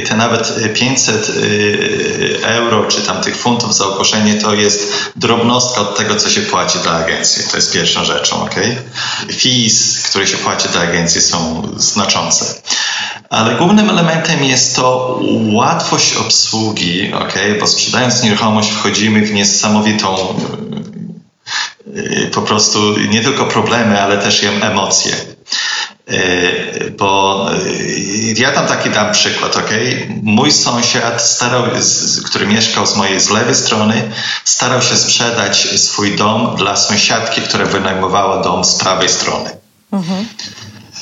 Te 0.08 0.16
nawet 0.16 0.74
500 0.74 1.30
y, 1.30 2.40
euro 2.44 2.86
czy 2.86 3.02
tam 3.02 3.22
tych 3.22 3.38
funtów 3.38 3.76
za 3.76 3.86
ogłoszenie 3.86 4.34
to 4.34 4.54
jest 4.54 4.94
drobnostka 5.16 5.82
od 5.82 5.98
tego, 5.98 6.16
co 6.16 6.30
się 6.30 6.42
płaci 6.42 6.80
dla 6.80 6.92
agencji. 6.92 7.44
To 7.52 7.58
jest 7.58 7.74
pierwszą 7.74 8.06
rzeczą, 8.06 8.42
ok? 8.44 8.56
Fees, 9.42 10.00
które 10.10 10.28
się 10.28 10.38
płaci 10.38 10.70
dla 10.70 10.82
agencji 10.82 11.22
są 11.22 11.68
znaczące. 11.78 12.46
Ale 13.30 13.56
głównym 13.56 13.90
elementem 13.90 14.44
jest 14.44 14.76
to 14.76 15.20
łatwość 15.54 16.16
obsługi, 16.16 17.14
ok? 17.14 17.34
Bo 17.60 17.68
sprzedając 17.68 18.24
nieruchomość 18.24 18.70
wchodzimy 18.72 19.26
w 19.26 19.34
niesamowitą 19.34 20.16
y, 21.88 22.30
po 22.34 22.42
prostu 22.42 23.00
nie 23.10 23.22
tylko 23.22 23.46
problemy, 23.46 24.02
ale 24.02 24.18
też 24.18 24.46
emocje. 24.62 25.33
E, 26.08 26.90
bo 26.90 27.50
e, 27.52 27.58
ja 28.38 28.52
tam 28.52 28.68
taki 28.68 28.90
dam 28.90 29.12
przykład, 29.12 29.58
ok? 29.58 29.70
Mój 30.24 30.52
sąsiad 30.52 31.22
starał, 31.22 31.64
który 32.26 32.48
mieszkał 32.48 32.86
z 32.86 32.96
mojej 32.96 33.20
z 33.20 33.30
lewej 33.30 33.56
strony, 33.56 34.12
starał 34.44 34.82
się 34.82 34.98
sprzedać 34.98 35.68
swój 35.80 36.16
dom 36.16 36.56
dla 36.56 36.76
sąsiadki, 36.76 37.42
która 37.42 37.66
wynajmowała 37.66 38.44
dom 38.44 38.64
z 38.64 38.76
prawej 38.76 39.10
strony. 39.10 39.50
Mhm. 39.92 40.28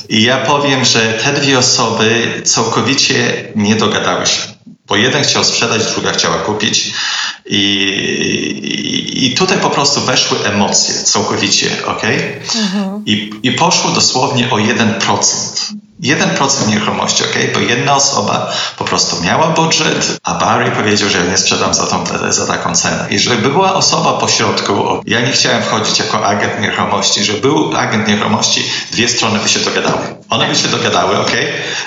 I 0.09 0.23
ja 0.23 0.37
powiem, 0.37 0.85
że 0.85 1.13
te 1.13 1.33
dwie 1.33 1.59
osoby 1.59 2.41
całkowicie 2.45 3.43
nie 3.55 3.75
dogadały 3.75 4.25
się. 4.25 4.50
Bo 4.91 4.97
jeden 4.97 5.23
chciał 5.23 5.43
sprzedać, 5.43 5.85
druga 5.93 6.11
chciała 6.11 6.37
kupić. 6.37 6.93
I, 7.45 7.57
i, 8.63 9.27
i 9.27 9.35
tutaj 9.35 9.57
po 9.57 9.69
prostu 9.69 10.01
weszły 10.01 10.37
emocje 10.43 10.95
całkowicie, 10.95 11.67
ok? 11.85 12.03
Mhm. 12.55 13.03
I, 13.05 13.31
I 13.43 13.51
poszło 13.51 13.91
dosłownie 13.91 14.49
o 14.49 14.55
1%. 14.55 15.73
1% 16.01 16.67
nieruchomości, 16.67 17.23
ok? 17.23 17.53
Bo 17.53 17.59
jedna 17.59 17.95
osoba 17.95 18.53
po 18.77 18.85
prostu 18.85 19.23
miała 19.23 19.47
budżet, 19.47 20.19
a 20.23 20.33
Barry 20.33 20.71
powiedział, 20.71 21.09
że 21.09 21.17
ja 21.17 21.31
nie 21.31 21.37
sprzedam 21.37 21.73
za, 21.73 21.87
tą, 21.87 22.03
za 22.29 22.47
taką 22.47 22.75
cenę. 22.75 23.07
I 23.09 23.19
żeby 23.19 23.49
była 23.49 23.73
osoba 23.73 24.13
po 24.13 24.27
środku, 24.27 24.73
ja 25.05 25.21
nie 25.21 25.31
chciałem 25.31 25.63
wchodzić 25.63 25.99
jako 25.99 26.25
agent 26.25 26.61
nieruchomości, 26.61 27.23
że 27.23 27.33
był 27.33 27.77
agent 27.77 28.07
nieruchomości, 28.07 28.63
dwie 28.91 29.09
strony 29.09 29.39
by 29.39 29.49
się 29.49 29.59
dogadały. 29.59 30.20
One 30.31 30.47
by 30.47 30.55
się 30.55 30.67
dogadały, 30.67 31.17
ok? 31.17 31.31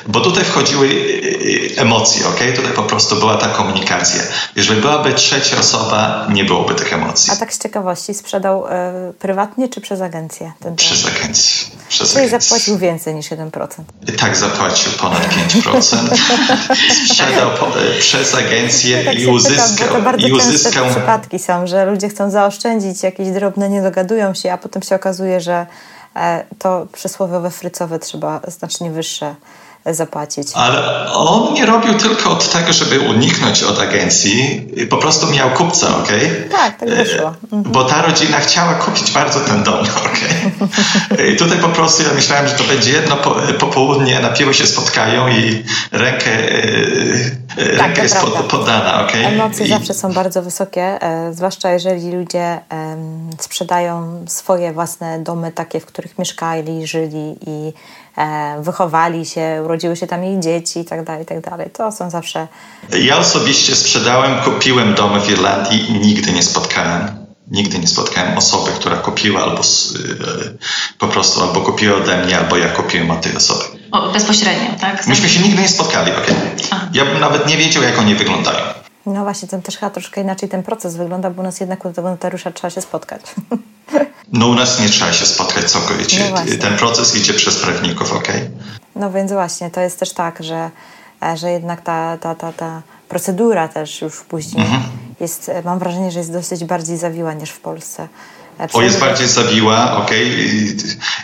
Bo 0.06 0.20
tutaj 0.20 0.44
wchodziły 0.44 0.86
y, 0.86 0.90
y, 0.90 1.80
emocje, 1.80 2.26
ok? 2.28 2.38
Tutaj 2.56 2.72
po 2.72 2.82
prostu 2.82 3.16
była 3.16 3.36
ta 3.36 3.48
komunikacja. 3.48 4.22
Jeżeli 4.56 4.80
byłaby 4.80 5.14
trzecia 5.14 5.58
osoba, 5.60 6.26
nie 6.32 6.44
byłoby 6.44 6.74
tych 6.74 6.92
emocji. 6.92 7.32
A 7.32 7.36
tak 7.36 7.54
z 7.54 7.58
ciekawości, 7.58 8.14
sprzedał 8.14 8.66
y, 8.66 8.70
prywatnie 9.18 9.68
czy 9.68 9.80
przez 9.80 10.00
agencję? 10.00 10.52
Ten 10.60 10.76
przez 10.76 11.06
agencję. 11.06 11.66
Przez 11.88 12.12
Czyli 12.12 12.26
agencję. 12.26 12.40
zapłacił 12.40 12.78
więcej 12.78 13.14
niż 13.14 13.30
1%. 13.30 13.66
Tak, 14.18 14.36
zapłacił 14.36 14.92
ponad 14.92 15.22
5%. 15.22 15.96
Sprzedał 17.08 17.50
po, 17.50 17.66
przez 18.00 18.34
agencję 18.34 18.98
ja 18.98 19.04
tak 19.04 19.20
i 19.20 19.26
uzyskał. 19.26 19.68
Pytam, 19.68 19.88
to 19.88 20.02
bardzo 20.02 20.26
i 20.26 20.32
uzyskał... 20.32 20.90
przypadki 20.90 21.38
są, 21.38 21.66
że 21.66 21.84
ludzie 21.84 22.08
chcą 22.08 22.30
zaoszczędzić 22.30 23.02
jakieś 23.02 23.28
drobne, 23.28 23.68
nie 23.68 23.82
dogadują 23.82 24.34
się, 24.34 24.52
a 24.52 24.58
potem 24.58 24.82
się 24.82 24.94
okazuje, 24.94 25.40
że 25.40 25.66
to 26.58 26.86
przysłowiowe 26.92 27.50
frycowe 27.50 27.98
trzeba 27.98 28.40
znacznie 28.48 28.90
wyższe 28.90 29.34
zapłacić. 29.86 30.48
Ale 30.54 31.06
on 31.12 31.54
nie 31.54 31.66
robił 31.66 31.94
tylko 31.94 32.30
od 32.30 32.52
tego, 32.52 32.72
żeby 32.72 33.00
uniknąć 33.00 33.62
od 33.62 33.80
agencji, 33.80 34.66
po 34.90 34.96
prostu 34.96 35.26
miał 35.26 35.50
kupca, 35.50 35.98
ok? 35.98 36.08
Tak, 36.50 36.78
tak 36.78 36.90
wyszło. 36.90 37.34
Mhm. 37.52 37.62
Bo 37.72 37.84
ta 37.84 38.02
rodzina 38.02 38.40
chciała 38.40 38.74
kupić 38.74 39.10
bardzo 39.10 39.40
ten 39.40 39.62
dom, 39.62 39.78
ok? 40.06 40.18
I 41.32 41.36
tutaj 41.36 41.58
po 41.58 41.68
prostu 41.68 42.02
ja 42.02 42.14
myślałem, 42.14 42.48
że 42.48 42.54
to 42.54 42.64
będzie 42.64 42.92
jedno 42.92 43.16
po, 43.16 43.36
popołudnie, 43.58 44.20
na 44.20 44.28
piwo 44.28 44.52
się 44.52 44.66
spotkają 44.66 45.28
i 45.28 45.64
rękę, 45.92 46.30
e, 47.56 47.76
tak, 47.76 47.78
ręka 47.78 48.02
jest 48.02 48.16
pod, 48.16 48.34
poddana, 48.34 49.04
ok? 49.04 49.12
Emocje 49.14 49.66
I... 49.66 49.68
zawsze 49.68 49.94
są 49.94 50.12
bardzo 50.12 50.42
wysokie, 50.42 51.02
e, 51.02 51.32
zwłaszcza 51.32 51.70
jeżeli 51.70 52.12
ludzie 52.12 52.40
e, 52.40 52.60
sprzedają 53.38 54.24
swoje 54.28 54.72
własne 54.72 55.18
domy, 55.18 55.52
takie, 55.52 55.80
w 55.80 55.86
których 55.86 56.18
mieszkali, 56.18 56.86
żyli 56.86 57.36
i 57.46 57.72
E, 58.03 58.03
wychowali 58.60 59.26
się, 59.26 59.62
urodziły 59.64 59.96
się 59.96 60.06
tam 60.06 60.24
jej 60.24 60.40
dzieci 60.40 60.80
i 60.80 60.84
tak 60.84 61.04
dalej, 61.04 61.22
i 61.22 61.26
tak 61.26 61.40
dalej. 61.40 61.70
To 61.70 61.92
są 61.92 62.10
zawsze... 62.10 62.48
Ja 62.98 63.18
osobiście 63.18 63.76
sprzedałem, 63.76 64.40
kupiłem 64.44 64.94
dom 64.94 65.20
w 65.20 65.30
Irlandii 65.30 65.90
i 65.90 65.94
nigdy 65.94 66.32
nie 66.32 66.42
spotkałem 66.42 67.24
Nigdy 67.50 67.78
nie 67.78 67.86
spotkałem 67.86 68.38
osoby, 68.38 68.70
która 68.70 68.96
kupiła 68.96 69.42
albo 69.42 69.60
y, 69.60 70.58
po 70.98 71.08
prostu 71.08 71.42
albo 71.42 71.60
kupiła 71.60 71.96
ode 71.96 72.24
mnie, 72.24 72.38
albo 72.38 72.56
ja 72.56 72.68
kupiłem 72.68 73.10
od 73.10 73.20
tej 73.20 73.36
osoby. 73.36 73.64
O, 73.90 74.12
bezpośrednio, 74.12 74.68
tak? 74.80 75.06
Myśmy 75.06 75.28
się 75.28 75.40
nigdy 75.40 75.62
nie 75.62 75.68
spotkali, 75.68 76.12
okay? 76.12 76.34
Ja 76.92 77.04
bym 77.04 77.20
nawet 77.20 77.48
nie 77.48 77.56
wiedział, 77.56 77.82
jak 77.82 77.98
oni 77.98 78.14
wyglądają. 78.14 78.83
No 79.06 79.22
właśnie, 79.22 79.48
ten 79.48 79.62
też 79.62 79.76
chyba 79.76 79.90
troszkę 79.90 80.20
inaczej 80.20 80.48
ten 80.48 80.62
proces 80.62 80.96
wygląda, 80.96 81.30
bo 81.30 81.40
u 81.40 81.44
nas 81.44 81.60
jednak 81.60 81.84
u 81.84 81.92
tego 81.92 82.10
notariusza 82.10 82.50
trzeba 82.50 82.70
się 82.70 82.80
spotkać. 82.80 83.22
No 84.32 84.46
u 84.46 84.54
nas 84.54 84.80
nie 84.80 84.88
trzeba 84.88 85.12
się 85.12 85.26
spotkać 85.26 85.70
całkowicie. 85.70 86.30
No 86.30 86.58
ten 86.60 86.76
proces 86.76 87.16
idzie 87.16 87.34
przez 87.34 87.58
prawników, 87.58 88.12
ok? 88.12 88.28
No 88.96 89.10
więc 89.10 89.32
właśnie, 89.32 89.70
to 89.70 89.80
jest 89.80 90.00
też 90.00 90.12
tak, 90.12 90.42
że, 90.42 90.70
e, 91.22 91.36
że 91.36 91.50
jednak 91.50 91.82
ta, 91.82 92.18
ta, 92.20 92.34
ta, 92.34 92.52
ta 92.52 92.82
procedura 93.08 93.68
też 93.68 94.02
już 94.02 94.20
później 94.20 94.64
mhm. 94.66 94.82
jest, 95.20 95.48
e, 95.48 95.62
mam 95.62 95.78
wrażenie, 95.78 96.10
że 96.10 96.18
jest 96.18 96.32
dosyć 96.32 96.64
bardziej 96.64 96.96
zawiła 96.96 97.32
niż 97.32 97.50
w 97.50 97.60
Polsce. 97.60 98.08
O, 98.72 98.82
jest 98.82 99.00
bardziej 99.00 99.28
zawiła, 99.28 99.96
ok. 99.96 100.10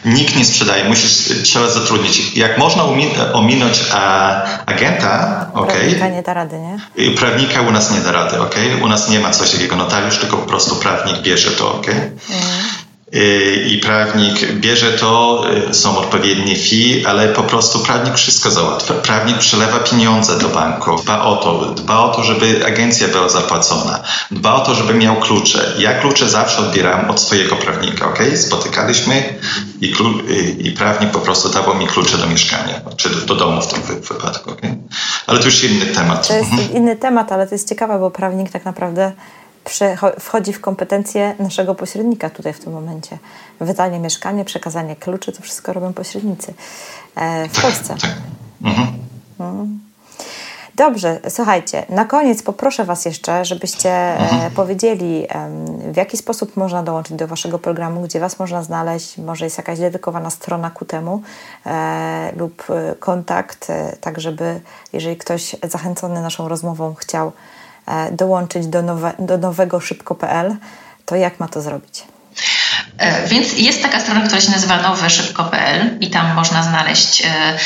Nikt 0.05 0.37
nie 0.37 0.45
sprzedaje, 0.45 0.85
musisz, 0.85 1.13
trzeba 1.43 1.71
zatrudnić. 1.71 2.37
Jak 2.37 2.59
można 2.59 2.85
ominąć 3.33 3.81
a, 3.93 4.33
agenta, 4.67 5.47
ok. 5.55 5.73
Prawnika 5.73 6.09
nie 6.09 6.23
da 6.23 6.35
rady, 6.35 6.57
nie? 6.59 7.11
Prawnika 7.17 7.61
u 7.61 7.71
nas 7.71 7.91
nie 7.91 8.01
da 8.01 8.13
rady, 8.13 8.41
ok. 8.41 8.55
U 8.83 8.89
nas 8.89 9.09
nie 9.09 9.21
ma 9.21 9.31
coś 9.31 9.51
takiego 9.51 9.77
notariusz, 9.77 10.19
tylko 10.19 10.37
po 10.37 10.47
prostu 10.47 10.77
prawnik 10.77 11.23
bierze 11.23 11.51
to, 11.51 11.75
ok. 11.75 11.87
Mhm. 11.89 12.11
I 13.67 13.79
prawnik 13.83 14.53
bierze 14.53 14.93
to, 14.93 15.45
y, 15.71 15.75
są 15.75 15.99
odpowiednie 15.99 16.57
fee, 16.57 17.07
ale 17.07 17.29
po 17.29 17.43
prostu 17.43 17.79
prawnik 17.79 18.15
wszystko 18.15 18.51
załatwia. 18.51 18.95
Prawnik 18.95 19.39
przelewa 19.39 19.79
pieniądze 19.79 20.39
do 20.39 20.49
banku, 20.49 20.97
dba 21.03 21.23
o 21.23 21.37
to, 21.37 21.75
dba 21.75 21.99
o 21.99 22.09
to, 22.09 22.23
żeby 22.23 22.67
agencja 22.67 23.09
była 23.09 23.29
zapłacona, 23.29 24.03
dba 24.31 24.55
o 24.55 24.61
to, 24.61 24.75
żeby 24.75 24.95
miał 24.95 25.17
klucze. 25.17 25.73
Ja 25.79 26.01
klucze 26.01 26.29
zawsze 26.29 26.59
odbierałem 26.59 27.11
od 27.11 27.21
swojego 27.21 27.57
prawnika, 27.57 28.09
ok? 28.09 28.19
Spotykaliśmy 28.37 29.23
i, 29.81 29.95
y, 30.31 30.57
i 30.59 30.71
prawnik 30.71 31.11
po 31.11 31.21
prostu 31.21 31.49
dawał 31.49 31.75
mi 31.75 31.87
klucze 31.87 32.19
do 32.19 32.27
mieszkania, 32.27 32.81
czy 32.97 33.11
do, 33.11 33.21
do 33.27 33.35
domu 33.35 33.63
w 33.63 33.67
tym 33.67 33.83
wypadku, 33.83 34.51
ok? 34.51 34.61
Ale 35.27 35.39
to 35.39 35.45
już 35.45 35.65
inny 35.65 35.87
temat. 35.87 36.29
To 36.29 36.35
jest 36.35 36.53
mhm. 36.53 36.73
inny 36.73 36.97
temat, 36.97 37.33
ale 37.33 37.47
to 37.47 37.55
jest 37.55 37.69
ciekawe, 37.69 37.99
bo 37.99 38.11
prawnik 38.11 38.51
tak 38.51 38.65
naprawdę 38.65 39.13
wchodzi 40.21 40.53
w 40.53 40.61
kompetencje 40.61 41.35
naszego 41.39 41.75
pośrednika 41.75 42.31
tutaj 42.31 42.53
w 42.53 42.61
tym 42.61 42.73
momencie. 42.73 43.19
Wydanie 43.61 43.99
mieszkania, 43.99 44.45
przekazanie 44.45 44.97
kluczy, 44.97 45.33
to 45.33 45.43
wszystko 45.43 45.73
robią 45.73 45.93
pośrednicy 45.93 46.55
e, 47.17 47.49
w 47.49 47.63
Polsce. 47.63 47.95
Tak. 48.01 48.11
Mhm. 48.63 48.89
Mm. 49.41 49.81
Dobrze, 50.75 51.21
słuchajcie, 51.29 51.87
na 51.89 52.05
koniec 52.05 52.43
poproszę 52.43 52.85
Was 52.85 53.05
jeszcze, 53.05 53.45
żebyście 53.45 53.91
e, 53.91 54.19
mhm. 54.19 54.51
powiedzieli, 54.51 55.27
w 55.93 55.97
jaki 55.97 56.17
sposób 56.17 56.57
można 56.57 56.83
dołączyć 56.83 57.17
do 57.17 57.27
Waszego 57.27 57.59
programu, 57.59 58.01
gdzie 58.03 58.21
Was 58.21 58.39
można 58.39 58.63
znaleźć, 58.63 59.19
może 59.19 59.45
jest 59.45 59.59
jakaś 59.59 59.79
dedykowana 59.79 60.31
strona 60.31 60.71
ku 60.71 60.85
temu 60.85 61.23
e, 61.67 62.33
lub 62.37 62.67
kontakt, 62.99 63.69
tak 64.01 64.21
żeby, 64.21 64.61
jeżeli 64.93 65.17
ktoś 65.17 65.57
zachęcony 65.63 66.23
naszą 66.23 66.49
rozmową 66.49 66.95
chciał 66.95 67.33
E, 67.33 67.33
dołączyć 68.13 68.67
do, 68.67 68.83
nowe, 68.83 69.13
do 69.19 69.39
nowego 69.39 69.81
szybko.pl, 69.81 70.57
to 71.05 71.17
jak 71.17 71.41
ma 71.41 71.49
to 71.49 71.63
zrobić? 71.63 72.05
E, 72.99 73.27
więc 73.29 73.59
jest 73.59 73.83
taka 73.83 74.01
strona, 74.01 74.21
która 74.21 74.41
się 74.41 74.51
nazywa 74.51 74.83
noweszybko.pl 74.83 75.99
i 76.01 76.11
tam 76.11 76.35
można 76.35 76.63
znaleźć 76.63 77.23
e, 77.23 77.59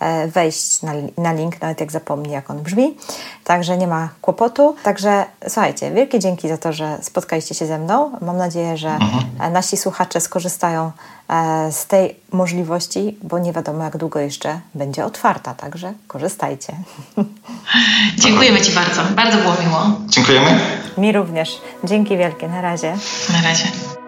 e, 0.00 0.28
wejść 0.28 0.82
na, 0.82 0.92
na 1.18 1.32
link, 1.32 1.62
nawet 1.62 1.80
jak 1.80 1.92
zapomni, 1.92 2.32
jak 2.32 2.50
on 2.50 2.62
brzmi. 2.62 2.96
Także 3.44 3.78
nie 3.78 3.86
ma 3.86 4.08
kłopotu. 4.22 4.76
Także 4.82 5.24
słuchajcie, 5.48 5.90
wielkie 5.90 6.18
dzięki 6.18 6.48
za 6.48 6.58
to, 6.58 6.72
że 6.72 6.98
spotkaliście 7.02 7.54
się 7.54 7.66
ze 7.66 7.78
mną. 7.78 8.10
Mam 8.20 8.36
nadzieję, 8.36 8.76
że 8.76 8.88
mhm. 8.88 9.52
nasi 9.52 9.76
słuchacze 9.76 10.20
skorzystają 10.20 10.90
e, 11.28 11.72
z 11.72 11.86
tej 11.86 12.16
możliwości, 12.32 13.18
bo 13.22 13.38
nie 13.38 13.52
wiadomo, 13.52 13.84
jak 13.84 13.96
długo 13.96 14.20
jeszcze 14.20 14.60
będzie 14.74 15.04
otwarta. 15.04 15.54
Także 15.54 15.92
korzystajcie. 16.08 16.74
Dziękujemy 18.22 18.60
Ci 18.60 18.72
bardzo. 18.72 19.02
Bardzo 19.16 19.38
było 19.38 19.54
miło. 19.66 19.80
Dziękujemy. 20.08 20.60
Mi 20.98 21.12
również. 21.12 21.60
Dzięki 21.84 22.16
wielkie. 22.16 22.48
Na 22.48 22.60
razie. 22.60 22.96
Na 23.32 23.42
razie. 23.42 24.03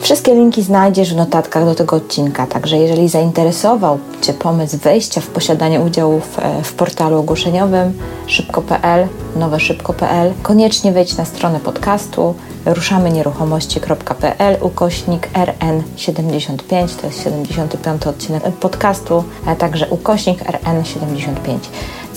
Wszystkie 0.00 0.34
linki 0.34 0.62
znajdziesz 0.62 1.14
w 1.14 1.16
notatkach 1.16 1.64
do 1.64 1.74
tego 1.74 1.96
odcinka, 1.96 2.46
także 2.46 2.76
jeżeli 2.76 3.08
zainteresował 3.08 3.98
Cię 4.22 4.34
pomysł 4.34 4.78
wejścia 4.78 5.20
w 5.20 5.26
posiadanie 5.26 5.80
udziałów 5.80 6.38
e, 6.38 6.62
w 6.62 6.72
portalu 6.72 7.18
ogłoszeniowym 7.18 7.92
szybko.pl, 8.26 9.08
noweszybko.pl, 9.36 10.32
koniecznie 10.42 10.92
wejdź 10.92 11.16
na 11.16 11.24
stronę 11.24 11.60
podcastu 11.60 12.34
ruszamynieruchomości.pl 12.66 14.56
ukośnik 14.60 15.28
RN75, 15.32 16.88
to 17.00 17.06
jest 17.06 17.22
75 17.22 18.06
odcinek 18.06 18.42
podcastu, 18.42 19.24
a 19.46 19.54
także 19.54 19.86
ukośnik 19.90 20.44
RN75. 20.44 21.58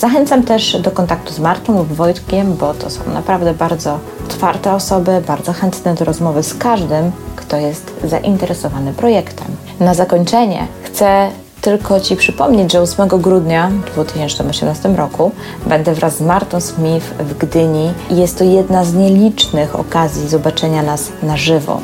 Zachęcam 0.02 0.42
też 0.42 0.80
do 0.80 0.90
kontaktu 0.90 1.32
z 1.32 1.38
Martą 1.38 1.78
lub 1.78 1.88
Wojtkiem, 1.92 2.56
bo 2.56 2.74
to 2.74 2.90
są 2.90 3.00
naprawdę 3.14 3.54
bardzo 3.54 3.98
otwarte 4.24 4.74
osoby, 4.74 5.22
bardzo 5.26 5.52
chętne 5.52 5.94
do 5.94 6.04
rozmowy 6.04 6.42
z 6.42 6.54
każdym, 6.54 7.12
kto 7.36 7.56
jest 7.56 7.92
zainteresowany 8.04 8.92
projektem. 8.92 9.46
Na 9.80 9.94
zakończenie 9.94 10.66
chcę 10.82 11.30
tylko 11.60 12.00
Ci 12.00 12.16
przypomnieć, 12.16 12.72
że 12.72 12.80
8 12.80 13.08
grudnia 13.08 13.70
2018 13.94 14.88
roku 14.88 15.32
będę 15.66 15.94
wraz 15.94 16.16
z 16.16 16.20
Martą 16.20 16.60
Smith 16.60 17.06
w 17.06 17.38
Gdyni 17.38 17.92
i 18.10 18.16
jest 18.16 18.38
to 18.38 18.44
jedna 18.44 18.84
z 18.84 18.94
nielicznych 18.94 19.80
okazji 19.80 20.28
zobaczenia 20.28 20.82
nas 20.82 21.12
na 21.22 21.36
żywo. 21.36 21.80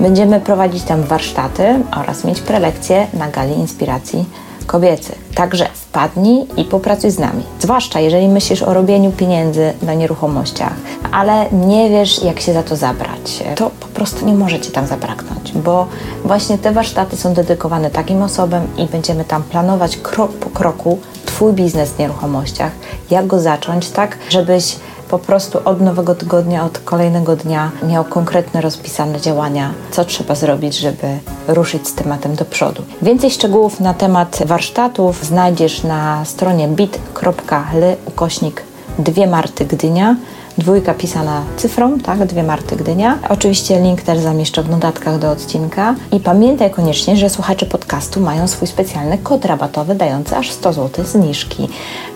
Będziemy 0.00 0.40
prowadzić 0.40 0.82
tam 0.82 1.02
warsztaty 1.02 1.80
oraz 2.00 2.24
mieć 2.24 2.40
prelekcje 2.40 3.06
na 3.14 3.28
gali 3.28 3.52
inspiracji 3.52 4.24
kobiecy. 4.68 5.12
Także 5.34 5.68
wpadnij 5.74 6.46
i 6.56 6.64
popracuj 6.64 7.10
z 7.10 7.18
nami. 7.18 7.42
Zwłaszcza 7.60 8.00
jeżeli 8.00 8.28
myślisz 8.28 8.62
o 8.62 8.74
robieniu 8.74 9.10
pieniędzy 9.10 9.72
na 9.82 9.94
nieruchomościach, 9.94 10.72
ale 11.12 11.46
nie 11.52 11.90
wiesz, 11.90 12.22
jak 12.22 12.40
się 12.40 12.52
za 12.52 12.62
to 12.62 12.76
zabrać. 12.76 13.42
To 13.54 13.70
po 13.80 13.86
prostu 13.86 14.26
nie 14.26 14.34
może 14.34 14.60
Ci 14.60 14.70
tam 14.70 14.86
zabraknąć, 14.86 15.52
bo 15.52 15.86
właśnie 16.24 16.58
te 16.58 16.72
warsztaty 16.72 17.16
są 17.16 17.34
dedykowane 17.34 17.90
takim 17.90 18.22
osobom 18.22 18.60
i 18.76 18.86
będziemy 18.86 19.24
tam 19.24 19.42
planować 19.42 19.96
krok 19.96 20.32
po 20.32 20.50
kroku 20.50 20.98
Twój 21.26 21.52
biznes 21.52 21.90
w 21.90 21.98
nieruchomościach, 21.98 22.72
jak 23.10 23.26
go 23.26 23.40
zacząć, 23.40 23.90
tak, 23.90 24.18
żebyś 24.30 24.76
po 25.10 25.18
prostu 25.18 25.58
od 25.64 25.80
nowego 25.80 26.14
tygodnia, 26.14 26.64
od 26.64 26.78
kolejnego 26.78 27.36
dnia 27.36 27.70
miał 27.82 28.04
konkretne 28.04 28.60
rozpisane 28.60 29.20
działania, 29.20 29.70
co 29.90 30.04
trzeba 30.04 30.34
zrobić, 30.34 30.78
żeby 30.78 31.18
ruszyć 31.48 31.88
z 31.88 31.94
tematem 31.94 32.34
do 32.34 32.44
przodu. 32.44 32.82
Więcej 33.02 33.30
szczegółów 33.30 33.80
na 33.80 33.94
temat 33.94 34.38
warsztatów 34.46 35.24
znajdziesz 35.24 35.82
na 35.82 36.24
stronie 36.24 36.68
bit.ly 36.68 37.96
ukośnik 38.04 38.62
dwie 38.98 39.26
Marty 39.26 39.64
Gdynia 39.64 40.16
dwójka 40.58 40.94
pisana 40.94 41.42
cyfrą, 41.56 41.98
tak, 41.98 42.26
dwie 42.26 42.42
Marty 42.42 42.76
Gdynia. 42.76 43.18
Oczywiście 43.28 43.80
link 43.80 44.02
też 44.02 44.18
zamieszczę 44.18 44.62
w 44.62 44.70
notatkach 44.70 45.18
do 45.18 45.30
odcinka. 45.30 45.94
I 46.12 46.20
pamiętaj 46.20 46.70
koniecznie, 46.70 47.16
że 47.16 47.30
słuchacze 47.30 47.66
podcastu 47.66 48.20
mają 48.20 48.48
swój 48.48 48.68
specjalny 48.68 49.18
kod 49.18 49.44
rabatowy 49.44 49.94
dający 49.94 50.36
aż 50.36 50.50
100 50.50 50.72
zł 50.72 51.04
zniżki. 51.04 51.68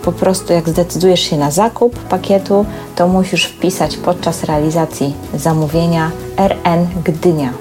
Po 0.03 0.13
prostu 0.13 0.53
jak 0.53 0.69
zdecydujesz 0.69 1.21
się 1.21 1.37
na 1.37 1.51
zakup 1.51 1.99
pakietu, 1.99 2.67
to 2.97 3.09
musisz 3.09 3.45
wpisać 3.45 3.97
podczas 3.97 4.45
realizacji 4.45 5.15
zamówienia 5.35 6.11
RN 6.37 6.87
Gdynia. 7.05 7.53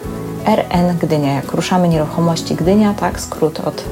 RN 0.46 0.98
Gdynia, 1.02 1.34
jak 1.34 1.52
ruszamy 1.52 1.88
nieruchomości 1.88 2.56
Gdynia, 2.56 2.94
tak, 2.94 3.20
skrót 3.20 3.60
od 3.60 3.84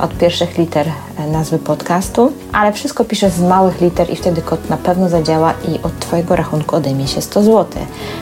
od 0.00 0.18
pierwszych 0.18 0.58
liter 0.58 0.86
e, 1.18 1.26
nazwy 1.26 1.58
podcastu, 1.58 2.32
ale 2.52 2.72
wszystko 2.72 3.04
piszę 3.04 3.30
z 3.30 3.40
małych 3.40 3.80
liter 3.80 4.10
i 4.10 4.16
wtedy 4.16 4.42
kod 4.42 4.70
na 4.70 4.76
pewno 4.76 5.08
zadziała 5.08 5.54
i 5.68 5.82
od 5.82 5.98
Twojego 5.98 6.36
rachunku 6.36 6.76
odejmie 6.76 7.08
się 7.08 7.22
100 7.22 7.42
zł. 7.42 7.66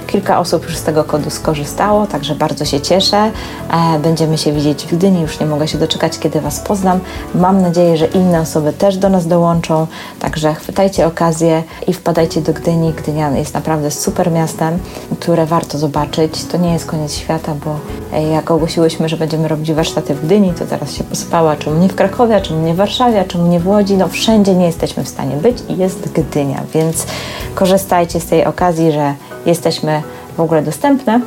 Kilka 0.06 0.38
osób 0.38 0.64
już 0.64 0.76
z 0.76 0.82
tego 0.82 1.04
kodu 1.04 1.30
skorzystało, 1.30 2.06
także 2.06 2.34
bardzo 2.34 2.64
się 2.64 2.80
cieszę. 2.80 3.30
E, 3.70 3.98
będziemy 3.98 4.38
się 4.38 4.52
widzieć 4.52 4.86
w 4.86 4.96
Gdyni, 4.96 5.20
już 5.20 5.40
nie 5.40 5.46
mogę 5.46 5.68
się 5.68 5.78
doczekać, 5.78 6.18
kiedy 6.18 6.40
Was 6.40 6.60
poznam. 6.60 7.00
Mam 7.34 7.62
nadzieję, 7.62 7.96
że 7.96 8.06
inne 8.06 8.40
osoby 8.40 8.72
też 8.72 8.96
do 8.96 9.08
nas 9.08 9.26
dołączą, 9.26 9.86
także 10.20 10.54
chwytajcie 10.54 11.06
okazję 11.06 11.62
i 11.86 11.92
wpadajcie 11.92 12.40
do 12.40 12.52
Gdyni. 12.52 12.92
Gdynia 12.92 13.30
jest 13.30 13.54
naprawdę 13.54 13.90
super 13.90 14.30
miastem, 14.30 14.78
które 15.20 15.46
warto 15.46 15.78
zobaczyć. 15.78 16.44
To 16.44 16.58
nie 16.58 16.72
jest 16.72 16.86
koniec 16.86 17.14
świata, 17.14 17.54
bo 17.64 17.76
e, 18.16 18.22
jak 18.22 18.50
ogłosiłyśmy, 18.50 19.08
że 19.08 19.16
będziemy 19.16 19.48
robić 19.48 19.72
warsztaty 19.72 20.14
w 20.14 20.26
Gdyni, 20.26 20.52
to 20.52 20.66
teraz 20.66 20.92
się 20.92 21.04
posypała, 21.04 21.56
czemu 21.68 21.80
nie 21.80 21.88
w 21.88 21.94
Krakowie, 21.94 22.40
czemu 22.40 22.66
nie 22.66 22.74
w 22.74 22.76
Warszawie, 22.76 23.24
czemu 23.24 23.46
nie 23.46 23.60
w 23.60 23.68
Łodzi. 23.68 23.96
No 23.96 24.08
wszędzie 24.08 24.54
nie 24.54 24.66
jesteśmy 24.66 25.04
w 25.04 25.08
stanie 25.08 25.36
być 25.36 25.58
i 25.68 25.76
jest 25.76 26.12
Gdynia, 26.12 26.62
więc 26.74 27.06
korzystajcie 27.54 28.20
z 28.20 28.26
tej 28.26 28.44
okazji, 28.44 28.92
że 28.92 29.14
jesteśmy 29.46 30.02
w 30.36 30.40
ogóle 30.40 30.62
dostępne, 30.62 31.20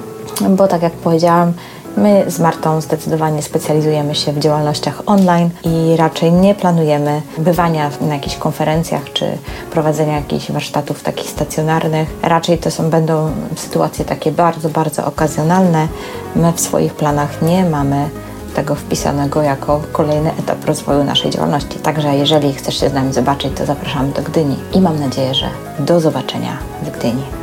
bo 0.50 0.68
tak 0.68 0.82
jak 0.82 0.94
powiedziałam, 0.94 1.54
My 1.98 2.32
z 2.32 2.40
Martą 2.40 2.82
zdecydowanie 2.82 3.42
specjalizujemy 3.42 4.16
się 4.16 4.32
w 4.32 4.40
działalnościach 4.40 5.02
online 5.06 5.50
i 5.64 5.96
raczej 5.98 6.32
nie 6.32 6.56
planujemy 6.56 7.22
bywania 7.38 7.92
na 8.02 8.14
jakichś 8.14 8.36
konferencjach 8.36 9.14
czy 9.14 9.26
prowadzenia 9.72 10.16
jakichś 10.16 10.52
warsztatów 10.52 11.04
takich 11.04 11.30
stacjonarnych. 11.30 12.10
Raczej 12.24 12.58
to 12.58 12.72
są, 12.72 12.90
będą 12.90 13.32
sytuacje 13.56 14.06
takie 14.06 14.32
bardzo, 14.32 14.70
bardzo 14.70 15.06
okazjonalne. 15.06 15.88
My 16.36 16.54
w 16.54 16.60
swoich 16.60 16.94
planach 16.94 17.42
nie 17.42 17.66
mamy 17.66 18.10
tego 18.54 18.76
wpisanego 18.76 19.42
jako 19.42 19.82
kolejny 19.92 20.32
etap 20.40 20.66
rozwoju 20.66 21.04
naszej 21.04 21.32
działalności. 21.32 21.80
Także 21.80 22.16
jeżeli 22.16 22.54
chcesz 22.54 22.80
się 22.80 22.90
z 22.90 22.94
nami 22.94 23.14
zobaczyć, 23.14 23.58
to 23.58 23.66
zapraszamy 23.66 24.14
do 24.14 24.22
Gdyni 24.22 24.56
i 24.74 24.82
mam 24.82 25.00
nadzieję, 25.00 25.34
że 25.34 25.50
do 25.80 26.00
zobaczenia 26.00 26.58
w 26.84 26.90
Gdyni. 26.90 27.41